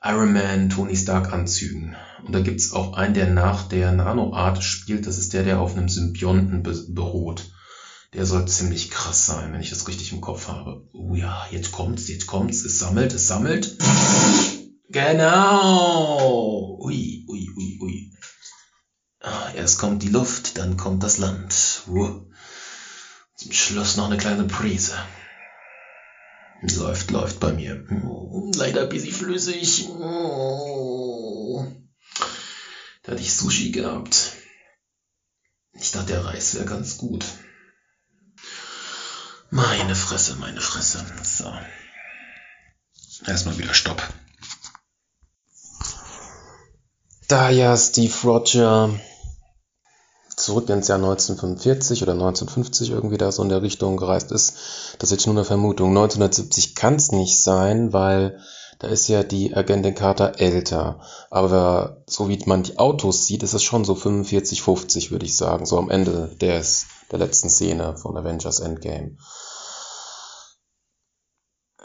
[0.01, 1.97] Iron Man, Tony Stark Anzügen.
[2.25, 5.05] Und da gibt es auch einen, der nach der Nanoart spielt.
[5.05, 7.49] Das ist der, der auf einem Symbionten beruht.
[8.13, 10.85] Der soll ziemlich krass sein, wenn ich das richtig im Kopf habe.
[10.93, 12.63] Oh ja, jetzt kommt's, jetzt kommt's.
[12.63, 13.77] Es sammelt, es sammelt.
[14.87, 16.77] Genau.
[16.81, 18.10] Ui, ui, ui, ui.
[19.21, 21.83] Ah, erst kommt die Luft, dann kommt das Land.
[21.87, 22.25] Uh.
[23.35, 24.95] Zum Schluss noch eine kleine Prise.
[26.61, 27.85] Läuft, läuft bei mir.
[28.55, 29.87] Leider ein bisschen flüssig.
[33.03, 34.33] Da hatte ich Sushi gehabt.
[35.73, 37.25] Ich dachte, der Reis wäre ganz gut.
[39.49, 41.03] Meine Fresse, meine Fresse.
[41.23, 41.51] So.
[43.25, 44.01] Erstmal wieder Stopp.
[47.27, 48.99] Da ja Steve Roger
[50.43, 54.53] zurück ins Jahr 1945 oder 1950 irgendwie da so in der Richtung gereist ist.
[54.99, 55.89] Das ist jetzt nur eine Vermutung.
[55.89, 58.39] 1970 kann es nicht sein, weil
[58.79, 61.01] da ist ja die Agentin älter.
[61.29, 65.37] Aber so wie man die Autos sieht, ist es schon so 45, 50, würde ich
[65.37, 65.67] sagen.
[65.67, 69.17] So am Ende des, der letzten Szene von Avengers Endgame.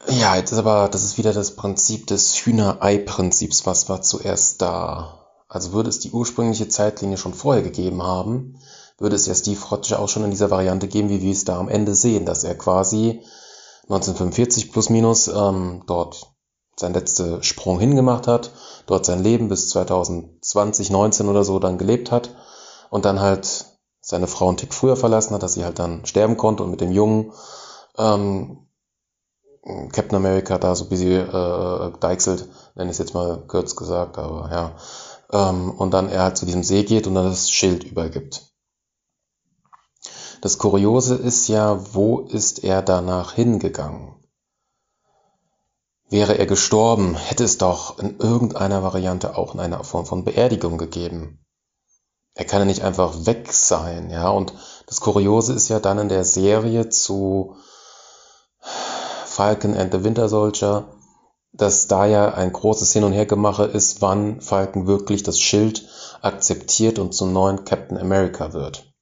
[0.09, 3.67] Ja, jetzt ist aber, das ist wieder das Prinzip des Hühnerei-Prinzips.
[3.67, 5.26] Was war zuerst da?
[5.49, 8.59] Also würde es die ursprüngliche Zeitlinie schon vorher gegeben haben,
[8.99, 11.59] würde es ja Steve Rogers auch schon in dieser Variante geben, wie wir es da
[11.59, 13.23] am Ende sehen, dass er quasi
[13.85, 16.33] 1945 plus minus ähm, dort
[16.79, 18.51] sein letzter Sprung hingemacht hat,
[18.87, 22.35] dort sein Leben bis 2020, 19 oder so dann gelebt hat
[22.91, 23.67] und dann halt
[24.01, 26.81] seine Frau einen Tick früher verlassen hat, dass sie halt dann sterben konnte und mit
[26.81, 27.33] dem Jungen
[27.97, 28.67] ähm,
[29.93, 34.17] Captain America da so ein bisschen äh, deichselt, nenne ich es jetzt mal kurz gesagt,
[34.17, 34.77] aber ja,
[35.33, 38.53] ähm, und dann er halt zu diesem See geht und dann das Schild übergibt.
[40.41, 44.15] Das Kuriose ist ja, wo ist er danach hingegangen?
[46.09, 50.79] Wäre er gestorben, hätte es doch in irgendeiner Variante auch in einer Form von Beerdigung
[50.79, 51.41] gegeben.
[52.35, 54.29] Er kann ja nicht einfach weg sein, ja.
[54.29, 54.53] Und
[54.87, 57.57] das Kuriose ist ja dann in der Serie zu
[58.61, 60.96] Falcon and the Winter Soldier,
[61.57, 65.89] dass da ja ein großes Hin- und Hergemache ist, wann Falcon wirklich das Schild
[66.21, 68.93] akzeptiert und zum neuen Captain America wird.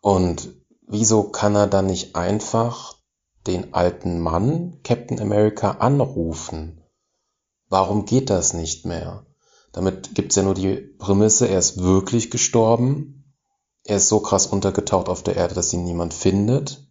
[0.00, 0.48] Und
[0.86, 2.96] wieso kann er dann nicht einfach
[3.46, 6.82] den alten Mann Captain America anrufen?
[7.68, 9.26] Warum geht das nicht mehr?
[9.72, 13.34] Damit gibt's ja nur die Prämisse, er ist wirklich gestorben,
[13.84, 16.87] er ist so krass untergetaucht auf der Erde, dass ihn niemand findet,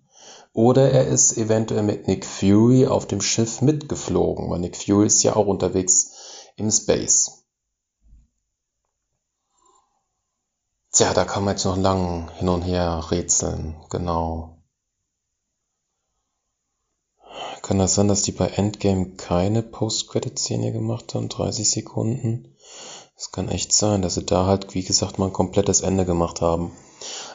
[0.57, 5.21] oder er ist eventuell mit Nick Fury auf dem Schiff mitgeflogen, weil Nick Fury ist
[5.21, 7.45] ja auch unterwegs im Space.
[10.91, 14.57] Tja, da kann man jetzt noch lang hin und her rätseln, genau.
[17.61, 21.29] Kann das sein, dass die bei Endgame keine Post-Credit-Szene gemacht haben?
[21.29, 22.55] 30 Sekunden?
[23.15, 26.41] Das kann echt sein, dass sie da halt, wie gesagt, mal ein komplettes Ende gemacht
[26.41, 26.71] haben.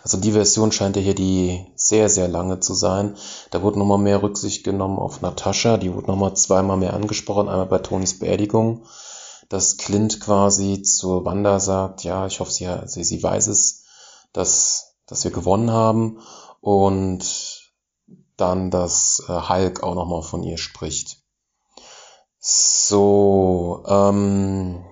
[0.02, 3.16] Also die Version scheint ja hier die sehr, sehr lange zu sein.
[3.50, 5.76] Da wurde nochmal mehr Rücksicht genommen auf Natascha.
[5.76, 7.48] Die wurde nochmal zweimal mehr angesprochen.
[7.48, 8.84] Einmal bei Tonys Beerdigung,
[9.48, 13.84] dass Clint quasi zu Wanda sagt, ja, ich hoffe, sie, sie, sie weiß es,
[14.32, 16.18] dass, dass wir gewonnen haben.
[16.60, 17.70] Und
[18.36, 21.18] dann, dass äh, Hulk auch nochmal von ihr spricht.
[22.40, 24.84] So, ähm,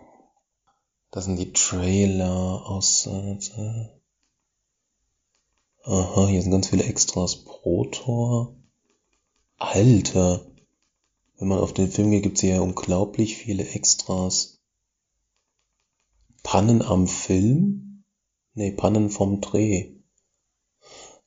[1.10, 3.08] das sind die Trailer aus.
[3.08, 3.99] Äh,
[5.84, 8.54] Aha, hier sind ganz viele Extras pro Tor.
[9.56, 10.46] Alter.
[11.38, 14.60] Wenn man auf den Film geht, gibt's hier ja unglaublich viele Extras.
[16.42, 18.04] Pannen am Film?
[18.52, 19.92] Nee, Pannen vom Dreh.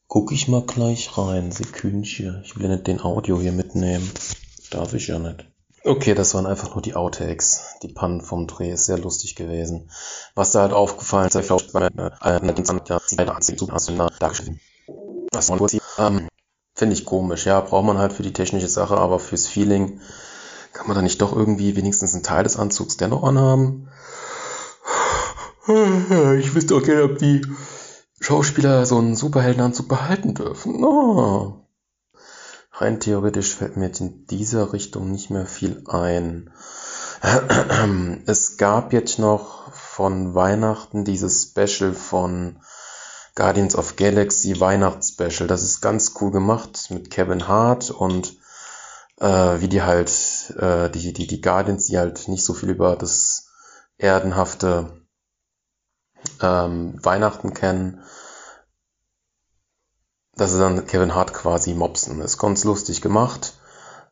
[0.07, 1.51] Guck ich mal gleich rein.
[1.51, 2.43] Sekündchen.
[2.45, 4.07] Ich will ja nicht den Audio hier mitnehmen.
[4.69, 5.52] Darf ich ja nicht.
[5.85, 7.75] Okay, das waren einfach nur die Outtakes.
[7.81, 9.89] Die Pannen vom Dreh ist sehr lustig gewesen.
[10.33, 11.89] Was da halt aufgefallen ist, ich glaube, bei
[15.97, 16.29] ähm,
[16.75, 19.99] Finde ich komisch, ja, braucht man halt für die technische Sache, aber fürs Feeling
[20.73, 23.89] kann man da nicht doch irgendwie wenigstens einen Teil des Anzugs dennoch anhaben.
[26.39, 27.41] Ich wüsste auch gerne, ob die
[28.19, 30.83] Schauspieler so einen Superheldenanzug behalten dürfen.
[30.83, 31.62] Oh.
[32.83, 36.51] Rein theoretisch fällt mir jetzt in dieser Richtung nicht mehr viel ein.
[38.25, 42.59] Es gab jetzt noch von Weihnachten dieses Special von
[43.35, 45.47] Guardians of Galaxy Weihnachtsspecial.
[45.47, 48.35] Das ist ganz cool gemacht mit Kevin Hart und
[49.21, 50.11] äh, wie die halt,
[50.59, 53.47] äh, die, die, die Guardians, die halt nicht so viel über das
[53.97, 55.05] erdenhafte
[56.41, 58.03] ähm, Weihnachten kennen,
[60.35, 62.21] dass sie dann Kevin Hart quasi mopsen.
[62.21, 63.53] Ist ganz lustig gemacht.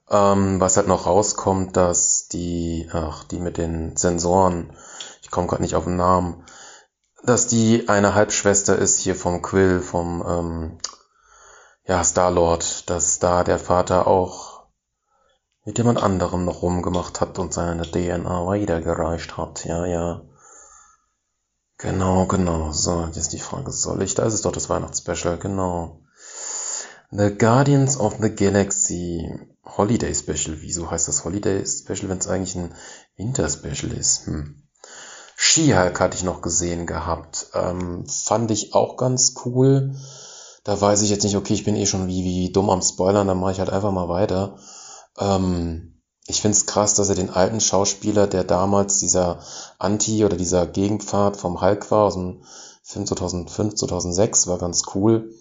[0.09, 4.75] Ähm, was halt noch rauskommt, dass die, ach, die mit den Sensoren,
[5.21, 6.43] ich komme gerade nicht auf den Namen,
[7.23, 10.77] dass die eine Halbschwester ist hier vom Quill, vom ähm,
[11.85, 14.65] ja, Star-Lord, dass da der Vater auch
[15.63, 19.63] mit jemand anderem noch rumgemacht hat und seine DNA weitergereicht hat.
[19.65, 20.21] Ja, ja.
[21.77, 22.71] Genau, genau.
[22.71, 24.13] So, jetzt ist die Frage, soll ich?
[24.15, 26.00] Da ist es doch das Weihnachtsspecial, genau.
[27.13, 29.29] The Guardians of the Galaxy
[29.65, 30.61] Holiday Special.
[30.61, 32.73] Wieso heißt das Holiday Special, wenn es eigentlich ein
[33.17, 34.27] Winter Special ist?
[34.27, 34.63] Hm.
[35.35, 37.47] She-Hulk hatte ich noch gesehen gehabt.
[37.53, 39.93] Ähm, fand ich auch ganz cool.
[40.63, 43.27] Da weiß ich jetzt nicht, okay, ich bin eh schon wie, wie dumm am Spoilern,
[43.27, 44.57] dann mache ich halt einfach mal weiter.
[45.19, 49.39] Ähm, ich find's krass, dass er den alten Schauspieler, der damals dieser
[49.79, 52.43] Anti- oder dieser Gegenpfad vom Hulk war, aus dem
[52.83, 55.33] Film 2005, 2006, war ganz cool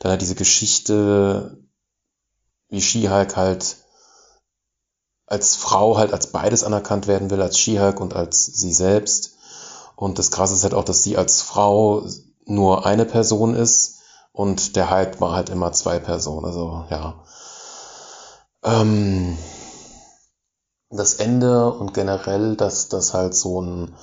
[0.00, 1.58] dann halt diese Geschichte,
[2.68, 3.76] wie She-Hulk halt
[5.26, 9.36] als Frau halt als beides anerkannt werden will, als She-Hulk und als sie selbst.
[9.94, 12.06] Und das Krasse ist halt auch, dass sie als Frau
[12.46, 13.98] nur eine Person ist
[14.32, 16.46] und der Hulk war halt immer zwei Personen.
[16.46, 17.22] Also ja.
[18.64, 19.36] Ähm,
[20.90, 23.94] das Ende und generell, dass das halt so ein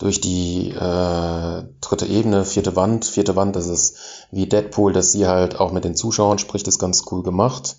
[0.00, 3.04] durch die äh, dritte Ebene, vierte Wand.
[3.04, 3.98] Vierte Wand, das ist
[4.30, 7.76] wie Deadpool, dass sie halt auch mit den Zuschauern spricht, ist ganz cool gemacht.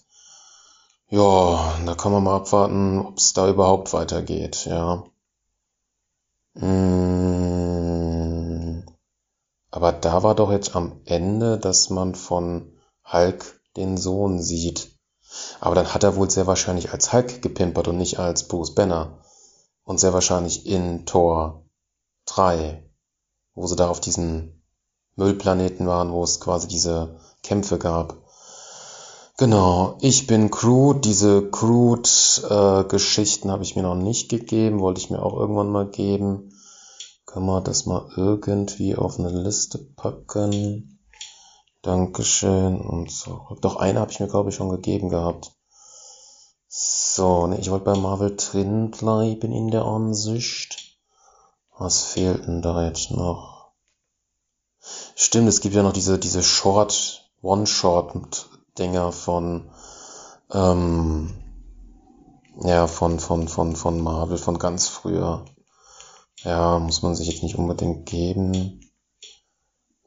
[1.09, 5.03] Ja, da kann man mal abwarten, ob es da überhaupt weitergeht, ja.
[6.53, 7.81] Mmh.
[9.71, 12.77] Aber da war doch jetzt am Ende, dass man von
[13.11, 14.91] Hulk den Sohn sieht.
[15.59, 19.17] Aber dann hat er wohl sehr wahrscheinlich als Hulk gepimpert und nicht als Bruce Banner.
[19.83, 21.60] Und sehr wahrscheinlich in Thor
[22.35, 22.83] 3,
[23.55, 24.61] wo sie da auf diesem
[25.15, 28.17] Müllplaneten waren, wo es quasi diese Kämpfe gab.
[29.37, 31.03] Genau, ich bin Groot.
[31.03, 35.89] Diese Groot-Geschichten äh, habe ich mir noch nicht gegeben, wollte ich mir auch irgendwann mal
[35.89, 36.53] geben.
[37.25, 40.99] Kann man das mal irgendwie auf eine Liste packen?
[41.81, 43.57] Dankeschön und so.
[43.61, 45.51] Doch eine habe ich mir, glaube ich, schon gegeben gehabt.
[46.67, 50.80] So, ne, ich wollte bei Marvel drin bleiben in der Ansicht.
[51.83, 53.71] Was fehlt denn da jetzt noch?
[55.15, 59.67] Stimmt, es gibt ja noch diese, diese Short, One-Shot-Dinger von,
[60.51, 61.33] ähm,
[62.61, 65.43] ja, von, von, von, von Marvel, von ganz früher.
[66.43, 68.79] Ja, muss man sich jetzt nicht unbedingt geben.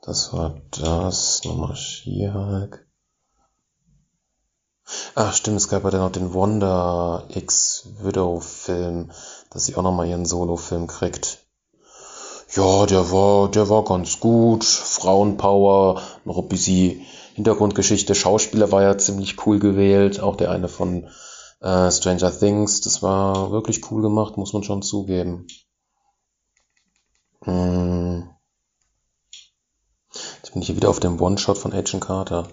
[0.01, 1.43] Das war das.
[1.43, 2.87] Nochmal She-Hulk.
[5.17, 9.11] Ach stimmt, es gab ja dann noch den Wonder X Widow Film,
[9.51, 11.44] dass sie auch nochmal ihren Solo-Film kriegt.
[12.57, 14.65] Ja, der war, der war ganz gut.
[14.65, 17.05] Frauenpower, noch ein bisschen
[17.35, 18.15] Hintergrundgeschichte.
[18.15, 20.21] Schauspieler war ja ziemlich cool gewählt.
[20.21, 21.09] Auch der eine von
[21.61, 22.81] äh, Stranger Things.
[22.81, 25.49] Das war wirklich cool gemacht, muss man schon zugeben.
[27.43, 28.31] Hm.
[30.13, 32.47] Jetzt bin ich hier wieder auf dem One-Shot von Agent Carter.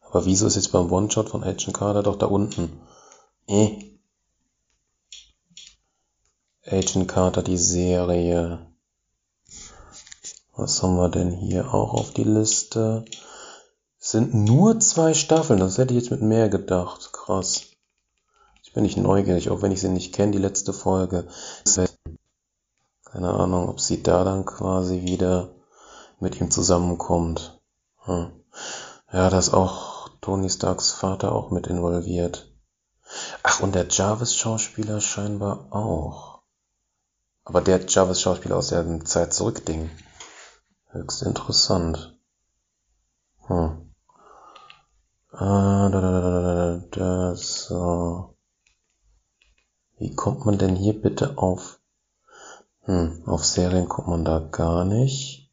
[0.00, 2.80] Aber wieso ist jetzt beim One-Shot von Agent Carter doch da unten?
[3.48, 3.87] Eh.
[6.70, 8.66] Agent Carter, die Serie.
[10.54, 13.06] Was haben wir denn hier auch auf die Liste?
[13.98, 17.12] Sind nur zwei Staffeln, das hätte ich jetzt mit mehr gedacht.
[17.12, 17.62] Krass.
[18.62, 21.26] Ich bin nicht neugierig, auch wenn ich sie nicht kenne, die letzte Folge.
[23.04, 25.54] Keine Ahnung, ob sie da dann quasi wieder
[26.20, 27.58] mit ihm zusammenkommt.
[28.04, 28.30] Hm.
[29.10, 32.52] Ja, da ist auch Tony Starks Vater auch mit involviert.
[33.42, 36.37] Ach, und der Jarvis-Schauspieler scheinbar auch.
[37.48, 39.90] Aber der Jarvis-Schauspieler aus der Zeit zurück-Ding.
[40.90, 42.18] Höchst interessant.
[43.46, 43.94] Hm.
[45.32, 48.36] Ah, da, da, da, da, da, da, so.
[49.96, 51.78] Wie kommt man denn hier bitte auf
[52.88, 55.50] hm, auf Serien kommt man da gar nicht.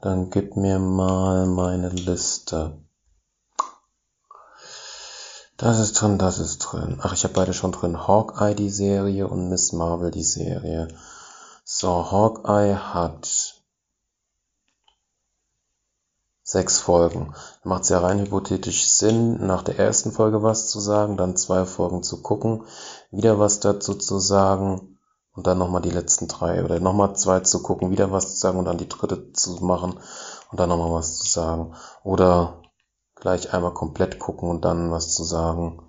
[0.00, 2.83] Dann gib mir mal meine Liste.
[5.56, 6.98] Das ist drin, das ist drin.
[7.00, 8.08] Ach, ich habe beide schon drin.
[8.08, 10.88] Hawkeye die Serie und Miss Marvel die Serie.
[11.64, 13.62] So, Hawkeye hat
[16.42, 17.34] sechs Folgen.
[17.62, 21.64] Macht es ja rein hypothetisch Sinn, nach der ersten Folge was zu sagen, dann zwei
[21.64, 22.64] Folgen zu gucken,
[23.12, 24.98] wieder was dazu zu sagen
[25.34, 28.58] und dann nochmal die letzten drei oder nochmal zwei zu gucken, wieder was zu sagen
[28.58, 30.00] und dann die dritte zu machen
[30.50, 31.74] und dann nochmal was zu sagen.
[32.02, 32.63] Oder
[33.16, 35.82] gleich einmal komplett gucken und dann was zu sagen.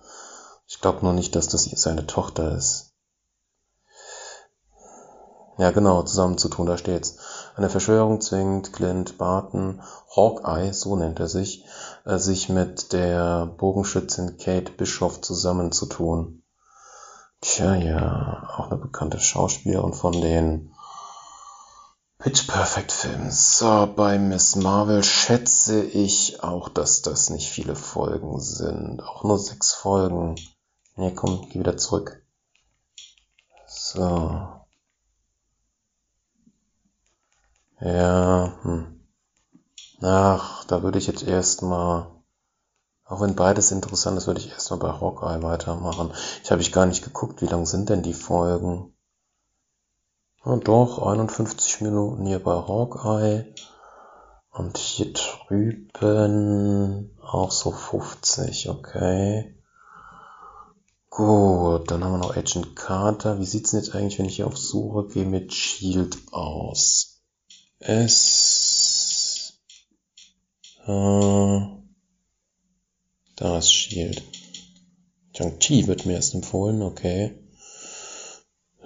[0.67, 2.95] Ich glaube nur nicht, dass das seine Tochter ist.
[5.57, 7.17] Ja, genau, zusammen zu tun, da steht's.
[7.55, 9.81] Eine Verschwörung zwingt Clint Barton,
[10.13, 11.65] Hawkeye, so nennt er sich,
[12.03, 16.43] äh, sich mit der Bogenschützin Kate Bischoff zusammenzutun.
[17.39, 20.74] Tja, ja, auch eine bekannte Schauspielerin von den
[22.25, 23.29] Pitch Perfect Filmen.
[23.29, 28.99] So, bei Miss Marvel schätze ich auch, dass das nicht viele Folgen sind.
[29.03, 30.33] Auch nur sechs Folgen.
[30.95, 32.25] Ne, komm, geh wieder zurück.
[33.67, 34.47] So.
[37.79, 39.07] Ja, hm.
[40.01, 42.07] Ach, da würde ich jetzt erstmal
[43.03, 46.11] auch wenn beides interessant ist, würde ich erstmal bei Hawkeye weitermachen.
[46.43, 48.94] Ich habe ich gar nicht geguckt, wie lang sind denn die Folgen?
[50.45, 53.45] Ja, doch, 51 Minuten hier bei Hawkeye.
[54.51, 59.55] Und hier drüben auch so 50, okay.
[61.09, 63.39] Gut, dann haben wir noch Agent Carter.
[63.39, 67.23] Wie sieht's denn jetzt eigentlich, wenn ich hier auf Suche gehe, mit Shield aus?
[67.79, 69.53] Es...
[70.85, 71.59] Äh,
[73.35, 74.21] da ist Shield.
[75.35, 77.44] Shang-Chi wird mir erst empfohlen, okay.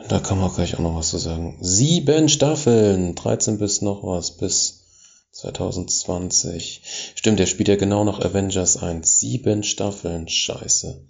[0.08, 1.58] Da kann man gleich auch noch was zu sagen.
[1.62, 4.86] Sieben Staffeln, 13 bis noch was, bis
[5.32, 6.82] 2020.
[7.16, 9.20] Stimmt, der spielt ja genau noch Avengers 1.
[9.20, 11.06] Sieben Staffeln, scheiße.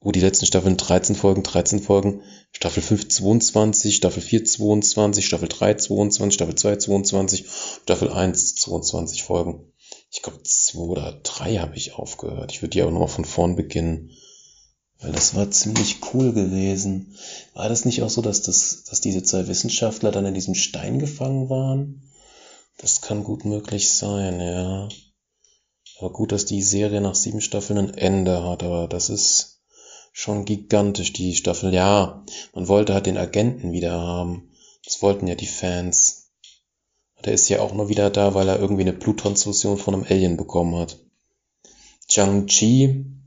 [0.00, 2.22] Oh, die letzten Staffeln 13 Folgen, 13 Folgen.
[2.52, 7.44] Staffel 5 22, Staffel 4 22, Staffel 3 22, Staffel 2 22,
[7.82, 9.70] Staffel 1 22 Folgen
[10.10, 12.52] ich glaube, zwei oder drei habe ich aufgehört.
[12.52, 14.10] Ich würde die aber nochmal von vorn beginnen.
[15.00, 17.16] Weil das war ziemlich cool gewesen.
[17.54, 20.98] War das nicht auch so, dass, das, dass diese zwei Wissenschaftler dann in diesem Stein
[20.98, 22.02] gefangen waren?
[22.76, 24.88] Das kann gut möglich sein, ja.
[25.98, 29.60] Aber gut, dass die Serie nach sieben Staffeln ein Ende hat, aber das ist
[30.12, 31.72] schon gigantisch, die Staffel.
[31.74, 32.24] Ja,
[32.54, 34.50] man wollte halt den Agenten wieder haben.
[34.84, 36.30] Das wollten ja die Fans.
[37.24, 40.36] Der ist ja auch nur wieder da, weil er irgendwie eine Bluttransfusion von einem Alien
[40.36, 40.98] bekommen hat.
[42.08, 43.19] Chang-Chi.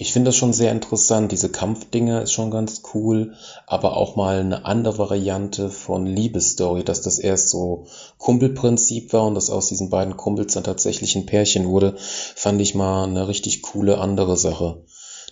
[0.00, 1.32] Ich finde das schon sehr interessant.
[1.32, 3.34] Diese Kampfdinge ist schon ganz cool.
[3.66, 9.34] Aber auch mal eine andere Variante von Liebesstory, dass das erst so Kumpelprinzip war und
[9.34, 13.60] dass aus diesen beiden Kumpels dann tatsächlich ein Pärchen wurde, fand ich mal eine richtig
[13.62, 14.84] coole andere Sache.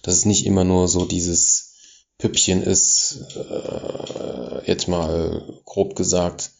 [0.02, 1.74] Dass es nicht immer nur so dieses
[2.18, 6.50] Püppchen ist, äh, jetzt mal grob gesagt,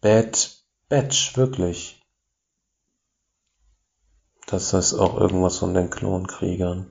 [0.00, 2.01] Bad Batch, wirklich.
[4.52, 6.86] Das heißt auch irgendwas von den Klonkriegern.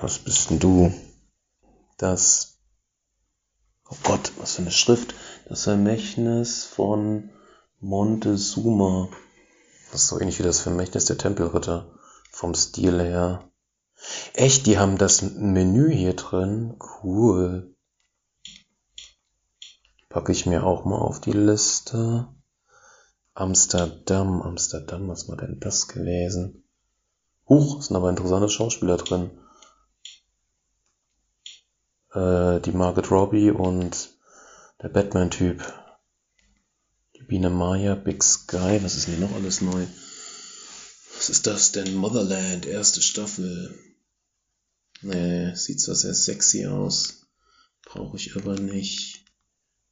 [0.00, 0.92] Was bist denn du?
[1.98, 2.58] Das.
[3.88, 5.14] Oh Gott, was für eine Schrift.
[5.48, 7.30] Das Vermächtnis von
[7.78, 9.08] Montezuma.
[9.92, 11.94] Das ist so ähnlich wie das Vermächtnis der Tempelritter.
[12.32, 13.48] Vom Stil her.
[14.34, 16.76] Echt, die haben das Menü hier drin.
[17.04, 17.72] Cool.
[20.08, 22.26] Packe ich mir auch mal auf die Liste.
[23.36, 26.64] Amsterdam, Amsterdam, was war denn das gewesen?
[27.46, 29.30] Huch, sind aber interessante Schauspieler drin.
[32.14, 34.16] Äh, die Margaret Robbie und
[34.80, 35.62] der Batman-Typ.
[37.14, 39.86] Die Biene Maya, Big Sky, was ist denn hier noch alles neu?
[41.14, 41.94] Was ist das denn?
[41.94, 43.78] Motherland, erste Staffel.
[45.02, 47.26] Nee, sieht zwar sehr sexy aus.
[47.84, 49.26] Brauche ich aber nicht.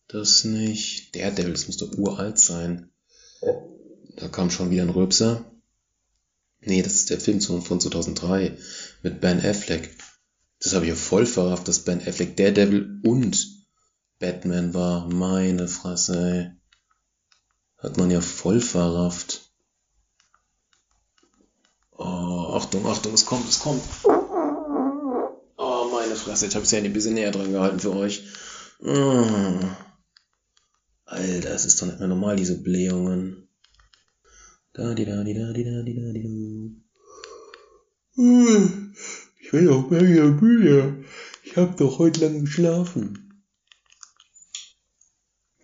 [0.08, 1.14] Das nicht.
[1.14, 2.90] Der Devil, das muss doch uralt sein.
[4.16, 5.44] Da kam schon wieder ein Röpser.
[6.60, 8.56] Nee, das ist der Film von 2003
[9.02, 9.96] mit Ben Affleck.
[10.60, 13.66] Das habe ich ja voll verrafft, dass Ben Affleck Daredevil und
[14.18, 15.08] Batman war.
[15.08, 16.50] Meine Fresse, ey.
[17.76, 19.50] Hat man ja voll verrafft.
[21.96, 23.82] Oh, Achtung, Achtung, es kommt, es kommt.
[25.56, 28.24] Oh, meine Fresse, jetzt habe ich es ja ein bisschen näher dran gehalten für euch.
[28.80, 29.54] Oh.
[31.06, 33.48] Alter, es ist doch nicht mehr normal, diese Blähungen.
[34.72, 36.84] Da, di, da, di, da, di, da, di, da, di, da.
[39.40, 41.04] Ich bin auch mega müde.
[41.42, 43.42] Ich hab doch heute lang geschlafen.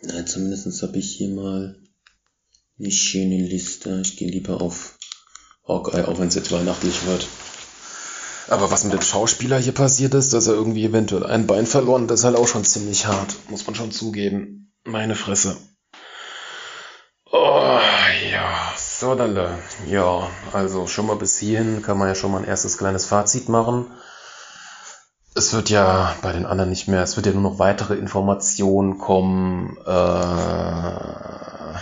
[0.03, 1.81] Na, zumindest habe ich hier mal
[2.79, 4.01] eine schöne Liste.
[4.05, 4.99] Ich gehe lieber auf
[5.67, 7.27] Hawkeye, auch wenn es jetzt weihnachtlich wird.
[8.49, 12.09] Aber was mit dem Schauspieler hier passiert ist, dass er irgendwie eventuell ein Bein verloren,
[12.09, 14.60] das ist halt auch schon ziemlich hart, muss man schon zugeben.
[14.85, 15.57] Meine Fresse.
[17.31, 17.79] Oh,
[18.33, 19.39] ja, so dann,
[19.87, 23.49] ja, also schon mal bis hierhin kann man ja schon mal ein erstes kleines Fazit
[23.49, 23.91] machen.
[25.35, 28.99] Es wird ja bei den anderen nicht mehr, es wird ja nur noch weitere Informationen
[28.99, 31.75] kommen, äh,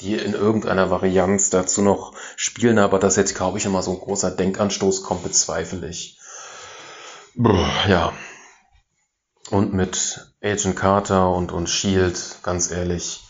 [0.00, 4.00] die in irgendeiner Varianz dazu noch spielen, aber dass jetzt, glaube ich, immer so ein
[4.00, 6.18] großer Denkanstoß kommt, bezweifle ich.
[7.86, 8.12] Ja,
[9.50, 13.22] und mit Agent Carter und, und Shield, ganz ehrlich,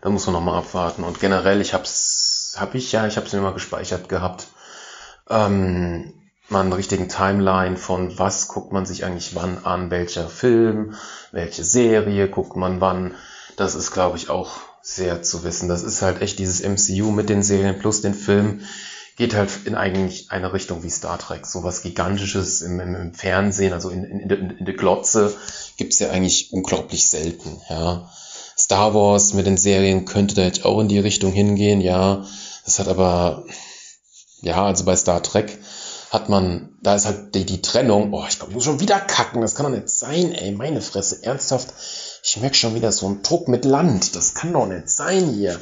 [0.00, 1.04] da muss man nochmal abwarten.
[1.04, 4.46] Und generell, ich hab's, hab ich ja, ich hab's mir mal gespeichert gehabt,
[5.28, 6.12] ähm,
[6.48, 10.94] mal einen richtigen Timeline von was guckt man sich eigentlich wann an, welcher Film,
[11.32, 13.14] welche Serie guckt man wann.
[13.56, 14.52] Das ist, glaube ich, auch
[14.82, 15.68] sehr zu wissen.
[15.68, 18.60] Das ist halt echt dieses MCU mit den Serien plus den Film
[19.16, 21.46] geht halt in eigentlich eine Richtung wie Star Trek.
[21.46, 25.34] So was Gigantisches im, im, im Fernsehen, also in, in, in, in der Glotze,
[25.78, 27.60] gibt's ja eigentlich unglaublich selten.
[27.68, 28.10] Ja.
[28.58, 32.26] Star Wars mit den Serien könnte da jetzt auch in die Richtung hingehen, ja.
[32.64, 33.44] Das hat aber,
[34.42, 35.58] ja, also bei Star Trek
[36.10, 39.00] hat man, da ist halt die, die Trennung, oh, ich glaube, ich muss schon wieder
[39.00, 41.68] kacken, das kann doch nicht sein, ey, meine Fresse, ernsthaft,
[42.22, 45.58] ich merke schon wieder so einen Druck mit Land, das kann doch nicht sein hier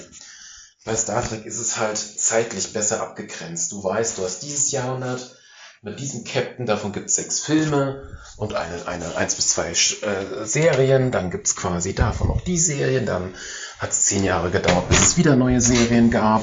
[0.84, 3.72] bei Star Trek ist es halt zeitlich besser abgegrenzt.
[3.72, 5.36] Du weißt, du hast dieses Jahrhundert
[5.82, 8.02] mit diesem Captain, davon gibt es sechs Filme
[8.36, 12.58] und eine, eine eins bis zwei äh, Serien, dann gibt es quasi davon auch die
[12.58, 13.34] Serien, dann
[13.78, 16.42] hat es zehn Jahre gedauert, bis es wieder neue Serien gab.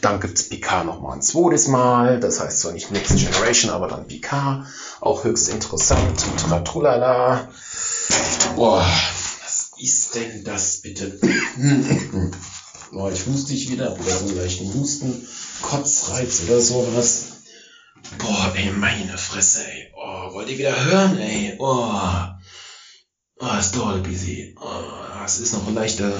[0.00, 3.88] Dann gibt es Picard nochmal ein zweites Mal, das heißt zwar nicht Next Generation, aber
[3.88, 4.66] dann Picard,
[5.00, 6.24] auch höchst interessant,
[6.64, 7.48] Tralala.
[8.54, 8.86] Boah,
[9.44, 11.18] was ist denn das bitte?
[12.92, 15.28] Oh, ich huste dich wieder, oder so einen leichten Husten,
[15.62, 17.42] Kotzreiz oder sowas.
[18.18, 19.92] Boah, ey, meine Fresse, ey.
[19.94, 21.56] Oh, wollt ihr wieder hören, ey?
[21.58, 22.00] Oh.
[23.40, 24.54] Oh, ist toll, busy.
[24.60, 26.12] Oh, es ist noch ein leichter.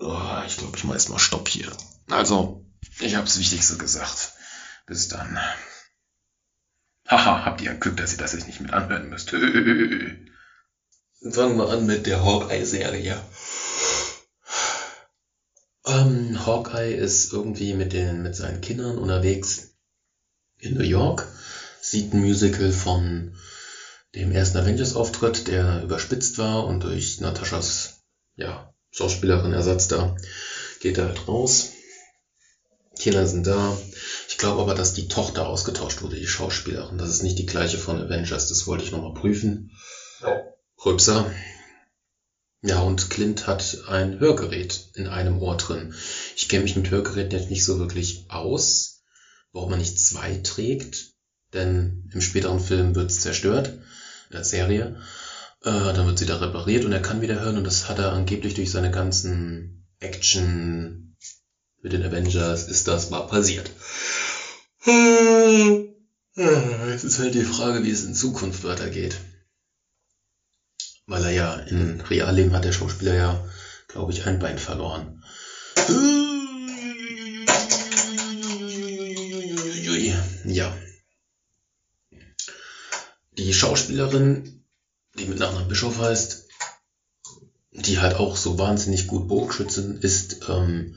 [0.00, 1.70] Oh, ich glaube, ich mache erstmal Stopp hier.
[2.08, 2.64] Also,
[3.00, 4.32] Ich hab's Wichtigste gesagt.
[4.86, 5.38] Bis dann.
[7.08, 9.32] Haha, habt ihr ein Glück, dass ihr das jetzt nicht mit anhören müsst.
[11.22, 13.22] Fangen wir an mit der Hawkeye-Serie.
[15.86, 19.68] Ähm, Hawkeye ist irgendwie mit, den, mit seinen Kindern unterwegs
[20.58, 21.26] in New York,
[21.82, 23.36] sieht ein Musical von
[24.14, 28.00] dem ersten Avengers-Auftritt, der überspitzt war und durch Nataschas
[28.36, 30.14] ja, Schauspielerin Ersatz da
[30.80, 31.68] geht er halt raus.
[32.98, 33.76] Kinder sind da.
[34.28, 36.98] Ich glaube aber, dass die Tochter ausgetauscht wurde, die Schauspielerin.
[36.98, 39.70] Das ist nicht die gleiche von Avengers, das wollte ich nochmal prüfen.
[40.20, 40.38] Ja.
[40.84, 41.30] Rübser.
[42.62, 45.94] Ja, und Clint hat ein Hörgerät in einem Ohr drin.
[46.36, 49.02] Ich kenne mich mit Hörgeräten jetzt nicht so wirklich aus,
[49.52, 51.12] warum man nicht zwei trägt,
[51.52, 55.00] denn im späteren Film wird es zerstört, in der Serie.
[55.62, 58.12] Äh, dann wird sie da repariert und er kann wieder hören und das hat er
[58.12, 61.16] angeblich durch seine ganzen Action
[61.82, 63.70] mit den Avengers ist das mal passiert.
[66.34, 69.16] Es ist halt die Frage, wie es in Zukunft weitergeht.
[71.10, 73.44] Weil er ja in Realleben hat der Schauspieler ja,
[73.88, 75.20] glaube ich, ein Bein verloren.
[80.44, 80.72] Ja.
[83.32, 84.64] Die Schauspielerin,
[85.18, 86.46] die mit Nachnamen Bischof heißt,
[87.72, 90.94] die halt auch so wahnsinnig gut Bogenschützen ist, ähm,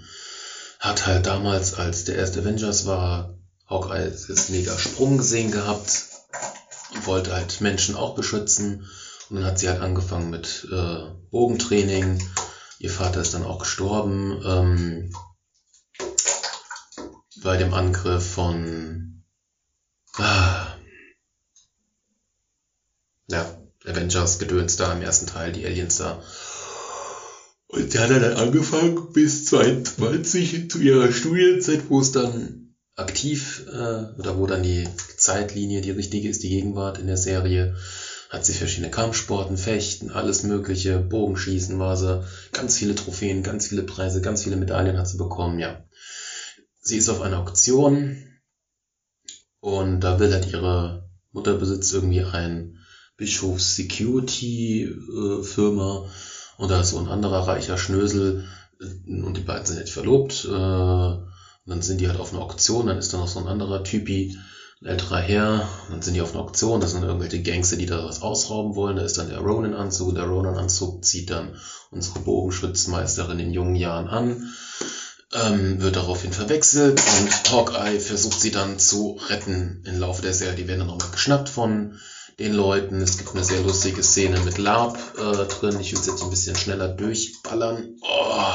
[0.79, 6.03] hat halt damals, als der erste Avengers war, Hawkeye ist mega Sprung gesehen gehabt
[6.93, 8.85] und wollte halt Menschen auch beschützen
[9.33, 12.21] und dann hat sie halt angefangen mit äh, Bogentraining.
[12.77, 15.11] Ihr Vater ist dann auch gestorben ähm,
[17.41, 19.23] bei dem Angriff von
[20.17, 20.75] ah,
[23.27, 26.21] ja, Avengers Gedöns da im ersten Teil, die Aliens da.
[27.65, 34.13] Und sie hat dann angefangen bis 22 zu ihrer Studienzeit, wo es dann aktiv äh,
[34.19, 34.87] oder wo dann die
[35.17, 37.75] Zeitlinie die richtige ist, die Gegenwart in der Serie
[38.33, 43.83] hat sie verschiedene Kampfsporten, Fechten, alles mögliche, Bogenschießen war sie, ganz viele Trophäen, ganz viele
[43.83, 45.85] Preise, ganz viele Medaillen hat sie bekommen, ja.
[46.81, 48.17] Sie ist auf einer Auktion
[49.59, 52.79] und da will halt ihre Mutter besitzt irgendwie ein
[53.17, 54.91] Bischofs Security
[55.43, 56.09] Firma
[56.57, 58.45] und da ist so ein anderer reicher Schnösel
[58.79, 60.45] äh, und die beiden sind jetzt verlobt.
[60.45, 63.47] Äh, und dann sind die halt auf einer Auktion, dann ist da noch so ein
[63.47, 64.37] anderer Typi,
[64.85, 68.21] älterer Herr, dann sind die auf einer Auktion, das sind irgendwelche Gangster, die da was
[68.21, 71.55] ausrauben wollen, da ist dann der Ronin-Anzug, der Ronin-Anzug zieht dann
[71.91, 74.53] unsere Bogenschützmeisterin in jungen Jahren an,
[75.33, 80.55] ähm, wird daraufhin verwechselt und Hawkeye versucht sie dann zu retten im Laufe der Serie.
[80.55, 81.97] Die werden dann nochmal geschnappt von
[82.39, 83.01] den Leuten.
[83.01, 85.79] Es gibt eine sehr lustige Szene mit Larp äh, drin.
[85.79, 87.95] Ich will es jetzt ein bisschen schneller durchballern.
[88.01, 88.53] Oh,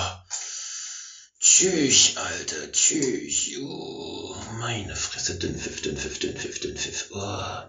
[1.58, 3.58] Tschüss, Alter, tschüss.
[3.60, 7.10] Oh, meine Fresse, Dünnpfiff, Dünnpfiff, Dünnpfiff, Dünnpfiff.
[7.10, 7.68] Oh.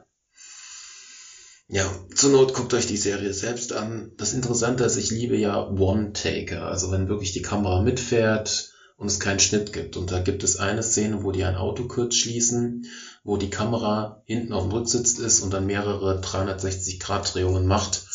[1.70, 4.12] Ja, zur Not guckt euch die Serie selbst an.
[4.16, 9.20] Das Interessante ist, ich liebe ja One-Taker, also wenn wirklich die Kamera mitfährt und es
[9.20, 9.98] keinen Schnitt gibt.
[9.98, 12.86] Und da gibt es eine Szene, wo die ein Auto kurz schließen,
[13.24, 18.06] wo die Kamera hinten auf dem Rücksitz ist und dann mehrere 360-Grad-Drehungen macht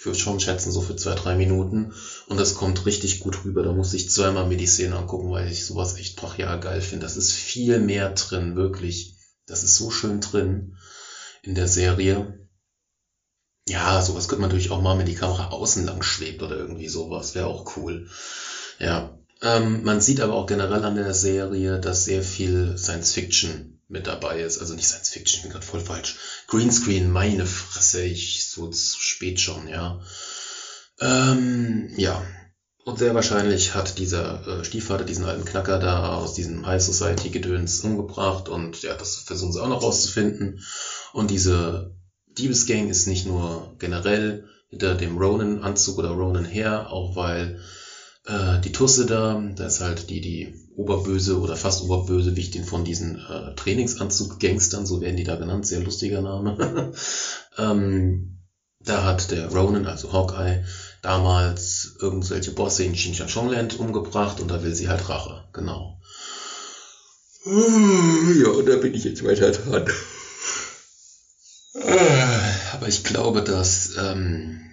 [0.00, 1.92] ich würde schon schätzen, so für zwei, drei Minuten.
[2.26, 3.62] Und das kommt richtig gut rüber.
[3.62, 7.04] Da muss ich zweimal mir die Szene angucken, weil ich sowas echt brachial geil finde.
[7.04, 9.12] Das ist viel mehr drin, wirklich.
[9.44, 10.76] Das ist so schön drin
[11.42, 12.48] in der Serie.
[13.68, 16.88] Ja, sowas könnte man natürlich auch mal, wenn die Kamera außen lang schwebt oder irgendwie
[16.88, 17.34] sowas.
[17.34, 18.06] Wäre auch cool.
[18.78, 19.18] Ja.
[19.42, 24.06] Ähm, man sieht aber auch generell an der Serie, dass sehr viel Science Fiction mit
[24.06, 24.58] dabei ist.
[24.58, 26.16] Also nicht Science Fiction, ich bin gerade voll falsch.
[26.46, 30.00] Greenscreen, meine Fresse, ich so zu spät schon, ja.
[31.00, 32.22] Ähm, ja.
[32.84, 37.28] Und sehr wahrscheinlich hat dieser äh, Stiefvater diesen alten Knacker da aus diesem High Society
[37.28, 40.64] Gedöns umgebracht und ja, das versuchen sie auch noch rauszufinden.
[41.12, 41.94] Und diese
[42.26, 47.60] Diebesgang ist nicht nur generell hinter dem Ronin-Anzug oder Ronin her, auch weil
[48.26, 53.16] äh, die Tusse da, da ist halt die, die Oberböse oder fast Oberbösewichtin von diesen
[53.16, 56.92] äh, Trainingsanzug-Gangstern, so werden die da genannt, sehr lustiger Name.
[57.58, 58.38] ähm,
[58.80, 60.64] da hat der Ronan, also Hawkeye,
[61.02, 65.98] damals irgendwelche Bosse in Xinjiang-Land umgebracht und da will sie halt Rache, genau.
[67.44, 69.86] Ja, und da bin ich jetzt weiter dran.
[72.72, 74.69] Aber ich glaube, dass ähm,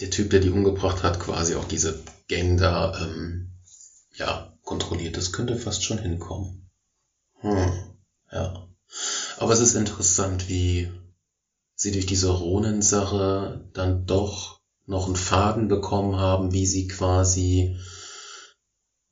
[0.00, 3.52] der Typ, der die umgebracht hat, quasi auch diese Gang da ähm,
[4.14, 5.16] ja, kontrolliert.
[5.16, 6.70] Das könnte fast schon hinkommen.
[7.40, 7.72] Hm,
[8.32, 8.66] ja.
[9.38, 10.90] Aber es ist interessant, wie
[11.74, 17.76] sie durch diese Ronen-Sache dann doch noch einen Faden bekommen haben, wie sie quasi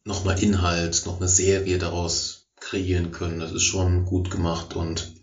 [0.05, 3.41] nochmal Inhalt, noch eine Serie daraus kreieren können.
[3.41, 5.15] Das ist schon gut gemacht und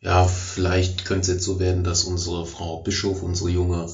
[0.00, 3.88] ja, vielleicht könnte es jetzt so werden, dass unsere Frau Bischof, unsere junge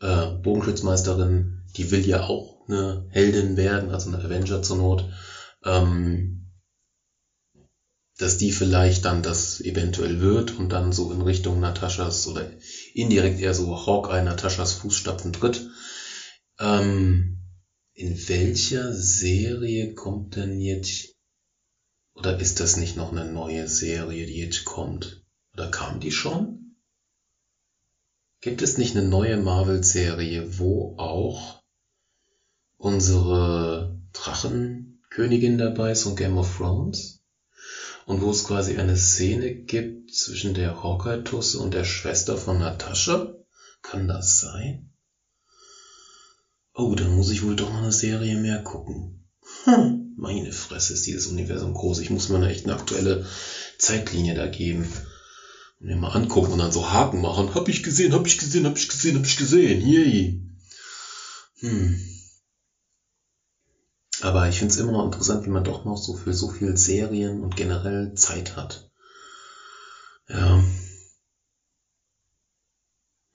[0.00, 5.08] äh, Bogenschützmeisterin, die will ja auch eine Heldin werden, also eine Avenger zur Not,
[5.64, 6.50] ähm,
[8.18, 12.50] dass die vielleicht dann das eventuell wird und dann so in Richtung Nataschas oder
[12.92, 15.68] indirekt eher so Hawkeye Nataschas Fußstapfen tritt.
[16.58, 17.38] Ähm,
[17.94, 21.14] in welcher Serie kommt denn jetzt,
[22.14, 25.24] oder ist das nicht noch eine neue Serie, die jetzt kommt?
[25.52, 26.57] Oder kam die schon?
[28.40, 31.60] Gibt es nicht eine neue Marvel-Serie, wo auch
[32.76, 37.20] unsere Drachenkönigin dabei ist und Game of Thrones?
[38.06, 43.34] Und wo es quasi eine Szene gibt zwischen der Hawkeye-Tusse und der Schwester von Natascha?
[43.82, 44.88] Kann das sein?
[46.74, 49.26] Oh, dann muss ich wohl doch noch eine Serie mehr gucken.
[49.64, 51.98] Hm, meine Fresse ist dieses Universum groß.
[51.98, 53.26] Ich muss mir eine echt eine aktuelle
[53.78, 54.86] Zeitlinie da geben
[55.80, 57.54] mir mal angucken und dann so Haken machen.
[57.54, 59.80] Hab ich gesehen, hab ich gesehen, hab ich gesehen, hab ich gesehen.
[59.80, 60.40] Yay.
[61.60, 62.00] Hm.
[64.20, 66.76] Aber ich finde es immer noch interessant, wie man doch noch so für so viel
[66.76, 68.88] Serien und generell Zeit hat.
[70.28, 70.62] Ja.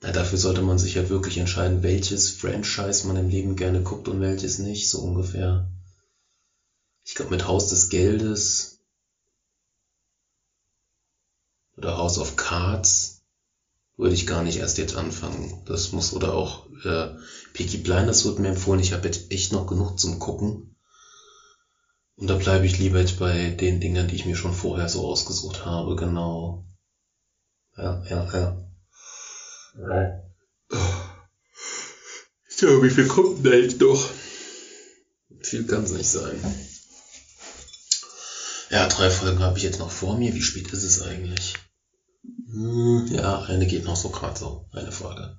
[0.01, 0.11] ja.
[0.11, 4.19] Dafür sollte man sich ja wirklich entscheiden, welches Franchise man im Leben gerne guckt und
[4.19, 5.69] welches nicht, so ungefähr.
[7.05, 8.72] Ich glaube, mit Haus des Geldes
[11.77, 13.21] oder House of Cards
[13.97, 15.61] würde ich gar nicht erst jetzt anfangen.
[15.65, 17.09] Das muss, oder auch äh,
[17.53, 18.79] Peaky Blinders wird mir empfohlen.
[18.79, 20.75] Ich habe jetzt echt noch genug zum Gucken.
[22.15, 25.05] Und da bleibe ich lieber jetzt bei den Dingern, die ich mir schon vorher so
[25.05, 26.65] ausgesucht habe, genau.
[27.75, 28.57] Ja, ja, ja.
[32.61, 34.09] Ja, wie viel kommt denn jetzt noch?
[35.41, 36.39] Viel kann es nicht sein.
[38.69, 40.33] Ja, drei Folgen habe ich jetzt noch vor mir.
[40.33, 41.53] Wie spät ist es eigentlich?
[42.23, 44.65] Hm, ja, eine geht noch so gerade so.
[44.71, 45.37] Eine Folge.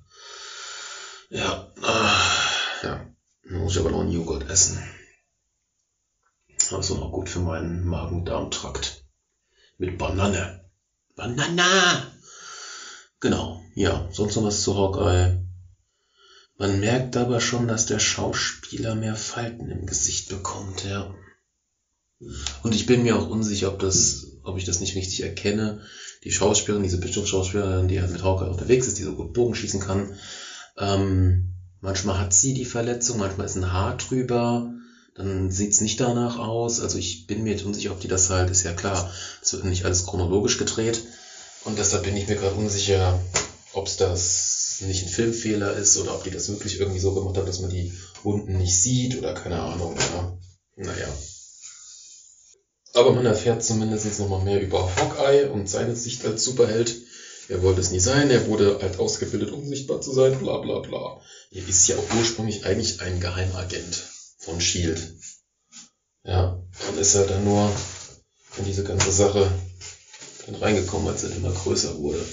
[1.29, 3.05] Ja, äh, ja.
[3.49, 4.79] Muss ich aber noch einen Joghurt essen.
[6.71, 9.03] Also noch gut für meinen Magen-Darm-Trakt.
[9.77, 10.65] Mit Banane.
[11.15, 12.11] Banana!
[13.19, 14.07] Genau, ja.
[14.11, 15.41] Sonst noch was zu Hawkeye.
[16.57, 21.13] Man merkt aber schon, dass der Schauspieler mehr Falten im Gesicht bekommt, ja.
[22.63, 25.85] Und ich bin mir auch unsicher, ob das, ob ich das nicht richtig erkenne.
[26.25, 29.79] Die Schauspielerin, diese Bischofsschauspielerin, die halt mit Hauke unterwegs ist, die so gut Bogen schießen
[29.79, 30.17] kann.
[30.77, 34.73] Ähm, manchmal hat sie die Verletzung, manchmal ist ein Haar drüber,
[35.13, 36.81] dann sieht's nicht danach aus.
[36.81, 39.09] Also ich bin mir jetzt unsicher, ob die das halt, ist ja klar,
[39.41, 41.03] es wird nicht alles chronologisch gedreht.
[41.63, 43.19] Und deshalb bin ich mir gerade unsicher,
[43.73, 47.37] ob es das nicht ein Filmfehler ist oder ob die das wirklich irgendwie so gemacht
[47.37, 47.93] haben, dass man die
[48.23, 49.95] unten nicht sieht oder keine Ahnung.
[49.95, 50.37] Ja.
[50.75, 51.07] Naja.
[52.95, 56.95] Aber man erfährt zumindest nochmal mehr über Hawkeye und seine Sicht als Superheld.
[57.49, 60.77] Er wollte es nie sein, er wurde halt ausgebildet, um sichtbar zu sein, bla bla
[60.77, 61.19] bla.
[61.51, 64.01] Er ist ja auch ursprünglich eigentlich ein Geheimagent
[64.37, 65.11] von Shield.
[66.23, 67.69] Ja, dann ist er dann nur
[68.55, 69.51] in diese ganze Sache
[70.45, 72.25] dann reingekommen, als er immer größer wurde.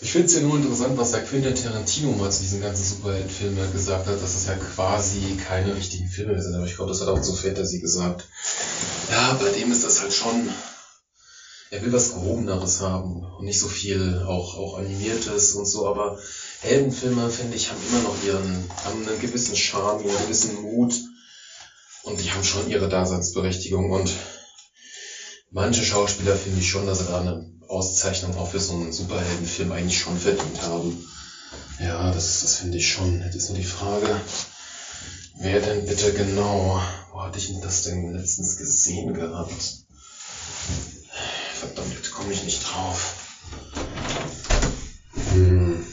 [0.00, 3.72] Ich finde es ja nur interessant, was der Quentin Tarantino mal zu diesen ganzen Superheldenfilmen
[3.72, 6.54] gesagt hat, dass es ja quasi keine richtigen Filme sind.
[6.54, 8.28] Aber ich glaube, das hat auch zu Fantasy gesagt.
[9.10, 10.50] Ja, bei dem ist das halt schon,
[11.70, 16.18] er will was Gehobeneres haben und nicht so viel auch, auch Animiertes und so, aber
[16.60, 20.94] Heldenfilme, finde ich, haben immer noch ihren, haben einen gewissen Charme, einen gewissen Mut
[22.02, 24.14] und die haben schon ihre Daseinsberechtigung und
[25.50, 29.72] manche Schauspieler finde ich schon, dass sie da eine Auszeichnung auch für so einen Superheldenfilm
[29.72, 31.04] eigentlich schon verdient haben.
[31.80, 33.22] Ja, das, das finde ich schon.
[33.22, 34.20] Jetzt ist nur die Frage,
[35.40, 36.80] wer denn bitte genau,
[37.12, 39.84] wo hatte ich denn das denn letztens gesehen gehabt?
[41.54, 43.14] Verdammt, jetzt komme ich nicht drauf.
[45.30, 45.84] Hm.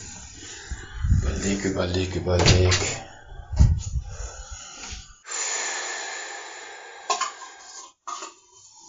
[1.22, 2.76] Überleg, überleg, überleg.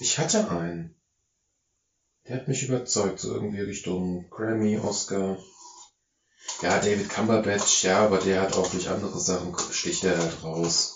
[0.01, 0.95] Ich hatte einen.
[2.28, 5.39] Der hat mich überzeugt, so irgendwie Richtung Grammy, Oscar.
[6.62, 10.95] Ja, David Cumberbatch, ja, aber der hat auch durch andere Sachen, sticht er halt raus.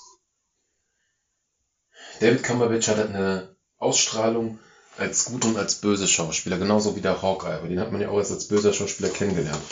[2.21, 4.59] David Cumberbatch hat halt eine Ausstrahlung
[4.97, 8.09] als gut und als böse Schauspieler, genauso wie der Hawkeye, aber den hat man ja
[8.09, 9.63] auch erst als böser Schauspieler kennengelernt.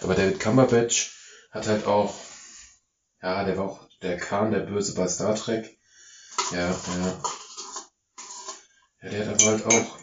[0.00, 1.12] Aber David Cumberbatch
[1.50, 2.14] hat halt auch,
[3.22, 5.78] ja, der war auch der Khan, der Böse bei Star Trek.
[6.52, 7.20] Ja, ja.
[9.02, 9.98] Ja, der hat aber halt auch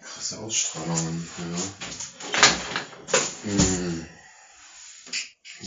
[0.00, 2.11] Krasse Ausstrahlungen, ja.
[3.44, 4.06] Hm.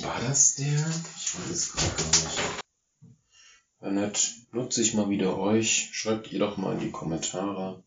[0.01, 0.65] War das der?
[0.65, 2.41] Ich weiß es gerade gar nicht.
[3.81, 5.89] Wenn nicht, nutze ich mal wieder euch.
[5.91, 7.83] Schreibt ihr doch mal in die Kommentare.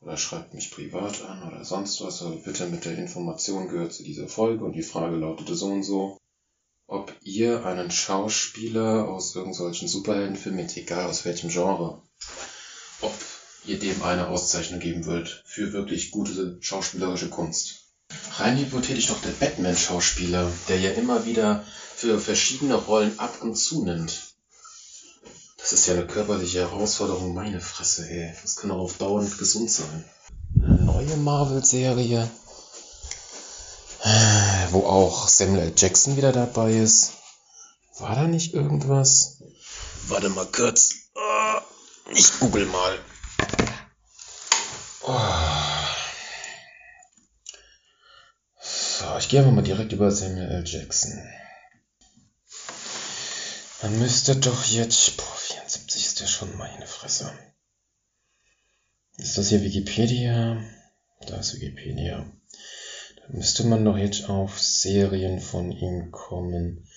[0.00, 2.22] Oder schreibt mich privat an oder sonst was.
[2.22, 4.64] Aber bitte mit der Information gehört zu dieser Folge.
[4.64, 6.18] Und die Frage lautete so und so.
[6.88, 12.02] Ob ihr einen Schauspieler aus irgendwelchen Superheldenfilmen, egal aus welchem Genre,
[13.02, 13.14] ob
[13.64, 17.77] ihr dem eine Auszeichnung geben würdet für wirklich gute schauspielerische Kunst.
[18.38, 21.64] Rein hypothetisch doch der Batman-Schauspieler, der ja immer wieder
[21.96, 24.34] für verschiedene Rollen ab und zu nimmt.
[25.56, 28.32] Das ist ja eine körperliche Herausforderung, meine Fresse, ey.
[28.40, 30.04] Das kann auch auf Dauer nicht gesund sein.
[30.62, 32.30] Eine neue Marvel-Serie,
[34.70, 35.72] wo auch Samuel L.
[35.76, 37.12] Jackson wieder dabei ist.
[37.98, 39.42] War da nicht irgendwas?
[40.06, 40.94] Warte mal kurz.
[41.16, 41.60] Ah,
[42.12, 42.98] ich google mal.
[45.02, 45.18] Oh.
[48.60, 50.64] So, ich gehe einfach mal direkt über Samuel L.
[50.64, 51.22] Jackson.
[53.82, 55.18] Man müsste doch jetzt.
[55.18, 57.30] Boah, 74 ist ja schon meine Fresse.
[59.18, 60.64] Ist das hier Wikipedia?
[61.26, 62.24] Da ist Wikipedia.
[63.16, 66.88] Da müsste man doch jetzt auf Serien von ihm kommen.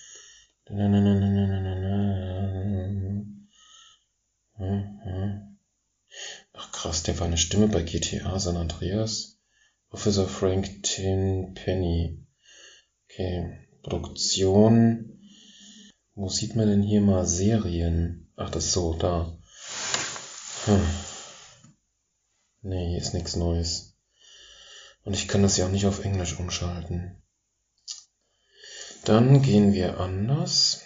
[6.54, 9.38] Ach krass, der war eine Stimme bei GTA San Andreas.
[9.90, 12.21] Professor Frank Tin Penny.
[13.22, 15.20] Okay, Produktion.
[16.16, 18.32] Wo sieht man denn hier mal Serien?
[18.36, 19.38] Ach, das ist so, da.
[20.66, 20.82] Hm.
[22.64, 23.96] Nee, hier ist nichts Neues.
[25.04, 27.22] Und ich kann das ja auch nicht auf Englisch umschalten.
[29.06, 30.82] Dann gehen wir anders.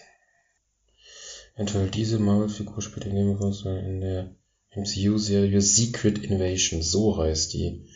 [1.53, 4.35] Eventuell diese Marvel-Figur spielt in der
[4.75, 7.89] MCU-Serie Secret Invasion, so heißt die.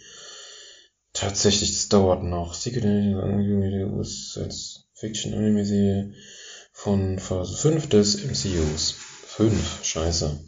[1.20, 2.54] Tatsächlich, das dauert noch.
[2.54, 6.14] Secret Invasion ist Science Fiction Anime Serie
[6.72, 8.96] von Phase 5 des MCUs.
[9.28, 10.40] 5, scheiße.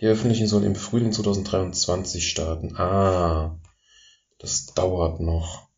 [0.00, 2.74] Die Veröffentlichung soll im Frühling 2023 starten.
[2.76, 3.58] Ah,
[4.38, 5.68] das dauert noch.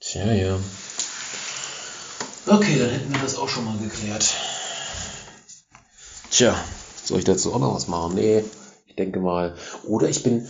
[0.00, 0.58] Tja, ja.
[2.46, 4.34] Okay, dann hätten wir das auch schon mal geklärt.
[6.30, 6.58] Tja,
[7.04, 8.14] soll ich dazu auch noch was machen?
[8.14, 8.44] Nee,
[8.86, 9.56] ich denke mal.
[9.84, 10.48] Oder ich bin,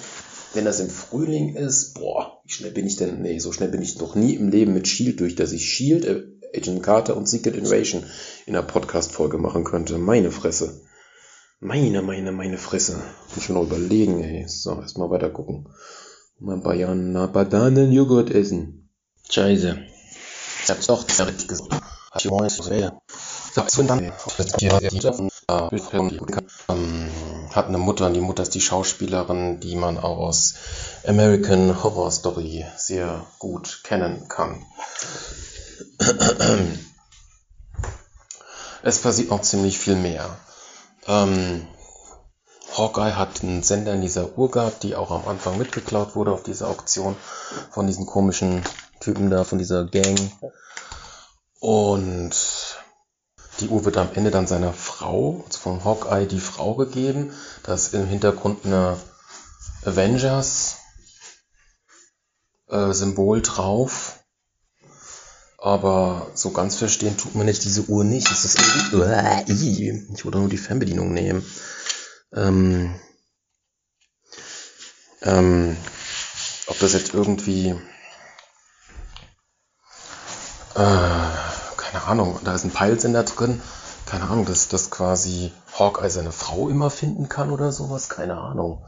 [0.54, 3.22] wenn das im Frühling ist, boah, wie schnell bin ich denn?
[3.22, 6.04] Nee, so schnell bin ich noch nie im Leben mit Shield durch, dass ich Shield,
[6.04, 6.22] äh,
[6.56, 8.04] Agent Carter und Secret Invasion
[8.46, 9.98] in einer Podcast-Folge machen könnte.
[9.98, 10.82] Meine Fresse.
[11.60, 13.02] Meine, meine, meine Fresse.
[13.34, 14.46] Muss schon noch überlegen, ey.
[14.46, 15.68] So, erstmal weiter gucken.
[16.38, 18.90] Mal Bayana Bananen-Joghurt essen.
[19.30, 19.78] Scheiße.
[20.62, 21.72] Ich hab's doch richtig gesagt.
[22.10, 22.92] Hat die Moin zu wählen.
[27.54, 30.54] Hat eine Mutter und die Mutter ist die Schauspielerin, die man auch aus
[31.06, 34.66] American Horror Story sehr gut kennen kann.
[38.82, 40.36] Es passiert noch ziemlich viel mehr.
[41.06, 41.68] Ähm,
[42.76, 46.42] Hawkeye hat einen Sender in dieser Uhr gehabt, die auch am Anfang mitgeklaut wurde auf
[46.42, 47.14] dieser Auktion
[47.70, 48.64] von diesen komischen
[48.98, 50.18] Typen da, von dieser Gang.
[51.60, 52.34] Und
[53.60, 57.32] die Uhr wird am Ende dann seiner Frau, also von Hawkeye, die Frau gegeben.
[57.62, 58.98] Da ist im Hintergrund eine
[59.84, 60.76] Avengers
[62.68, 62.92] äh,
[63.40, 64.20] drauf.
[65.58, 68.30] Aber so ganz verstehen tut man nicht diese Uhr nicht.
[68.30, 68.58] Es ist
[68.92, 71.44] irgendwie, ich würde nur die Fernbedienung nehmen.
[72.34, 72.94] Ähm,
[75.22, 75.76] ähm,
[76.66, 77.74] ob das jetzt irgendwie,
[80.74, 81.43] äh,
[81.94, 83.62] keine Ahnung, da ist ein Peilsender drin.
[84.04, 88.08] Keine Ahnung, dass das quasi Hawkeye seine Frau immer finden kann oder sowas.
[88.08, 88.84] Keine Ahnung.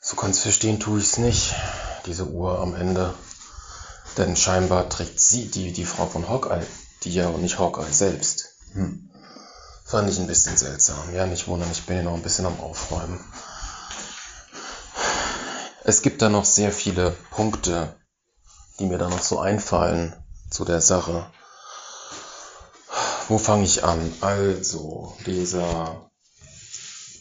[0.00, 1.54] So ganz verstehen tue ich es nicht.
[2.06, 3.14] Diese Uhr am Ende.
[4.16, 6.66] Denn scheinbar trägt sie, die, die Frau von Hawkeye,
[7.04, 8.56] die ja und nicht Hawkeye selbst.
[8.72, 9.08] Hm.
[9.84, 11.14] Fand ich ein bisschen seltsam.
[11.14, 13.20] Ja, nicht wundern, ich bin hier noch ein bisschen am Aufräumen.
[15.84, 17.94] Es gibt da noch sehr viele Punkte,
[18.80, 20.16] die mir da noch so einfallen
[20.50, 21.30] zu der Sache.
[23.28, 24.12] Wo fange ich an?
[24.20, 26.10] Also, dieser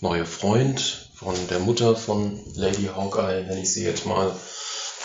[0.02, 4.36] neue Freund von der Mutter von Lady Hawkeye, nenne ich sie jetzt mal,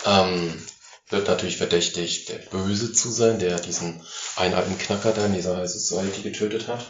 [0.05, 0.63] ähm,
[1.09, 4.05] wird natürlich verdächtigt, der Böse zu sein, der diesen
[4.35, 6.85] einen alten Knacker da in dieser High Society getötet hat.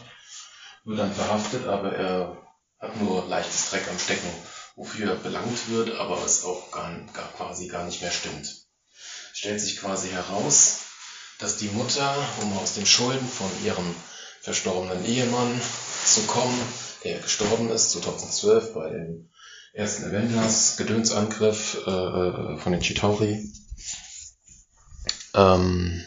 [0.84, 2.36] Wird dann verhaftet, aber er
[2.80, 4.28] hat nur leichtes Dreck am Stecken,
[4.76, 8.66] wofür er belangt wird, aber es auch gar, gar, quasi gar nicht mehr stimmt.
[9.32, 10.80] Stellt sich quasi heraus,
[11.42, 13.94] dass die Mutter, um aus den Schulden von ihrem
[14.40, 15.60] verstorbenen Ehemann
[16.04, 16.58] zu kommen,
[17.02, 19.28] der gestorben ist 2012 bei dem
[19.72, 23.52] ersten Avengers Gedönsangriff äh, äh von den Chitauri,
[25.34, 26.04] ähm,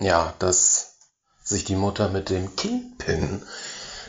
[0.00, 0.96] ja, dass
[1.44, 3.42] sich die Mutter mit dem Kingpin,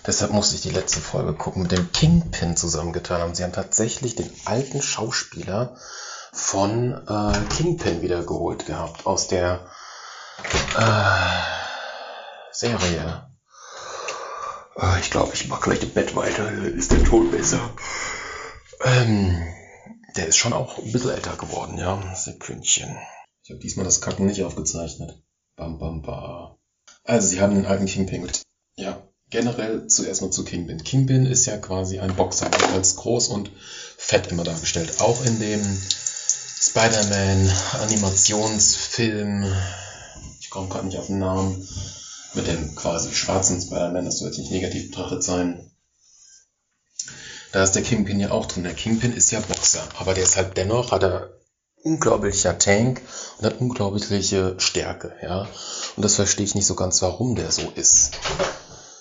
[0.06, 3.36] deshalb musste ich die letzte Folge gucken, mit dem Kingpin zusammengetan haben.
[3.36, 5.78] Sie haben tatsächlich den alten Schauspieler
[6.38, 9.68] von äh, Kingpin wiedergeholt gehabt aus der
[10.78, 13.30] äh, Serie.
[14.78, 17.60] Äh, ich glaube, ich mach gleich im Bett weiter, ist der Ton besser.
[18.84, 19.36] Ähm,
[20.16, 22.96] der ist schon auch ein bisschen älter geworden, ja, Sekündchen.
[23.44, 25.20] Ich habe diesmal das Kacken nicht aufgezeichnet.
[25.56, 26.56] Bam, bam, bam.
[27.04, 28.30] Also, sie haben den alten Kingpin.
[28.76, 30.84] Ja, generell zuerst mal zu Kingpin.
[30.84, 33.52] Kingpin ist ja quasi ein Boxer, als groß und
[33.98, 35.02] fett immer dargestellt.
[35.02, 35.62] Auch in dem
[36.70, 39.46] Spider-Man Animationsfilm.
[40.40, 41.68] Ich komme gerade nicht auf den Namen.
[42.34, 45.72] Mit dem quasi schwarzen Spider-Man, das soll jetzt nicht negativ betrachtet sein.
[47.54, 48.64] Da ist der Kingpin ja auch drin.
[48.64, 51.30] Der Kingpin ist ja Boxer, aber der ist halt dennoch, hat er
[51.84, 53.02] unglaublicher Tank
[53.38, 55.48] und hat unglaubliche Stärke, ja.
[55.96, 58.20] Und das verstehe ich nicht so ganz, warum der so ist.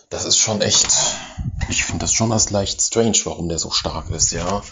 [0.09, 0.87] Das ist schon echt,
[1.69, 4.63] ich finde das schon als leicht strange, warum der so stark ist, ja.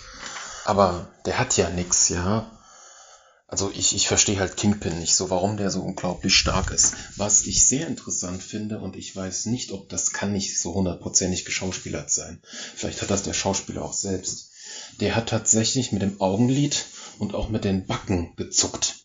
[0.65, 2.49] Aber der hat ja nix, ja.
[3.47, 6.95] Also ich, ich verstehe halt Kingpin nicht so, warum der so unglaublich stark ist.
[7.17, 11.45] Was ich sehr interessant finde, und ich weiß nicht, ob das kann nicht so hundertprozentig
[11.45, 12.43] geschauspielert sein.
[12.75, 14.51] Vielleicht hat das der Schauspieler auch selbst.
[15.01, 16.87] Der hat tatsächlich mit dem Augenlid
[17.19, 19.05] und auch mit den Backen gezuckt.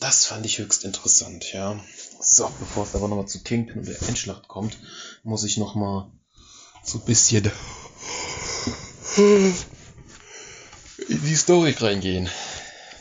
[0.00, 1.82] Das fand ich höchst interessant, ja.
[2.20, 4.76] So, bevor es aber nochmal zu Kingpin und der Endschlacht kommt,
[5.22, 6.10] muss ich nochmal
[6.84, 7.50] so ein bisschen
[11.24, 12.28] die Story reingehen.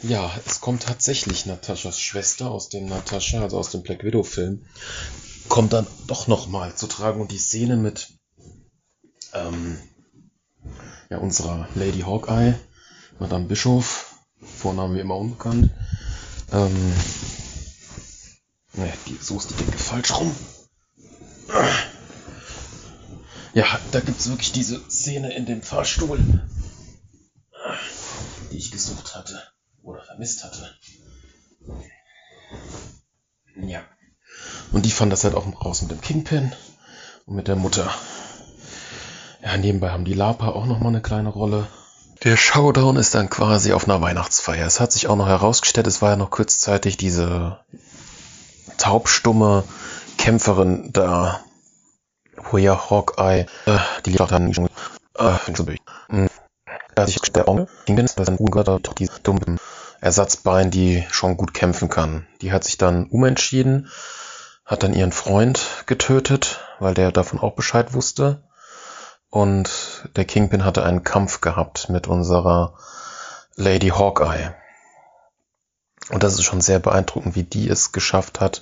[0.01, 4.65] Ja, es kommt tatsächlich Nataschas Schwester aus dem Natascha, also aus dem Black Widow Film,
[5.49, 8.09] kommt dann doch nochmal zu tragen und die Szene mit
[9.33, 9.77] ähm,
[11.09, 12.55] ja, unserer Lady Hawkeye,
[13.19, 15.71] Madame Bischof, Vornamen wie immer unbekannt.
[16.51, 16.93] Ähm,
[18.73, 20.35] ne, die, so ist die Decke falsch rum.
[23.53, 26.19] Ja, da gibt's wirklich diese Szene in dem Fahrstuhl,
[28.53, 29.41] die ich gesucht hatte
[29.81, 30.69] oder vermisst hatte.
[33.55, 33.81] Ja.
[34.71, 36.53] Und die fand das halt auch raus mit dem Kingpin
[37.25, 37.91] und mit der Mutter.
[39.41, 41.67] Ja, nebenbei haben die Lapa auch nochmal eine kleine Rolle.
[42.23, 44.65] Der Showdown ist dann quasi auf einer Weihnachtsfeier.
[44.65, 47.59] Es hat sich auch noch herausgestellt, es war ja noch kurzzeitig diese
[48.77, 49.63] taubstumme
[50.17, 51.43] Kämpferin da,
[52.51, 54.69] wo ja Hawkeye, äh, die liegt auch dann schon,
[55.17, 55.37] äh,
[56.93, 56.95] hm.
[56.95, 59.59] Da sich der Onkel, ein Ungötter, doch die dummen
[60.01, 62.27] Ersatzbein, die schon gut kämpfen kann.
[62.41, 63.89] Die hat sich dann umentschieden,
[64.65, 68.43] hat dann ihren Freund getötet, weil der davon auch Bescheid wusste
[69.33, 69.69] und
[70.15, 72.77] der Kingpin hatte einen Kampf gehabt mit unserer
[73.55, 74.53] Lady Hawkeye.
[76.09, 78.61] Und das ist schon sehr beeindruckend, wie die es geschafft hat,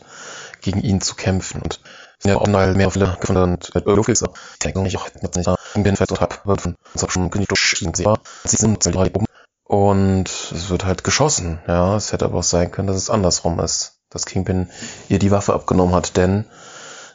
[0.62, 1.62] gegen ihn zu kämpfen.
[1.62, 1.82] Und
[2.24, 5.96] ja, auch mal mehr viele gefunden und äh, Luffy ist nicht auch nicht da bin
[5.96, 6.76] fest und hab von
[7.10, 8.06] schon König durchschieden sie
[8.44, 9.26] sie sind drei oben.
[9.64, 11.60] Und es wird halt geschossen.
[11.68, 14.00] Ja es hätte aber auch sein können dass es andersrum ist.
[14.10, 14.70] Dass Kingpin
[15.08, 16.46] ihr die Waffe abgenommen hat denn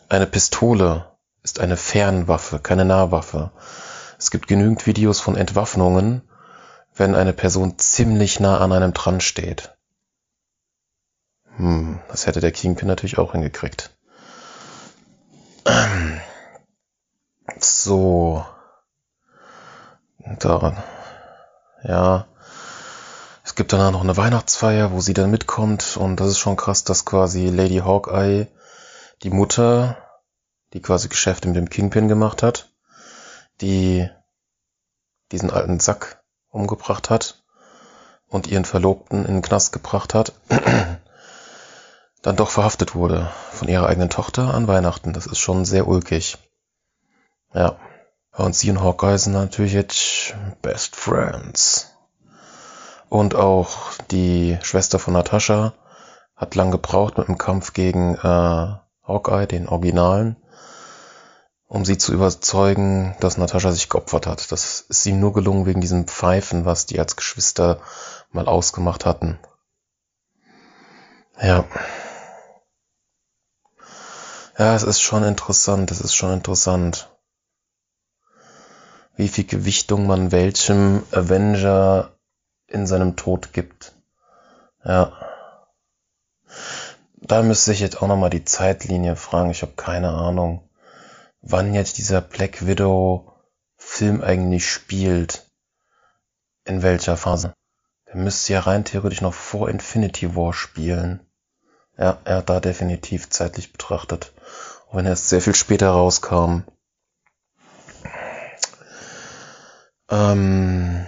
[0.09, 1.07] eine Pistole
[1.43, 3.51] ist eine Fernwaffe, keine Nahwaffe.
[4.19, 6.23] Es gibt genügend Videos von Entwaffnungen,
[6.95, 9.77] wenn eine Person ziemlich nah an einem dran steht.
[11.57, 13.96] Hm, das hätte der Kingpin natürlich auch hingekriegt.
[17.59, 18.45] So.
[20.39, 20.85] Da.
[21.83, 22.27] Ja.
[23.45, 26.85] Es gibt danach noch eine Weihnachtsfeier, wo sie dann mitkommt und das ist schon krass,
[26.85, 28.49] dass quasi Lady Hawkeye
[29.23, 29.97] die Mutter
[30.73, 32.71] die quasi Geschäfte mit dem Kingpin gemacht hat,
[33.61, 34.09] die
[35.33, 37.43] diesen alten Sack umgebracht hat
[38.29, 40.33] und ihren Verlobten in den Knast gebracht hat,
[42.27, 45.13] dann doch verhaftet wurde von ihrer eigenen Tochter an Weihnachten.
[45.13, 46.39] Das ist schon sehr ulkig.
[47.55, 47.77] Ja.
[48.33, 51.95] Und sie und Hawkeye sind natürlich jetzt Best Friends.
[53.09, 55.75] Und auch die Schwester von Natascha
[56.35, 58.75] hat lang gebraucht mit dem Kampf gegen äh,
[59.07, 60.37] Hawkeye, den Originalen
[61.69, 64.53] um sie zu überzeugen, dass Natascha sich geopfert hat.
[64.53, 67.81] Das ist ihm nur gelungen wegen diesem Pfeifen, was die als Geschwister
[68.31, 69.39] mal ausgemacht hatten.
[71.41, 71.65] Ja.
[74.59, 77.11] Ja, es ist schon interessant, es ist schon interessant.
[79.17, 82.13] Wie viel Gewichtung man welchem Avenger
[82.67, 83.93] in seinem Tod gibt.
[84.85, 85.13] Ja.
[87.17, 90.67] Da müsste ich jetzt auch nochmal die Zeitlinie fragen, ich habe keine Ahnung
[91.49, 93.33] wann jetzt dieser Black Widow
[93.77, 95.51] Film eigentlich spielt.
[96.65, 97.55] In welcher Phase.
[98.09, 101.26] Der müsste ja rein theoretisch noch vor Infinity War spielen.
[101.99, 104.33] Ja, er hat da definitiv zeitlich betrachtet.
[104.89, 106.61] Auch wenn er erst sehr viel später rauskam.
[110.11, 111.07] Ähm,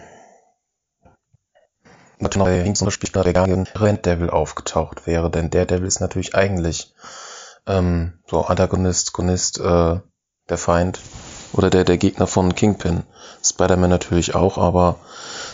[2.18, 6.34] natürlich ging Beispiel, da der Guardian Rent Devil aufgetaucht wäre, denn der Devil ist natürlich
[6.34, 6.94] eigentlich
[7.66, 10.00] ähm, so Antagonist, Gonist, äh,
[10.48, 11.00] der Feind
[11.52, 13.04] oder der, der Gegner von Kingpin.
[13.42, 14.96] Spider-Man natürlich auch, aber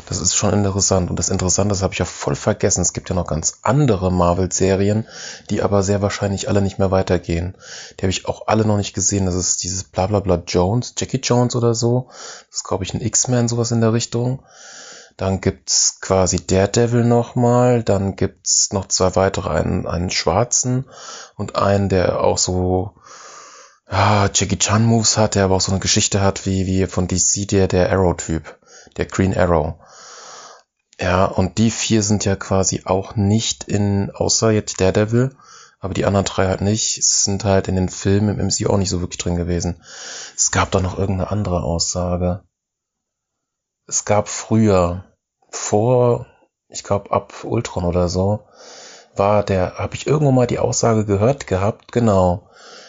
[0.07, 1.11] das ist schon interessant.
[1.11, 2.83] Und das Interessante, das habe ich ja voll vergessen.
[2.83, 5.07] Es gibt ja noch ganz andere Marvel-Serien,
[5.51, 7.55] die aber sehr wahrscheinlich alle nicht mehr weitergehen.
[7.99, 9.27] Die habe ich auch alle noch nicht gesehen.
[9.27, 12.09] Das ist dieses Blablabla Jones, Jackie Jones oder so.
[12.49, 14.43] Das ist, glaube ich, ein X-Men, sowas in der Richtung.
[15.17, 17.83] Dann gibt's quasi Daredevil nochmal.
[17.83, 20.87] Dann gibt's noch zwei weitere, einen, einen schwarzen
[21.37, 22.95] und einen, der auch so
[23.91, 27.07] ja, Jackie Chan Moves hat, der aber auch so eine Geschichte hat wie, wie von
[27.07, 28.59] DC, der, der Arrow-Typ,
[28.97, 29.75] der Green Arrow.
[31.01, 35.37] Ja, und die vier sind ja quasi auch nicht in, außer jetzt Daredevil,
[35.81, 38.91] aber die anderen drei halt nicht, sind halt in den Filmen im MCU auch nicht
[38.91, 39.83] so wirklich drin gewesen.
[40.37, 42.43] Es gab doch noch irgendeine andere Aussage.
[43.87, 45.05] Es gab früher,
[45.51, 46.27] vor,
[46.69, 48.47] ich glaube ab Ultron oder so,
[49.15, 52.49] war der, habe ich irgendwo mal die Aussage gehört gehabt, genau,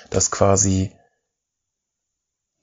[0.09, 0.95] dass quasi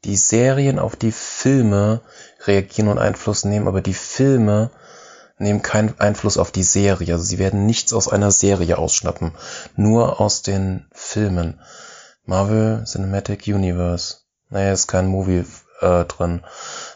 [0.04, 2.00] die Serien auf die Filme
[2.46, 4.70] reagieren und Einfluss nehmen, aber die Filme
[5.38, 7.14] nehmen keinen Einfluss auf die Serie.
[7.14, 9.32] Also sie werden nichts aus einer Serie ausschnappen,
[9.76, 11.60] nur aus den Filmen.
[12.24, 14.18] Marvel Cinematic Universe.
[14.48, 15.44] Naja, ist kein Movie
[15.80, 16.44] äh, drin.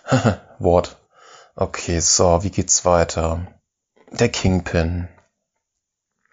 [0.59, 0.97] Wort.
[1.55, 3.47] Okay, so, wie geht's weiter?
[4.12, 5.09] Der Kingpin.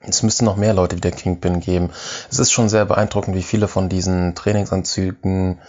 [0.08, 1.92] Es müsste noch mehr Leute wie der Kingpin geben.
[2.30, 5.62] Es ist schon sehr beeindruckend, wie viele von diesen Trainingsanzügen,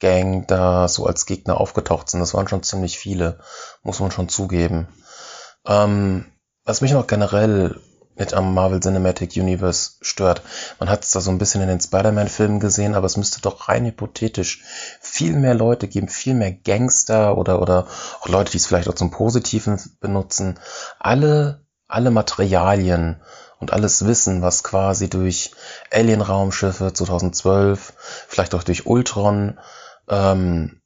[0.00, 2.18] Gang da so als Gegner aufgetaucht sind.
[2.18, 3.38] Das waren schon ziemlich viele,
[3.84, 4.88] muss man schon zugeben.
[5.64, 6.26] Ähm,
[6.64, 7.80] was mich noch generell
[8.16, 10.42] mit am Marvel Cinematic Universe stört.
[10.78, 13.68] Man hat es da so ein bisschen in den Spider-Man-Filmen gesehen, aber es müsste doch
[13.68, 14.62] rein hypothetisch
[15.00, 17.86] viel mehr Leute geben, viel mehr Gangster oder, oder
[18.20, 20.58] auch Leute, die es vielleicht auch zum Positiven benutzen.
[20.98, 23.22] Alle, alle Materialien
[23.62, 25.52] und alles Wissen, was quasi durch
[25.92, 27.94] Alien-Raumschiffe 2012,
[28.26, 29.58] vielleicht auch durch Ultron,
[30.08, 30.80] ähm,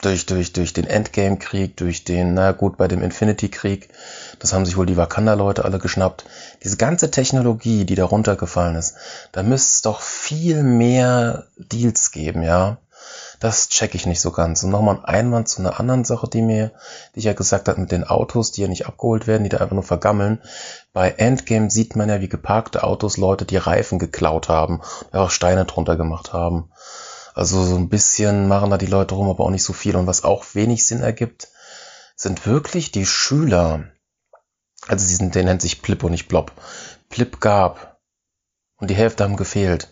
[0.00, 3.88] durch, durch, durch den Endgame-Krieg, durch den, na gut, bei dem Infinity-Krieg,
[4.38, 6.24] das haben sich wohl die Wakanda-Leute alle geschnappt.
[6.62, 8.94] Diese ganze Technologie, die da runtergefallen ist,
[9.32, 12.78] da müsste es doch viel mehr Deals geben, ja.
[13.42, 14.62] Das check ich nicht so ganz.
[14.62, 16.70] Und nochmal ein Einwand zu einer anderen Sache, die mir,
[17.12, 19.58] die ich ja gesagt habe, mit den Autos, die ja nicht abgeholt werden, die da
[19.58, 20.40] einfach nur vergammeln.
[20.92, 25.64] Bei Endgame sieht man ja, wie geparkte Autos Leute die Reifen geklaut haben, auch Steine
[25.64, 26.70] drunter gemacht haben.
[27.34, 29.96] Also so ein bisschen machen da die Leute rum, aber auch nicht so viel.
[29.96, 31.48] Und was auch wenig Sinn ergibt,
[32.14, 33.88] sind wirklich die Schüler.
[34.86, 36.52] Also sie sind, der nennt sich Plip und nicht Blob.
[37.08, 37.98] Plip gab.
[38.76, 39.88] Und die Hälfte haben gefehlt.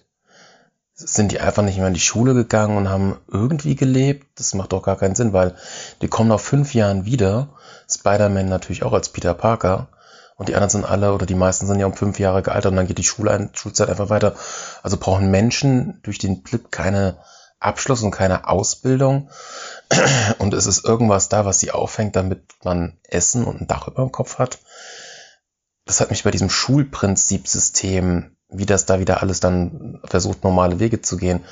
[1.02, 4.26] Sind die einfach nicht mehr in die Schule gegangen und haben irgendwie gelebt?
[4.38, 5.54] Das macht doch gar keinen Sinn, weil
[6.02, 7.48] die kommen nach fünf Jahren wieder.
[7.88, 9.88] Spider-Man natürlich auch als Peter Parker.
[10.36, 12.76] Und die anderen sind alle, oder die meisten sind ja um fünf Jahre gealtert und
[12.76, 14.34] dann geht die Schule, Schulzeit einfach weiter.
[14.82, 17.18] Also brauchen Menschen durch den Blip keine
[17.58, 19.30] Abschluss und keine Ausbildung.
[20.38, 24.02] Und es ist irgendwas da, was sie aufhängt, damit man Essen und ein Dach über
[24.02, 24.60] dem Kopf hat.
[25.84, 31.02] Das hat mich bei diesem Schulprinzipsystem, wie das da wieder alles dann versucht, normale Wege
[31.02, 31.44] zu gehen,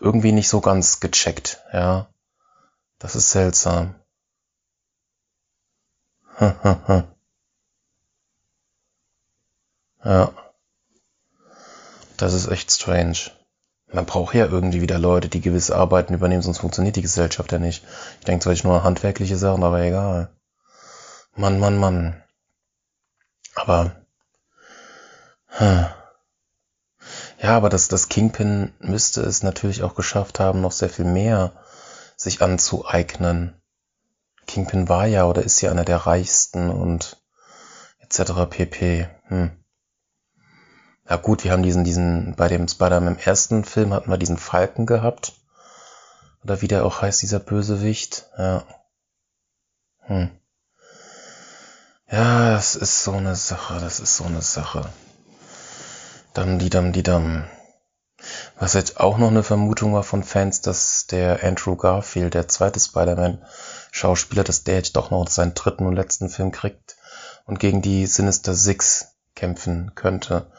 [0.00, 2.08] irgendwie nicht so ganz gecheckt, ja.
[2.98, 3.94] Das ist seltsam.
[10.04, 10.32] Ja.
[12.16, 13.18] Das ist echt strange.
[13.92, 17.58] Man braucht ja irgendwie wieder Leute, die gewisse Arbeiten übernehmen, sonst funktioniert die Gesellschaft ja
[17.58, 17.84] nicht.
[18.20, 20.30] Ich denke zwar nicht nur handwerkliche Sachen, aber egal.
[21.36, 22.22] Mann, Mann, Mann.
[23.54, 23.92] Aber.
[25.46, 25.86] Hm.
[27.42, 31.52] Ja, aber das, das Kingpin müsste es natürlich auch geschafft haben, noch sehr viel mehr
[32.16, 33.60] sich anzueignen.
[34.46, 37.20] Kingpin war ja oder ist ja einer der reichsten und
[37.98, 38.48] etc.
[38.48, 39.08] pp.
[39.24, 39.50] Hm.
[41.10, 44.38] Ja gut, wir haben diesen, diesen, bei dem Spider-Man im ersten Film hatten wir diesen
[44.38, 45.32] Falken gehabt.
[46.44, 48.28] Oder wie der auch heißt, dieser Bösewicht.
[48.38, 48.62] Ja.
[50.02, 50.30] Hm.
[52.08, 54.88] Ja, das ist so eine Sache, das ist so eine Sache.
[56.34, 57.44] Dam, die dam, die dam.
[58.58, 62.80] Was jetzt auch noch eine Vermutung war von Fans, dass der Andrew Garfield, der zweite
[62.80, 66.96] Spider-Man-Schauspieler, dass der jetzt doch noch seinen dritten und letzten Film kriegt
[67.44, 70.50] und gegen die Sinister Six kämpfen könnte.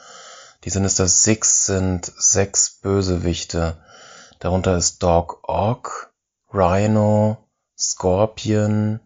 [0.64, 3.78] Die Sinister Six sind sechs Bösewichte.
[4.40, 6.14] Darunter ist Dog Ock,
[6.54, 7.38] Rhino,
[7.76, 9.00] Scorpion.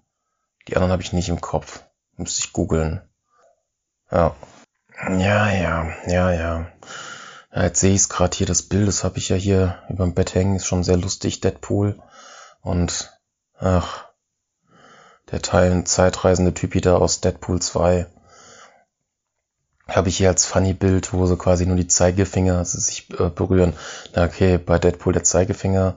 [0.67, 1.83] Die anderen habe ich nicht im Kopf.
[2.17, 3.01] Müsste ich googeln.
[4.11, 4.35] Ja.
[4.99, 6.67] Ja, ja, ja, ja.
[7.53, 10.03] Ja, jetzt sehe ich es gerade hier, das Bild, das habe ich ja hier über
[10.05, 11.99] dem Bett hängen, ist schon sehr lustig, Deadpool.
[12.61, 13.19] Und
[13.59, 14.05] ach,
[15.31, 18.07] der Teil zeitreisende Typi da aus Deadpool 2
[19.87, 23.73] habe ich hier als Funny-Bild, wo so quasi nur die Zeigefinger sich äh, berühren.
[24.13, 25.95] Na okay, bei Deadpool der Zeigefinger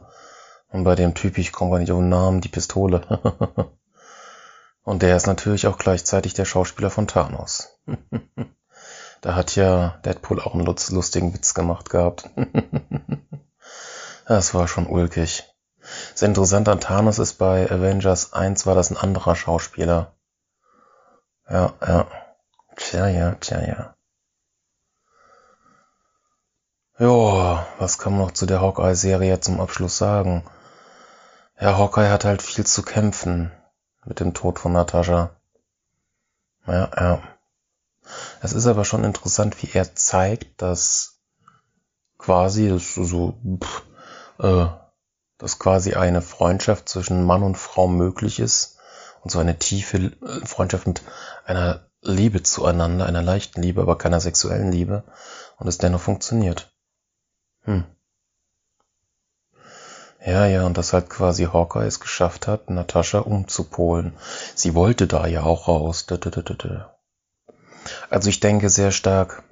[0.69, 3.03] und bei dem Typ, ich komme gar nicht auf den Namen, die Pistole.
[4.83, 7.81] und der ist natürlich auch gleichzeitig der Schauspieler von Thanos.
[9.21, 12.31] da hat ja Deadpool auch einen lustigen Witz gemacht gehabt.
[14.27, 15.45] das war schon ulkig.
[16.13, 20.15] Das Interessante an Thanos ist, bei Avengers 1 war das ein anderer Schauspieler.
[21.49, 22.07] Ja, ja.
[22.77, 23.95] Tja, ja, tja, ja.
[26.99, 30.45] Ja, was kann man noch zu der Hawkeye-Serie zum Abschluss sagen?
[31.59, 33.51] Ja, Hawkeye hat halt viel zu kämpfen
[34.05, 35.31] mit dem Tod von Natascha.
[36.67, 37.23] Ja, ja.
[38.41, 41.21] Es ist aber schon interessant, wie er zeigt, dass
[42.19, 43.83] quasi das so, pff,
[44.39, 44.67] äh,
[45.39, 48.79] dass quasi eine Freundschaft zwischen Mann und Frau möglich ist
[49.23, 51.03] und so eine tiefe äh, Freundschaft mit
[51.45, 55.05] einer Liebe zueinander, einer leichten Liebe, aber keiner sexuellen Liebe
[55.59, 56.73] und es dennoch funktioniert.
[57.65, 57.85] Hm.
[60.25, 64.15] Ja, ja, und dass halt quasi Hawkeye es geschafft hat, Natascha umzupolen.
[64.55, 66.07] Sie wollte da ja auch raus.
[68.09, 69.43] Also ich denke sehr stark,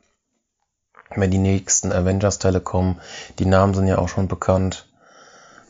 [1.14, 3.00] wenn die nächsten Avengers-Teile kommen,
[3.38, 4.88] die Namen sind ja auch schon bekannt,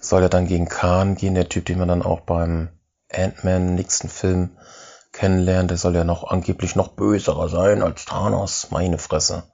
[0.01, 2.69] soll er dann gegen Khan gehen, der Typ, den man dann auch beim
[3.11, 4.51] Ant-Man nächsten Film
[5.13, 5.71] kennenlernt.
[5.71, 8.69] Der soll ja noch angeblich noch böserer sein als Thanos.
[8.71, 9.45] Meine Fresse.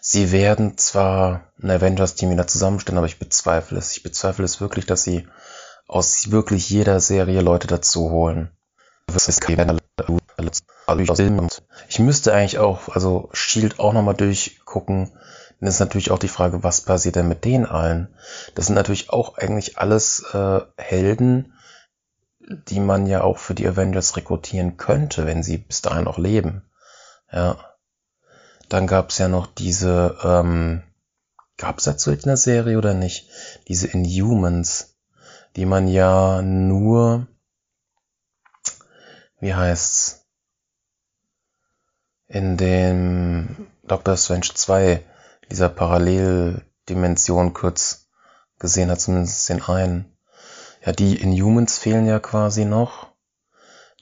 [0.00, 3.96] Sie werden zwar ein Avengers-Team wieder zusammenstellen, aber ich bezweifle es.
[3.96, 5.26] Ich bezweifle es wirklich, dass sie
[5.86, 8.50] aus wirklich jeder Serie Leute dazu holen.
[11.88, 15.12] Ich müsste eigentlich auch, also Shield auch nochmal durchgucken.
[15.60, 18.14] Dann ist natürlich auch die Frage, was passiert denn mit denen allen?
[18.54, 21.52] Das sind natürlich auch eigentlich alles äh, Helden,
[22.40, 26.62] die man ja auch für die Avengers rekrutieren könnte, wenn sie bis dahin noch leben.
[27.32, 27.56] Ja.
[28.68, 30.82] Dann gab's ja noch diese, ähm,
[31.56, 33.28] gab's dazu in der Serie oder nicht?
[33.66, 34.96] Diese Inhumans,
[35.56, 37.26] die man ja nur,
[39.40, 40.17] wie heißt's,
[42.28, 45.02] in dem Doctor Strange 2,
[45.50, 48.08] dieser Paralleldimension kurz
[48.58, 50.16] gesehen hat, zumindest den einen.
[50.84, 53.08] Ja, die Inhumans fehlen ja quasi noch.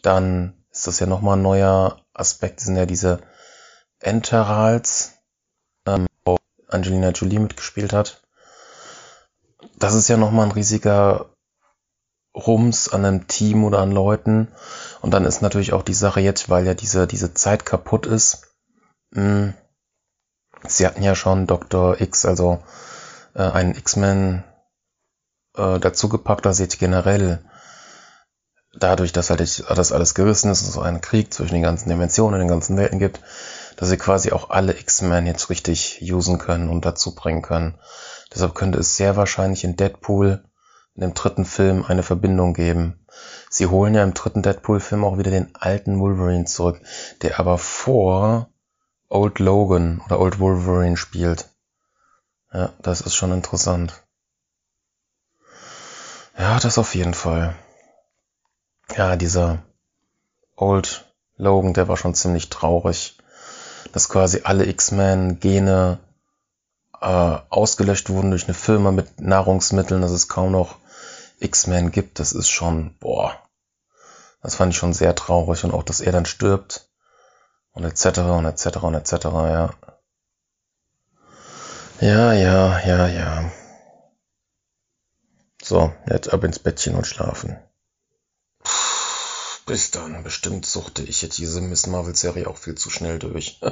[0.02, 3.20] Dann ist das ja nochmal ein neuer Aspekt, sind ja diese
[4.00, 5.14] Enterals,
[5.86, 6.36] ähm, wo
[6.68, 8.22] Angelina Jolie mitgespielt hat.
[9.78, 11.35] Das ist ja nochmal ein riesiger
[12.36, 14.48] Rums an einem Team oder an Leuten.
[15.00, 18.54] Und dann ist natürlich auch die Sache jetzt, weil ja diese, diese Zeit kaputt ist.
[19.10, 19.54] Mh, hm,
[20.68, 22.00] sie hatten ja schon Dr.
[22.00, 22.62] X, also
[23.34, 24.44] äh, einen X-Men
[25.56, 27.42] äh, dazu gepackt, dass jetzt generell
[28.78, 32.40] dadurch, dass halt das alles gerissen ist und so einen Krieg zwischen den ganzen Dimensionen,
[32.40, 33.20] den ganzen Welten gibt,
[33.76, 37.78] dass sie quasi auch alle X-Men jetzt richtig usen können und dazu bringen können.
[38.34, 40.44] Deshalb könnte es sehr wahrscheinlich in Deadpool
[40.96, 42.98] in dem dritten Film eine Verbindung geben.
[43.50, 46.80] Sie holen ja im dritten Deadpool-Film auch wieder den alten Wolverine zurück,
[47.22, 48.48] der aber vor
[49.08, 51.48] Old Logan oder Old Wolverine spielt.
[52.52, 54.02] Ja, das ist schon interessant.
[56.38, 57.54] Ja, das auf jeden Fall.
[58.96, 59.62] Ja, dieser
[60.56, 61.04] Old
[61.36, 63.18] Logan, der war schon ziemlich traurig,
[63.92, 65.98] dass quasi alle X-Men-Gene
[67.00, 70.76] äh, ausgelöscht wurden durch eine Firma mit Nahrungsmitteln, dass es kaum noch
[71.40, 72.18] X-Men gibt.
[72.18, 73.36] Das ist schon, boah,
[74.42, 76.88] das fand ich schon sehr traurig und auch, dass er dann stirbt
[77.72, 78.18] und etc.
[78.20, 78.76] und etc.
[78.82, 79.12] und etc.
[79.24, 79.74] Ja.
[82.00, 83.50] Ja, ja, ja, ja.
[85.62, 87.58] So, jetzt ab ins Bettchen und schlafen.
[89.66, 90.22] Bis dann.
[90.22, 93.58] Bestimmt suchte ich jetzt diese Miss Marvel-Serie auch viel zu schnell durch.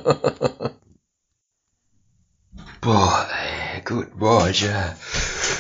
[2.81, 4.53] Boah, ey, gut Morgen.
[4.53, 5.54] Bin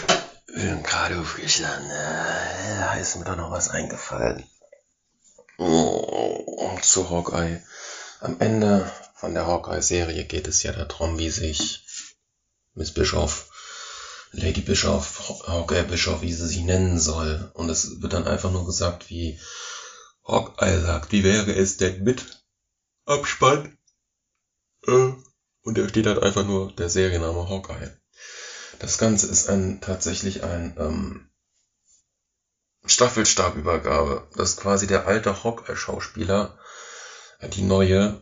[0.55, 1.91] gerade aufgestanden.
[1.91, 4.45] Da ist mir doch noch was eingefallen.
[6.83, 7.63] Zu Hawkeye.
[8.21, 11.85] Am Ende von der Hawkeye-Serie geht es ja darum, wie sich
[12.75, 13.51] Miss Bischoff
[14.37, 17.51] Lady Bischof, Hawkeye Bischof, wie sie sich nennen soll.
[17.55, 19.39] Und es wird dann einfach nur gesagt, wie
[20.27, 22.45] Hawkeye sagt, wie wäre es denn mit
[23.05, 23.79] Abspann?
[24.87, 25.13] Äh,
[25.63, 27.97] und da steht halt einfach nur der Serienname Hawkeye.
[28.79, 31.29] Das Ganze ist ein, tatsächlich ein ähm,
[32.85, 34.29] Staffelstabübergabe.
[34.37, 36.59] Das ist quasi der alte Hawkeye-Schauspieler,
[37.43, 38.21] die neue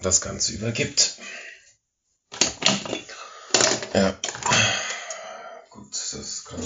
[0.00, 1.16] das Ganze übergibt.
[3.94, 4.12] Ja.
[5.70, 6.60] Gut, das kann.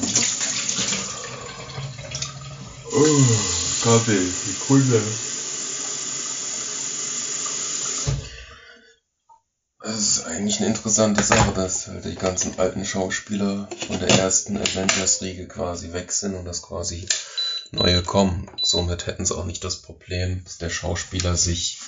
[2.93, 3.25] Oh,
[3.83, 5.03] Kaffee, Sekunde.
[9.87, 14.57] Das ist eigentlich eine interessante Sache, dass halt die ganzen alten Schauspieler von der ersten
[14.57, 17.07] Avengers-Riege quasi weg sind und dass quasi
[17.71, 18.51] neue kommen.
[18.61, 21.79] Somit hätten sie auch nicht das Problem, dass der Schauspieler sich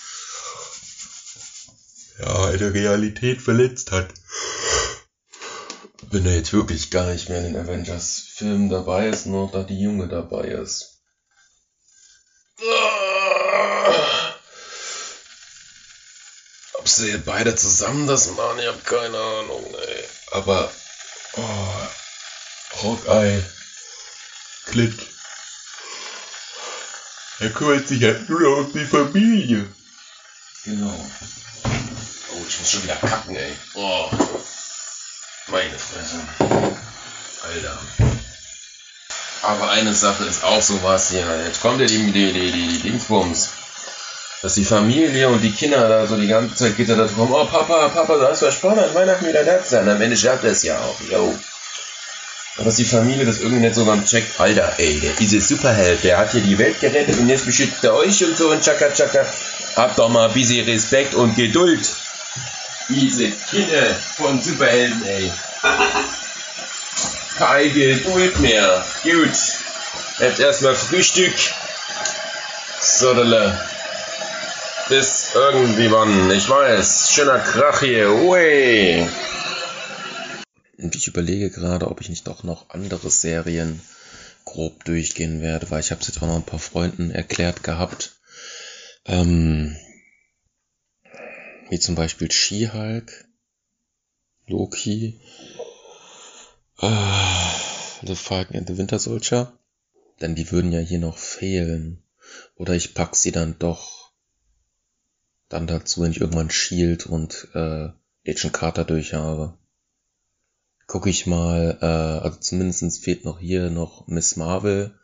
[2.21, 4.15] ja in der Realität verletzt hat.
[6.09, 9.81] Wenn er jetzt wirklich gar nicht mehr in den Avengers-Filmen dabei ist, nur da die
[9.81, 10.98] Junge dabei ist.
[16.99, 20.05] Ob sie beide zusammen das machen, ich hab keine Ahnung, ey.
[20.33, 20.69] Aber,
[21.37, 23.41] oh, Hawkeye,
[24.67, 25.01] Clint,
[27.39, 29.73] er kümmert sich halt nur um die Familie.
[30.65, 31.11] Genau.
[32.33, 33.57] Oh, ich muss schon wieder kacken, ey.
[33.75, 34.11] Oh.
[35.47, 36.19] Meine Fresse.
[37.45, 37.79] Alter.
[39.43, 41.45] Aber eine Sache ist auch sowas hier.
[41.47, 43.51] Jetzt kommt ja die, die, die, die Dingsbums.
[44.43, 47.45] Dass die Familie und die Kinder da so die ganze Zeit geht da drum, oh
[47.45, 49.89] Papa, Papa, du hast versprochen, an Weihnachten wieder da zu sein.
[49.89, 51.37] Am Ende schafft er es ja auch, yo.
[52.59, 56.03] Und dass die Familie das irgendwie nicht so ganz checkt, Alter, ey, der diese Superheld,
[56.03, 58.93] der hat hier die Welt gerettet und jetzt beschützt er euch und so und tschakka
[58.93, 59.25] tschakka.
[59.77, 61.89] Habt doch mal ein bisschen Respekt und Geduld.
[62.89, 65.33] Diese Kinder von Superhelden, ey.
[67.39, 68.85] Keine Geduld mehr.
[69.05, 69.37] Gut.
[70.19, 71.35] Jetzt erstmal Frühstück.
[72.81, 73.57] Sodele.
[74.89, 76.31] Bis irgendwie wann.
[76.31, 77.13] Ich weiß.
[77.13, 78.11] Schöner Krach hier.
[78.11, 79.07] Ui.
[80.79, 83.83] Und ich überlege gerade, ob ich nicht doch noch andere Serien
[84.47, 88.17] grob durchgehen werde, weil ich habe es jetzt auch noch ein paar Freunden erklärt gehabt.
[89.05, 89.77] Ähm,
[91.69, 93.27] wie zum Beispiel She-Hulk,
[94.47, 95.21] Loki,
[96.81, 99.53] äh, The Falcon and the Winter Soldier.
[100.23, 102.03] Denn die würden ja hier noch fehlen.
[102.57, 104.08] Oder ich pack sie dann doch
[105.49, 107.89] dann dazu, wenn ich irgendwann Shield und äh,
[108.27, 109.59] Agent Carter durch habe
[110.89, 114.99] gucke ich mal, äh, also zumindestens fehlt noch hier noch Miss Marvel.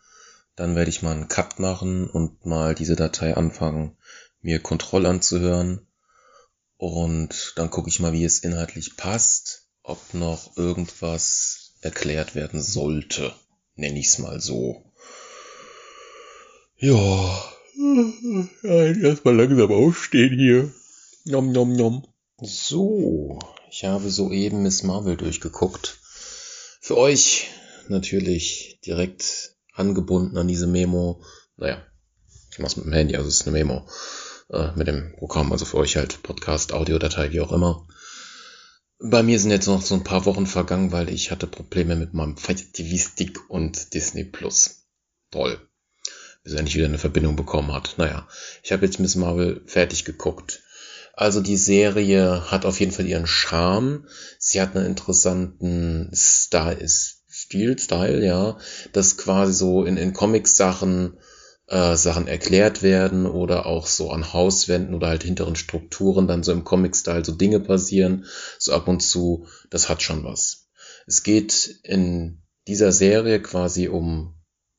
[0.57, 3.97] Dann werde ich mal einen Cut machen und mal diese Datei anfangen,
[4.41, 5.87] mir Kontroll anzuhören.
[6.77, 13.33] Und dann gucke ich mal, wie es inhaltlich passt, ob noch irgendwas erklärt werden sollte.
[13.75, 14.83] Nenne ich es mal so.
[16.77, 17.54] Ja,
[18.63, 20.73] erstmal langsam aufstehen hier.
[21.25, 22.07] Nom nom nom.
[22.41, 23.39] So,
[23.71, 25.99] ich habe soeben Miss Marvel durchgeguckt.
[26.81, 27.49] Für euch
[27.89, 31.23] natürlich direkt angebunden an diese Memo.
[31.57, 31.83] Naja,
[32.51, 33.89] ich mach's mit dem Handy, also es ist eine Memo
[34.51, 37.87] äh, mit dem Programm, also für euch halt Podcast, Audiodatei, wie auch immer.
[38.99, 42.15] Bei mir sind jetzt noch so ein paar Wochen vergangen, weil ich hatte Probleme mit
[42.15, 44.87] meinem Fight TV Stick und Disney Plus.
[45.31, 45.59] Toll.
[46.45, 47.95] Bis er nicht wieder eine Verbindung bekommen hat.
[47.97, 48.29] Naja,
[48.63, 50.63] ich habe jetzt Miss Marvel fertig geguckt.
[51.15, 54.07] Also die Serie hat auf jeden Fall ihren Charme.
[54.39, 58.59] Sie hat einen interessanten Style, Stil, Style, ja,
[58.93, 61.19] dass quasi so in, in Comics-Sachen
[61.67, 66.53] äh, Sachen erklärt werden oder auch so an Hauswänden oder halt hinteren Strukturen dann so
[66.53, 68.27] im Comic-Style so Dinge passieren,
[68.59, 70.69] so ab und zu, das hat schon was.
[71.07, 74.35] Es geht in dieser Serie quasi um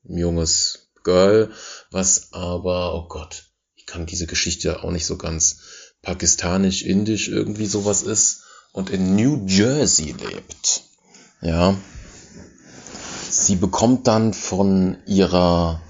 [0.08, 1.52] ein junges Girl,
[1.91, 3.45] was aber, oh Gott,
[3.76, 5.60] ich kann diese Geschichte auch nicht so ganz
[6.02, 8.41] pakistanisch-indisch irgendwie sowas ist
[8.73, 10.82] und in New Jersey lebt.
[11.41, 11.76] Ja.
[13.30, 15.82] Sie bekommt dann von ihrer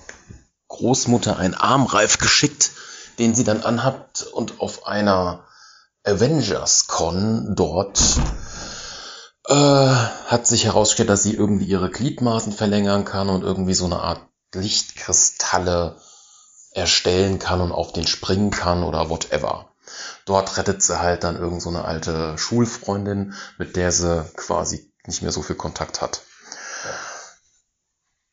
[0.67, 2.71] Großmutter einen Armreif geschickt,
[3.17, 5.47] den sie dann anhat und auf einer
[6.03, 8.01] Avengers Con dort
[9.47, 13.99] äh, hat sich herausgestellt, dass sie irgendwie ihre Gliedmaßen verlängern kann und irgendwie so eine
[13.99, 14.21] Art
[14.55, 15.97] Lichtkristalle
[16.71, 19.69] erstellen kann und auf den springen kann oder whatever.
[20.25, 25.21] Dort rettet sie halt dann irgend so eine alte Schulfreundin, mit der sie quasi nicht
[25.21, 26.21] mehr so viel Kontakt hat.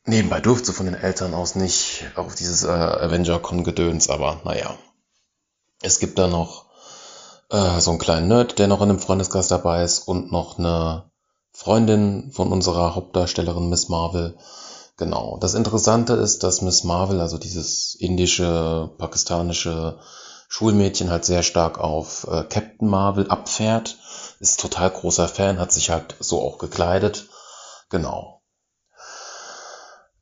[0.05, 4.75] Nebenbei durfte sie von den Eltern aus nicht auf dieses äh, Avenger-Con-Gedöns, aber naja.
[5.81, 6.67] Es gibt da noch
[7.51, 11.11] äh, so einen kleinen Nerd, der noch in einem Freundeskreis dabei ist und noch eine
[11.53, 14.37] Freundin von unserer Hauptdarstellerin Miss Marvel.
[15.03, 15.37] Genau.
[15.41, 19.99] Das Interessante ist, dass Miss Marvel, also dieses indische, pakistanische
[20.47, 23.97] Schulmädchen halt sehr stark auf äh, Captain Marvel abfährt.
[24.39, 27.27] Ist total großer Fan, hat sich halt so auch gekleidet.
[27.91, 28.43] Genau.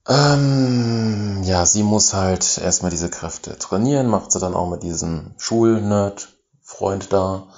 [0.08, 5.34] Ähm, ja, sie muss halt erstmal diese Kräfte trainieren, macht sie dann auch mit diesem
[5.36, 7.48] Schulnerd-Freund da.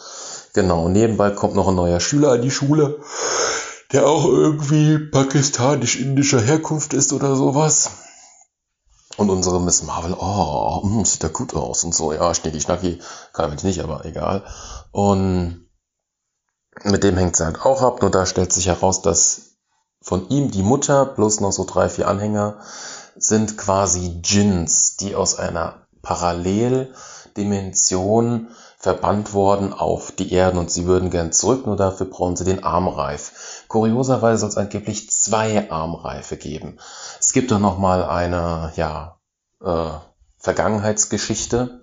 [0.55, 2.99] Genau, nebenbei kommt noch ein neuer Schüler in die Schule.
[3.93, 7.91] Der auch irgendwie pakistanisch-indischer Herkunft ist oder sowas.
[9.19, 12.61] Und unsere Miss Marvel, oh, mh, hm, sieht da gut aus und so, ja, schnicki
[12.61, 12.99] schnacki,
[13.33, 14.43] kann damit nicht, aber egal.
[14.91, 15.69] Und
[16.85, 19.59] mit dem hängt sie halt auch ab, nur da stellt sich heraus, dass
[20.01, 22.61] von ihm die Mutter plus noch so drei, vier Anhänger
[23.15, 28.49] sind quasi Djinns, die aus einer Paralleldimension
[28.79, 32.65] verbannt worden auf die Erden und sie würden gern zurück, nur dafür brauchen sie den
[32.65, 33.62] Armreif.
[33.73, 36.79] Kurioserweise soll es angeblich zwei Armreife geben.
[37.19, 39.17] Es gibt doch noch mal eine, ja,
[39.65, 39.93] äh,
[40.37, 41.81] Vergangenheitsgeschichte,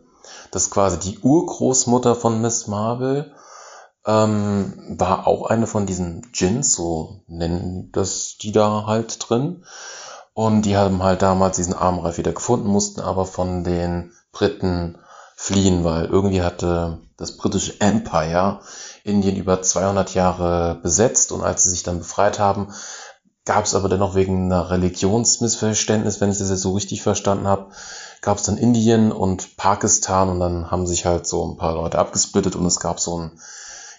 [0.52, 3.34] dass quasi die Urgroßmutter von Miss Marvel
[4.06, 9.66] ähm, war auch eine von diesen Djinns, so nennen das die da halt drin.
[10.34, 15.00] Und die haben halt damals diesen Armreif wieder gefunden, mussten aber von den Briten
[15.36, 18.60] fliehen, weil irgendwie hatte das britische Empire
[19.04, 22.74] Indien über 200 Jahre besetzt und als sie sich dann befreit haben,
[23.46, 27.72] gab es aber dennoch wegen einer Religionsmissverständnis, wenn ich das jetzt so richtig verstanden habe,
[28.22, 31.98] gab es dann Indien und Pakistan und dann haben sich halt so ein paar Leute
[31.98, 33.40] abgesplittet und es gab so ein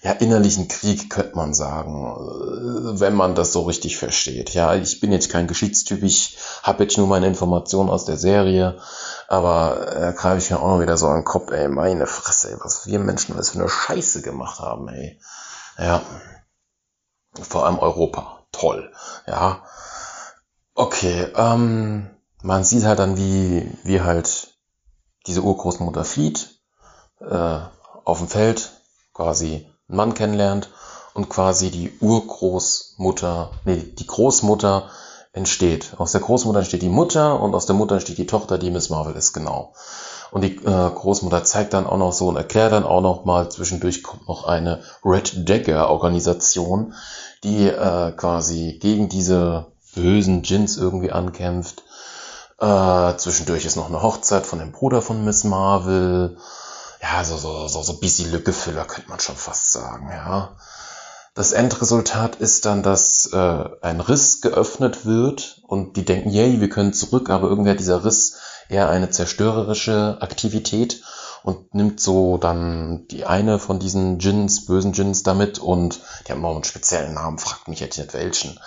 [0.03, 4.55] ja, innerlichen Krieg, könnte man sagen, äh, wenn man das so richtig versteht.
[4.55, 8.81] Ja, ich bin jetzt kein Geschichtstyp, ich habe jetzt nur meine Informationen aus der Serie,
[9.29, 12.07] aber da äh, greife ich mir auch noch wieder so an den Kopf, ey, meine
[12.07, 15.21] Fresse, ey, was wir Menschen was für eine Scheiße gemacht haben, ey.
[15.79, 16.03] Ja,
[17.43, 18.91] vor allem Europa, toll,
[19.27, 19.63] ja.
[20.75, 22.09] Okay, ähm,
[22.43, 24.55] man sieht halt dann, wie, wie halt
[25.27, 26.59] diese Urgroßmutter flieht,
[27.21, 27.59] äh,
[28.05, 28.73] auf dem Feld,
[29.13, 30.71] quasi einen Mann kennenlernt
[31.15, 34.85] und quasi die Urgroßmutter, nee, die Großmutter
[35.33, 35.95] entsteht.
[35.99, 38.91] Aus der Großmutter entsteht die Mutter und aus der Mutter entsteht die Tochter, die Miss
[38.91, 39.73] Marvel ist, genau.
[40.31, 43.49] Und die äh, Großmutter zeigt dann auch noch so und erklärt dann auch noch mal,
[43.51, 46.95] zwischendurch kommt noch eine Red Dagger Organisation,
[47.43, 51.83] die äh, quasi gegen diese bösen Djinns irgendwie ankämpft.
[52.61, 56.37] Äh, zwischendurch ist noch eine Hochzeit von dem Bruder von Miss Marvel
[57.03, 60.57] ja, so, so, so, so bisschen Lückefüller könnte man schon fast sagen, ja.
[61.35, 66.69] Das Endresultat ist dann, dass äh, ein Riss geöffnet wird und die denken, yay, wir
[66.69, 68.37] können zurück, aber irgendwie hat dieser Riss
[68.69, 71.03] eher eine zerstörerische Aktivität
[71.43, 76.45] und nimmt so dann die eine von diesen Djinns, bösen Djinns damit und die haben
[76.45, 78.59] auch einen speziellen Namen, fragt mich jetzt nicht welchen.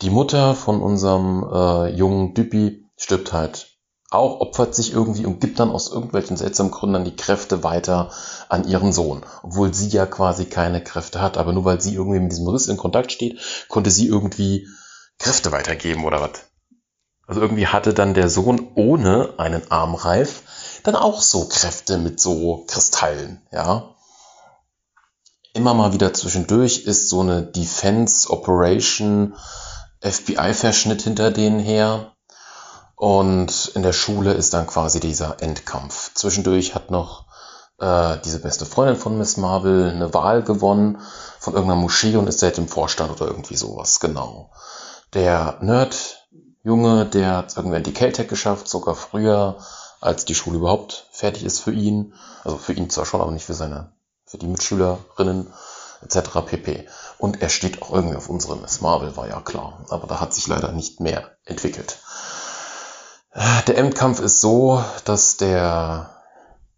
[0.00, 3.73] Die Mutter von unserem äh, jungen Düppi stirbt halt
[4.10, 8.10] auch opfert sich irgendwie und gibt dann aus irgendwelchen seltsamen Gründen dann die Kräfte weiter
[8.48, 12.20] an ihren Sohn, obwohl sie ja quasi keine Kräfte hat, aber nur weil sie irgendwie
[12.20, 14.68] mit diesem Riss in Kontakt steht, konnte sie irgendwie
[15.18, 16.30] Kräfte weitergeben oder was.
[17.26, 20.42] Also irgendwie hatte dann der Sohn ohne einen Armreif
[20.82, 23.94] dann auch so Kräfte mit so Kristallen, ja.
[25.54, 29.34] Immer mal wieder zwischendurch ist so eine Defense Operation
[30.00, 32.13] FBI-Verschnitt hinter denen her
[32.96, 36.12] und in der Schule ist dann quasi dieser Endkampf.
[36.14, 37.24] Zwischendurch hat noch
[37.78, 40.98] äh, diese beste Freundin von Miss Marvel eine Wahl gewonnen
[41.38, 44.50] von irgendeiner Moschee und ist seit im Vorstand oder irgendwie sowas, genau.
[45.12, 49.58] Der Nerd-Junge, der hat irgendwann die Caltech geschafft, sogar früher,
[50.00, 52.14] als die Schule überhaupt fertig ist für ihn.
[52.44, 53.92] Also für ihn zwar schon, aber nicht für seine,
[54.26, 55.52] für die Mitschülerinnen
[56.02, 56.40] etc.
[56.44, 56.88] pp.
[57.18, 59.84] Und er steht auch irgendwie auf unsere Miss Marvel, war ja klar.
[59.88, 61.98] Aber da hat sich leider nicht mehr entwickelt.
[63.34, 66.10] Der Endkampf ist so, dass der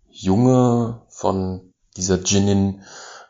[0.09, 2.83] Junge von dieser Djinnin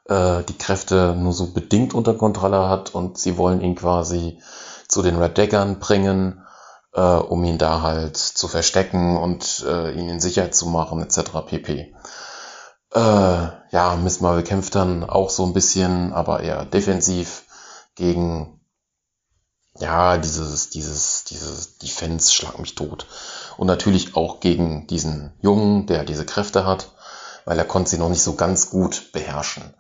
[0.05, 4.40] äh, die Kräfte nur so bedingt unter Kontrolle hat und sie wollen ihn quasi
[4.86, 6.47] zu den Red Daggern bringen,
[6.94, 11.32] äh, um ihn da halt zu verstecken und äh, ihn in Sicherheit zu machen, etc.
[11.47, 11.94] pp.
[12.94, 17.43] Äh, ja, Miss Marvel kämpft dann auch so ein bisschen, aber eher defensiv
[17.97, 18.56] gegen
[19.78, 23.07] ja, dieses, dieses, dieses Defense schlag mich tot.
[23.57, 26.93] Und natürlich auch gegen diesen Jungen, der diese Kräfte hat,
[27.44, 29.74] weil er konnte sie noch nicht so ganz gut beherrschen.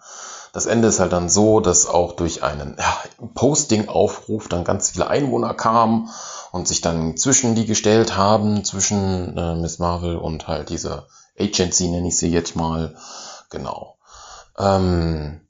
[0.52, 2.96] Das Ende ist halt dann so, dass auch durch einen ja,
[3.34, 6.08] Posting-Aufruf dann ganz viele Einwohner kamen
[6.50, 11.06] und sich dann zwischen die gestellt haben, zwischen äh, Miss Marvel und halt diese
[11.38, 12.96] Agency, nenne ich sie jetzt mal.
[13.50, 13.98] Genau.
[14.58, 15.46] Ähm,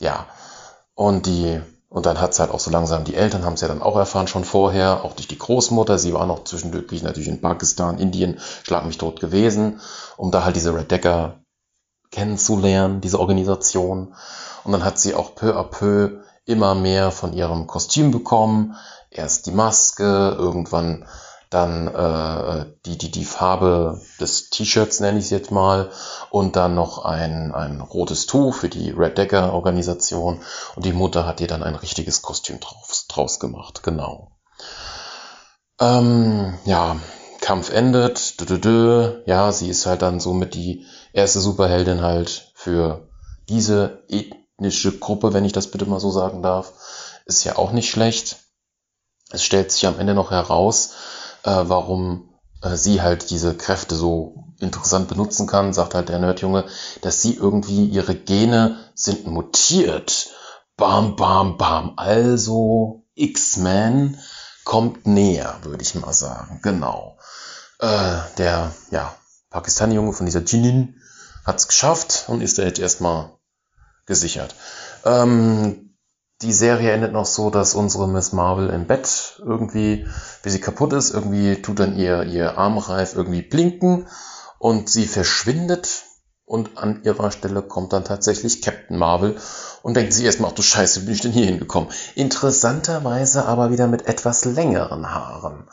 [0.00, 0.26] ja.
[0.94, 3.82] Und die und dann hat's halt auch so langsam, die Eltern haben es ja dann
[3.82, 5.98] auch erfahren schon vorher, auch durch die Großmutter.
[5.98, 9.80] Sie war noch zwischendurch natürlich in Pakistan, Indien, schlag mich tot gewesen,
[10.16, 11.40] um da halt diese Red Decker
[12.10, 14.14] kennenzulernen, diese Organisation.
[14.64, 18.76] Und dann hat sie auch peu à peu immer mehr von ihrem Kostüm bekommen.
[19.10, 21.06] Erst die Maske, irgendwann
[21.56, 25.90] dann äh, die, die, die Farbe des T-Shirts, nenne ich es jetzt mal,
[26.30, 30.42] und dann noch ein, ein rotes Tuch für die Red Decker Organisation.
[30.74, 34.32] Und die Mutter hat ihr dann ein richtiges Kostüm draus, draus gemacht, genau.
[35.80, 36.96] Ähm, ja,
[37.40, 39.22] Kampf endet, dü -dü -dü.
[39.26, 40.84] ja, sie ist halt dann somit die
[41.14, 43.08] erste Superheldin halt für
[43.48, 46.72] diese ethnische Gruppe, wenn ich das bitte mal so sagen darf.
[47.24, 48.36] Ist ja auch nicht schlecht.
[49.30, 50.92] Es stellt sich am Ende noch heraus,
[51.50, 52.28] warum
[52.62, 56.64] äh, sie halt diese Kräfte so interessant benutzen kann, sagt halt der Nerdjunge,
[57.02, 60.30] dass sie irgendwie ihre Gene sind mutiert.
[60.76, 61.94] Bam, bam, bam.
[61.96, 64.18] Also X-Men
[64.64, 66.60] kommt näher, würde ich mal sagen.
[66.62, 67.18] Genau.
[67.78, 69.14] Äh, der ja,
[69.50, 71.00] Pakistani-Junge von dieser Jinin
[71.44, 73.30] hat es geschafft und ist da jetzt erstmal
[74.06, 74.54] gesichert.
[75.04, 75.85] Ähm,
[76.42, 80.06] die Serie endet noch so, dass unsere Miss Marvel im Bett irgendwie,
[80.42, 84.06] wie sie kaputt ist, irgendwie tut dann ihr, ihr Armreif irgendwie blinken
[84.58, 86.04] und sie verschwindet
[86.44, 89.36] und an ihrer Stelle kommt dann tatsächlich Captain Marvel
[89.82, 91.90] und denkt sich erstmal, ach du Scheiße, wie bin ich denn hier hingekommen?
[92.14, 95.68] Interessanterweise aber wieder mit etwas längeren Haaren.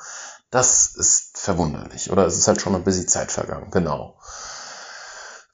[0.49, 2.11] Das ist verwunderlich.
[2.11, 4.17] Oder es ist halt schon ein bisschen Zeit vergangen, genau.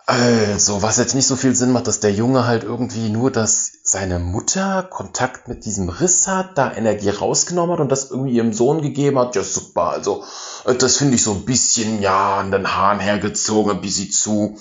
[0.06, 3.72] Also, was jetzt nicht so viel Sinn macht, dass der Junge halt irgendwie nur, dass
[3.90, 8.54] seine Mutter Kontakt mit diesem Riss hat, da Energie rausgenommen hat und das irgendwie ihrem
[8.54, 9.36] Sohn gegeben hat.
[9.36, 9.90] Ja, super.
[9.90, 10.24] Also,
[10.66, 14.58] äh, das finde ich so ein bisschen, ja, an den Haaren hergezogen, ein bisschen zu,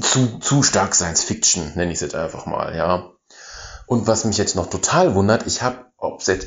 [0.00, 3.10] zu, zu stark Science Fiction, nenne ich es jetzt einfach mal, ja.
[3.86, 6.46] Und was mich jetzt noch total wundert, ich habe, ob es jetzt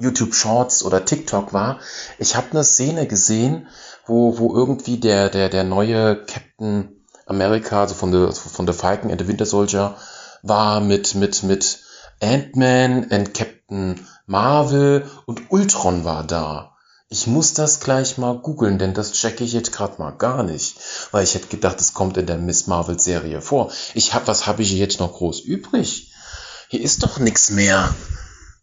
[0.00, 1.80] YouTube Shorts oder TikTok war,
[2.18, 3.66] ich habe eine Szene gesehen,
[4.06, 9.10] wo, wo irgendwie der, der, der neue Captain America, also von der, von der Falcon
[9.10, 9.96] and the Winter Soldier,
[10.42, 11.80] war mit, mit, mit
[12.20, 16.76] Ant-Man and Captain Marvel und Ultron war da.
[17.10, 20.76] Ich muss das gleich mal googeln, denn das checke ich jetzt gerade mal gar nicht,
[21.10, 23.72] weil ich hätte gedacht, es kommt in der Miss Marvel Serie vor.
[23.94, 26.12] Ich hab, was habe ich jetzt noch groß übrig?
[26.68, 27.94] Hier ist doch nichts mehr.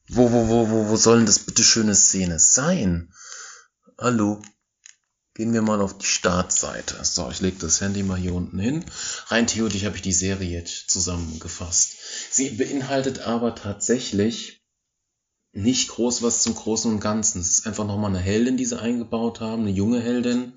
[0.07, 3.11] Wo, wo, wo, wo, wo soll denn das bitte schöne Szene sein?
[3.97, 4.41] Hallo?
[5.35, 6.95] Gehen wir mal auf die Startseite.
[7.03, 8.85] So, ich lege das Handy mal hier unten hin.
[9.27, 11.97] Rein theoretisch habe ich die Serie jetzt zusammengefasst.
[12.31, 14.63] Sie beinhaltet aber tatsächlich
[15.51, 17.41] nicht groß was zum Großen und Ganzen.
[17.41, 20.53] Es ist einfach nochmal eine Heldin, die sie eingebaut haben, eine junge Heldin.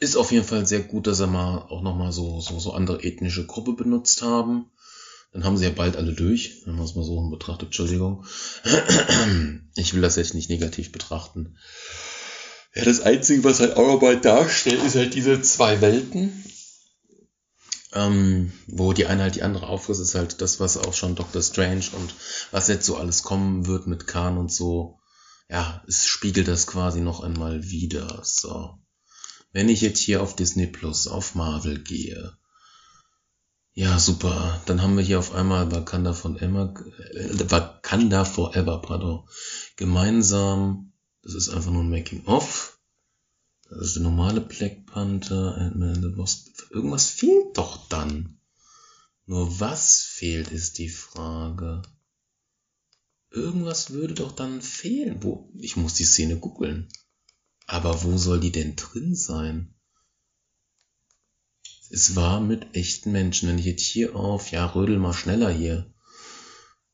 [0.00, 3.04] Ist auf jeden Fall sehr gut, dass sie mal auch nochmal so, so, so andere
[3.04, 4.72] ethnische Gruppe benutzt haben.
[5.32, 7.68] Dann haben sie ja bald alle durch, wenn man es mal so betrachtet.
[7.68, 8.24] Entschuldigung.
[9.76, 11.56] Ich will das jetzt nicht negativ betrachten.
[12.74, 16.44] Ja, das Einzige, was halt nochmal darstellt, ist halt diese zwei Welten.
[17.94, 21.42] Ähm, wo die eine halt die andere auffrisst, ist halt das, was auch schon Doctor
[21.42, 22.14] Strange und
[22.50, 24.98] was jetzt so alles kommen wird mit Khan und so.
[25.48, 28.20] Ja, es spiegelt das quasi noch einmal wieder.
[28.22, 28.78] So.
[29.52, 32.36] Wenn ich jetzt hier auf Disney Plus, auf Marvel gehe,
[33.72, 34.60] ja, super.
[34.66, 36.74] Dann haben wir hier auf einmal Wakanda von Emma,
[37.12, 39.28] äh, Wakanda Forever, pardon.
[39.76, 40.92] Gemeinsam
[41.28, 42.80] das ist einfach nur ein Making-of.
[43.68, 46.58] Das ist der normale Black Panther, Ant-Man and the Wasp.
[46.70, 48.40] Irgendwas fehlt doch dann.
[49.26, 51.82] Nur was fehlt, ist die Frage.
[53.30, 55.22] Irgendwas würde doch dann fehlen.
[55.22, 55.52] Wo?
[55.58, 56.88] Ich muss die Szene googeln.
[57.66, 59.74] Aber wo soll die denn drin sein?
[61.90, 63.50] Es war mit echten Menschen.
[63.50, 65.92] Wenn ich jetzt hier auf, ja, rödel mal schneller hier.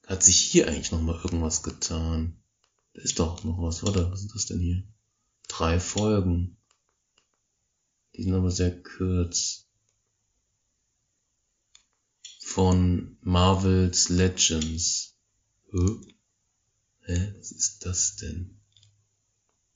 [0.09, 2.44] Hat sich hier eigentlich noch mal irgendwas getan?
[2.95, 4.11] Da ist doch noch was, oder?
[4.11, 4.83] Was ist das denn hier?
[5.49, 6.57] Drei Folgen.
[8.15, 9.67] Die sind aber sehr kurz.
[12.41, 15.19] Von Marvel's Legends.
[15.73, 16.01] Hä?
[17.07, 17.35] Hä?
[17.39, 18.59] Was ist das denn?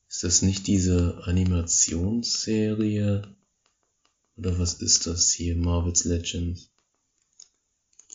[0.09, 3.36] Ist das nicht diese Animationsserie?
[4.36, 5.57] Oder was ist das hier?
[5.57, 6.70] Marvel's Legends.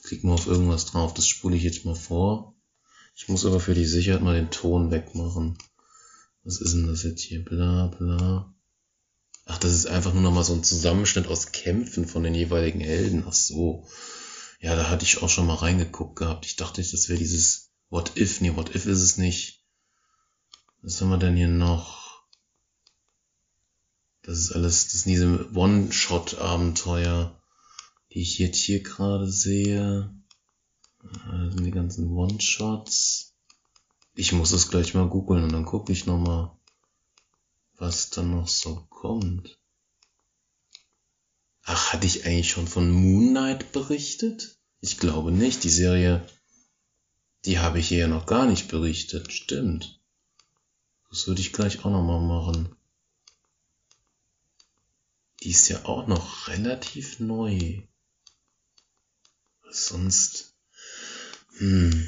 [0.04, 2.53] Klick mal auf irgendwas drauf, das spule ich jetzt mal vor.
[3.24, 5.58] Ich muss aber für die Sicherheit mal den Ton wegmachen.
[6.44, 7.42] Was ist denn das jetzt hier?
[7.42, 8.54] Bla bla.
[9.46, 13.24] Ach, das ist einfach nur nochmal so ein Zusammenschnitt aus Kämpfen von den jeweiligen Helden.
[13.26, 13.88] Ach so.
[14.60, 16.46] Ja, da hatte ich auch schon mal reingeguckt gehabt.
[16.46, 18.42] Ich dachte, das wäre dieses What If.
[18.42, 19.64] Nee, What If ist es nicht.
[20.82, 22.26] Was haben wir denn hier noch?
[24.24, 27.42] Das ist alles, das sind diese One-Shot-Abenteuer,
[28.12, 30.14] die ich jetzt hier gerade sehe.
[31.30, 33.34] Also die ganzen One-Shots.
[34.16, 36.52] Ich muss es gleich mal googeln und dann gucke ich nochmal,
[37.78, 39.58] was da noch so kommt.
[41.64, 44.58] Ach, hatte ich eigentlich schon von Moon Knight berichtet?
[44.82, 45.64] Ich glaube nicht.
[45.64, 46.28] Die Serie,
[47.46, 49.32] die habe ich hier ja noch gar nicht berichtet.
[49.32, 50.00] Stimmt.
[51.10, 52.76] Das würde ich gleich auch nochmal machen.
[55.42, 57.82] Die ist ja auch noch relativ neu.
[59.70, 60.53] Sonst.
[61.58, 62.08] Hm.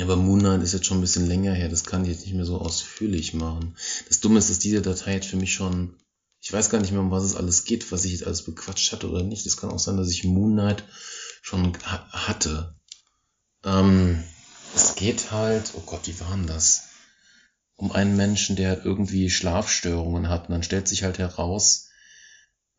[0.00, 2.34] Aber Moon Knight ist jetzt schon ein bisschen länger her, das kann ich jetzt nicht
[2.34, 3.76] mehr so ausführlich machen.
[4.08, 5.96] Das Dumme ist, dass diese Datei jetzt für mich schon,
[6.40, 8.92] ich weiß gar nicht mehr, um was es alles geht, was ich jetzt alles bequatscht
[8.92, 9.46] hatte oder nicht.
[9.46, 10.84] Es kann auch sein, dass ich Moon Knight
[11.42, 12.74] schon hatte.
[13.64, 14.24] Ähm,
[14.74, 16.88] es geht halt, oh Gott, wie waren das?
[17.76, 20.48] Um einen Menschen, der irgendwie Schlafstörungen hat.
[20.48, 21.88] Und dann stellt sich halt heraus,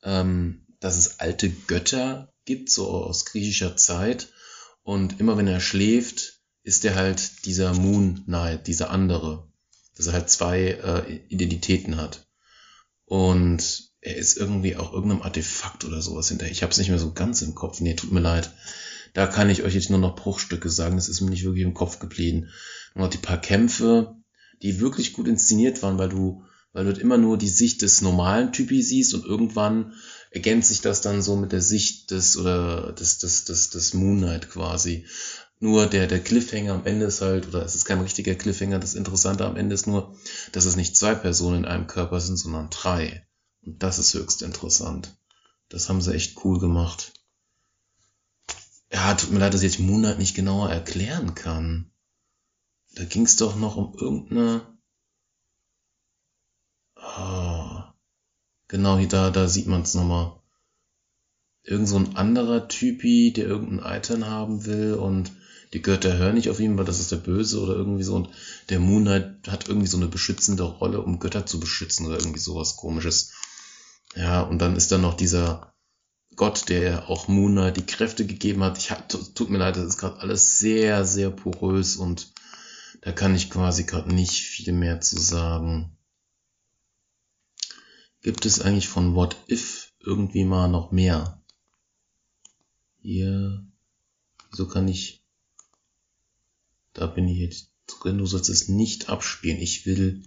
[0.04, 4.28] ähm, dass es alte Götter gibt, so aus griechischer Zeit.
[4.86, 9.52] Und immer wenn er schläft, ist er halt dieser Moon Knight, dieser andere.
[9.98, 12.28] Dass er halt zwei äh, Identitäten hat.
[13.06, 16.46] Und er ist irgendwie auch irgendeinem Artefakt oder sowas hinter.
[16.46, 17.82] Ich habe es nicht mehr so ganz im Kopf.
[17.82, 18.52] Nee, tut mir leid.
[19.16, 20.98] Da kann ich euch jetzt nur noch Bruchstücke sagen.
[20.98, 22.50] Das ist mir nicht wirklich im Kopf geblieben.
[22.94, 24.16] Nur noch die paar Kämpfe,
[24.62, 26.44] die wirklich gut inszeniert waren, weil du,
[26.74, 29.94] weil du immer nur die Sicht des normalen Typi siehst und irgendwann
[30.36, 34.18] ergänzt sich das dann so mit der Sicht des oder des, des, des, des Moon
[34.18, 35.06] Knight quasi.
[35.62, 38.96] Nur der, der Cliffhanger am Ende ist halt, oder es ist kein richtiger Cliffhanger, das
[38.96, 40.14] Interessante am Ende ist nur,
[40.52, 43.26] dass es nicht zwei Personen in einem Körper sind, sondern drei.
[43.62, 45.18] Und das ist höchst interessant.
[45.70, 47.14] Das haben sie echt cool gemacht.
[48.92, 51.92] Ja, tut mir leid, dass ich jetzt Moon Knight nicht genauer erklären kann.
[52.96, 54.68] Da ging es doch noch um irgendeine.
[56.98, 57.75] Oh,
[58.68, 60.34] genau, hier da, da sieht man es nochmal.
[61.64, 65.32] Irgend so ein anderer Typi, der irgendein Item haben will und
[65.74, 68.16] die Götter hören nicht auf ihn, weil das ist der Böse oder irgendwie so.
[68.16, 68.30] Und
[68.70, 72.40] der Moon Knight hat irgendwie so eine beschützende Rolle, um Götter zu beschützen oder irgendwie
[72.40, 73.34] sowas komisches.
[74.16, 75.74] Ja, und dann ist da noch dieser
[76.36, 78.78] Gott, der auch Moon Knight die Kräfte gegeben hat.
[78.78, 82.32] Ich hab, tut mir leid, das ist gerade alles sehr, sehr porös und
[83.02, 85.98] da kann ich quasi gerade nicht viel mehr zu sagen.
[88.26, 91.40] Gibt es eigentlich von What If irgendwie mal noch mehr?
[93.04, 93.64] Hier,
[94.52, 95.24] so kann ich,
[96.94, 99.60] da bin ich jetzt drin, du sollst es nicht abspielen.
[99.60, 100.24] Ich will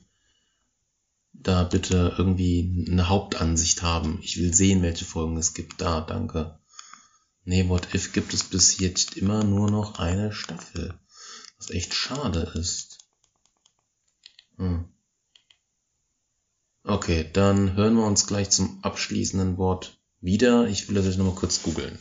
[1.32, 4.20] da bitte irgendwie eine Hauptansicht haben.
[4.22, 5.80] Ich will sehen, welche Folgen es gibt.
[5.80, 6.56] Da, danke.
[7.42, 10.96] Nee, What If gibt es bis jetzt immer nur noch eine Staffel.
[11.56, 12.98] Was echt schade ist.
[14.56, 14.88] Hm.
[16.88, 20.66] Okay, dann hören wir uns gleich zum abschließenden Wort wieder.
[20.68, 21.98] Ich will das jetzt nochmal kurz googeln.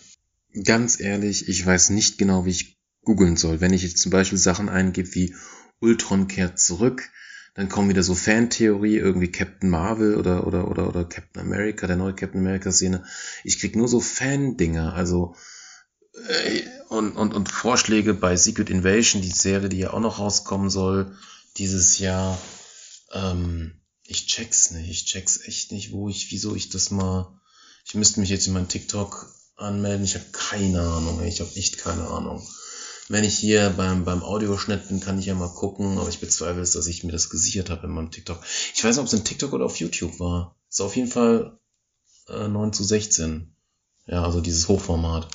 [0.63, 3.59] Ganz ehrlich, ich weiß nicht genau, wie ich googeln soll.
[3.59, 5.35] Wenn ich jetzt zum Beispiel Sachen eingebe wie
[5.81, 7.09] Ultron kehrt zurück,
[7.53, 11.97] dann kommen wieder so Fantheorie, irgendwie Captain Marvel oder, oder, oder, oder Captain America, der
[11.97, 13.03] neue Captain America Szene.
[13.43, 15.35] Ich krieg nur so Fan-Dinger, also,
[16.29, 20.69] äh, und, und, und Vorschläge bei Secret Invasion, die Serie, die ja auch noch rauskommen
[20.69, 21.13] soll,
[21.57, 22.39] dieses Jahr.
[23.11, 23.76] Ähm,
[24.07, 27.39] ich check's nicht, ich check's echt nicht, wo ich, wieso ich das mal,
[27.85, 31.77] ich müsste mich jetzt in meinem TikTok anmelden, ich habe keine Ahnung, ich habe echt
[31.77, 32.41] keine Ahnung.
[33.09, 36.61] Wenn ich hier beim, beim Audioschnitt bin, kann ich ja mal gucken, aber ich bezweifle
[36.61, 38.43] es, dass ich mir das gesichert habe in meinem TikTok.
[38.75, 40.57] Ich weiß nicht, ob es in TikTok oder auf YouTube war.
[40.69, 41.57] Ist auf jeden Fall
[42.27, 43.55] äh, 9 zu 16.
[44.07, 45.29] Ja, also dieses Hochformat.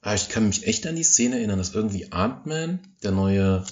[0.00, 3.64] Aber ich kann mich echt an die Szene erinnern, dass irgendwie Ant-Man, der neue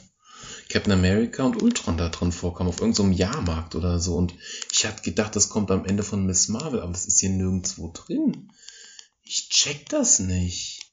[0.75, 4.17] Captain America und Ultron da drin vorkam, auf irgendeinem so Jahrmarkt oder so.
[4.17, 4.35] Und
[4.73, 7.93] ich hatte gedacht, das kommt am Ende von Miss Marvel, aber das ist hier nirgendwo
[7.95, 8.51] drin.
[9.23, 10.91] Ich check das nicht.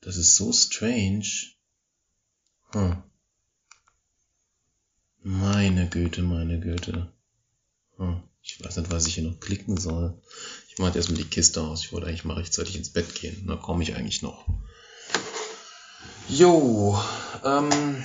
[0.00, 1.26] Das ist so strange.
[2.72, 3.02] Hm.
[5.22, 7.12] Meine Güte, meine Güte.
[7.98, 8.22] Hm.
[8.40, 10.18] Ich weiß nicht, was ich hier noch klicken soll.
[10.70, 11.84] Ich mache erstmal die Kiste aus.
[11.84, 13.46] Ich wollte eigentlich mal rechtzeitig ins Bett gehen.
[13.46, 14.48] Da komme ich eigentlich noch.
[16.28, 17.00] Jo,
[17.44, 18.02] ähm,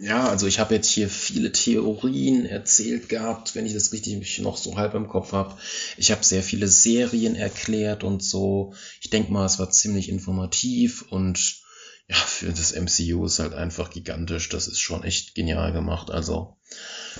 [0.00, 4.56] ja, also ich habe jetzt hier viele Theorien erzählt gehabt, wenn ich das richtig noch
[4.56, 5.58] so halb im Kopf habe.
[5.96, 8.74] Ich habe sehr viele Serien erklärt und so.
[9.00, 11.62] Ich denke mal, es war ziemlich informativ und
[12.08, 14.48] ja, für das MCU ist halt einfach gigantisch.
[14.48, 16.10] Das ist schon echt genial gemacht.
[16.10, 16.56] Also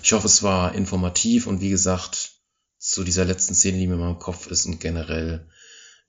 [0.03, 2.33] ich hoffe, es war informativ und wie gesagt,
[2.79, 5.49] zu dieser letzten Szene, die mir in meinem Kopf ist und generell,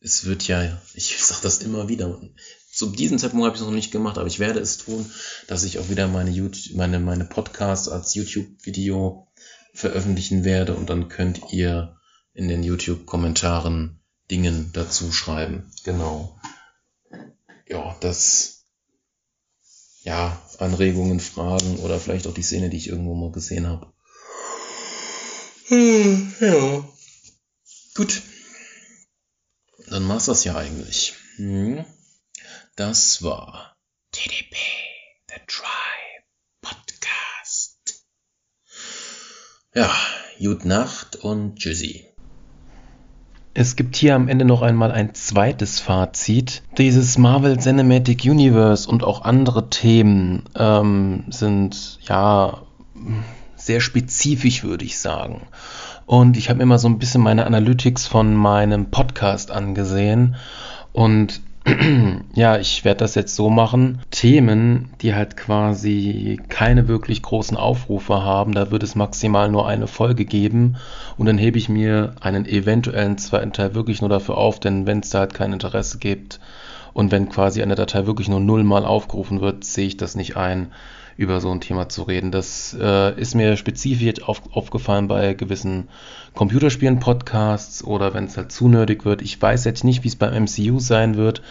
[0.01, 2.21] es wird ja, ich sag das immer wieder,
[2.79, 5.11] zu diesem Zeitpunkt habe ich es noch nicht gemacht, aber ich werde es tun,
[5.47, 9.27] dass ich auch wieder meine, YouTube, meine, meine Podcasts als YouTube-Video
[9.73, 11.97] veröffentlichen werde und dann könnt ihr
[12.33, 13.99] in den YouTube-Kommentaren
[14.31, 15.69] Dingen dazu schreiben.
[15.83, 16.39] Genau.
[17.67, 18.63] Ja, das,
[20.03, 23.91] ja, Anregungen, Fragen oder vielleicht auch die Szene, die ich irgendwo mal gesehen habe.
[25.67, 26.87] Hm, ja.
[27.93, 28.21] Gut.
[29.89, 31.15] Dann war's das ja eigentlich.
[31.35, 31.83] Hm.
[32.75, 33.75] Das war
[34.11, 34.55] TDP,
[35.27, 36.25] The Tribe
[36.61, 38.05] Podcast.
[39.73, 39.91] Ja,
[40.41, 42.05] Gute Nacht und Tschüssi.
[43.53, 46.63] Es gibt hier am Ende noch einmal ein zweites Fazit.
[46.77, 52.61] Dieses Marvel Cinematic Universe und auch andere Themen ähm, sind ja
[53.57, 55.47] sehr spezifisch, würde ich sagen.
[56.05, 60.37] Und ich habe mir mal so ein bisschen meine Analytics von meinem Podcast angesehen
[60.93, 61.41] und
[62.33, 64.01] ja, ich werde das jetzt so machen.
[64.11, 69.87] Themen, die halt quasi keine wirklich großen Aufrufe haben, da wird es maximal nur eine
[69.87, 70.77] Folge geben
[71.17, 74.99] und dann hebe ich mir einen eventuellen zweiten Teil wirklich nur dafür auf, denn wenn
[74.99, 76.39] es da halt kein Interesse gibt
[76.93, 80.71] und wenn quasi eine Datei wirklich nur nullmal aufgerufen wird, sehe ich das nicht ein,
[81.19, 82.31] über so ein Thema zu reden.
[82.31, 85.89] Das äh, ist mir spezifisch auf, aufgefallen bei gewissen
[86.33, 89.21] Computerspielen-Podcasts oder wenn es halt zu nerdig wird.
[89.21, 91.41] Ich weiß jetzt nicht, wie es beim MCU sein wird.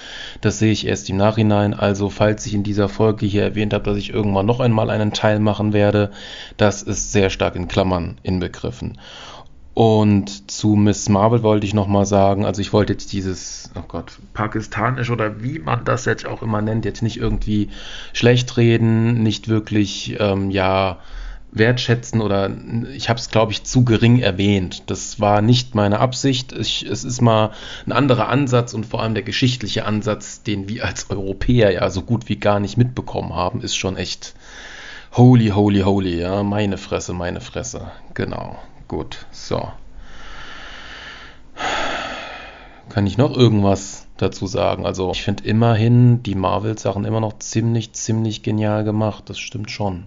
[0.41, 1.75] Das sehe ich erst im Nachhinein.
[1.75, 5.13] Also, falls ich in dieser Folge hier erwähnt habe, dass ich irgendwann noch einmal einen
[5.13, 6.13] Teil machen werde,
[6.57, 8.97] das ist sehr stark in Klammern inbegriffen.
[9.79, 14.19] Und zu Miss Marvel wollte ich nochmal sagen, also ich wollte jetzt dieses, oh Gott,
[14.35, 17.69] pakistanisch oder wie man das jetzt auch immer nennt, jetzt nicht irgendwie
[18.13, 20.99] schlecht reden, nicht wirklich, ähm, ja,
[21.53, 22.51] wertschätzen oder
[22.93, 24.83] ich habe es, glaube ich, zu gering erwähnt.
[24.91, 26.51] Das war nicht meine Absicht.
[26.51, 27.53] Ich, es ist mal
[27.87, 32.03] ein anderer Ansatz und vor allem der geschichtliche Ansatz, den wir als Europäer ja so
[32.03, 34.35] gut wie gar nicht mitbekommen haben, ist schon echt
[35.13, 36.19] holy, holy, holy.
[36.21, 37.93] Ja, meine Fresse, meine Fresse.
[38.15, 38.59] Genau.
[38.89, 39.69] Gut, so.
[42.89, 44.87] Kann ich noch irgendwas dazu sagen?
[44.87, 49.25] Also, ich finde immerhin die Marvel-Sachen immer noch ziemlich, ziemlich genial gemacht.
[49.29, 50.05] Das stimmt schon.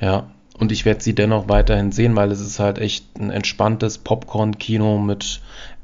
[0.00, 3.98] Ja, und ich werde sie dennoch weiterhin sehen, weil es ist halt echt ein entspanntes
[3.98, 5.40] Popcorn-Kino mit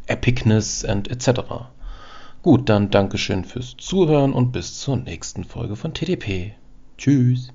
[0.07, 1.41] Epicness und etc.
[2.43, 6.55] Gut, dann Dankeschön fürs Zuhören und bis zur nächsten Folge von TDP.
[6.99, 7.49] Tschüss.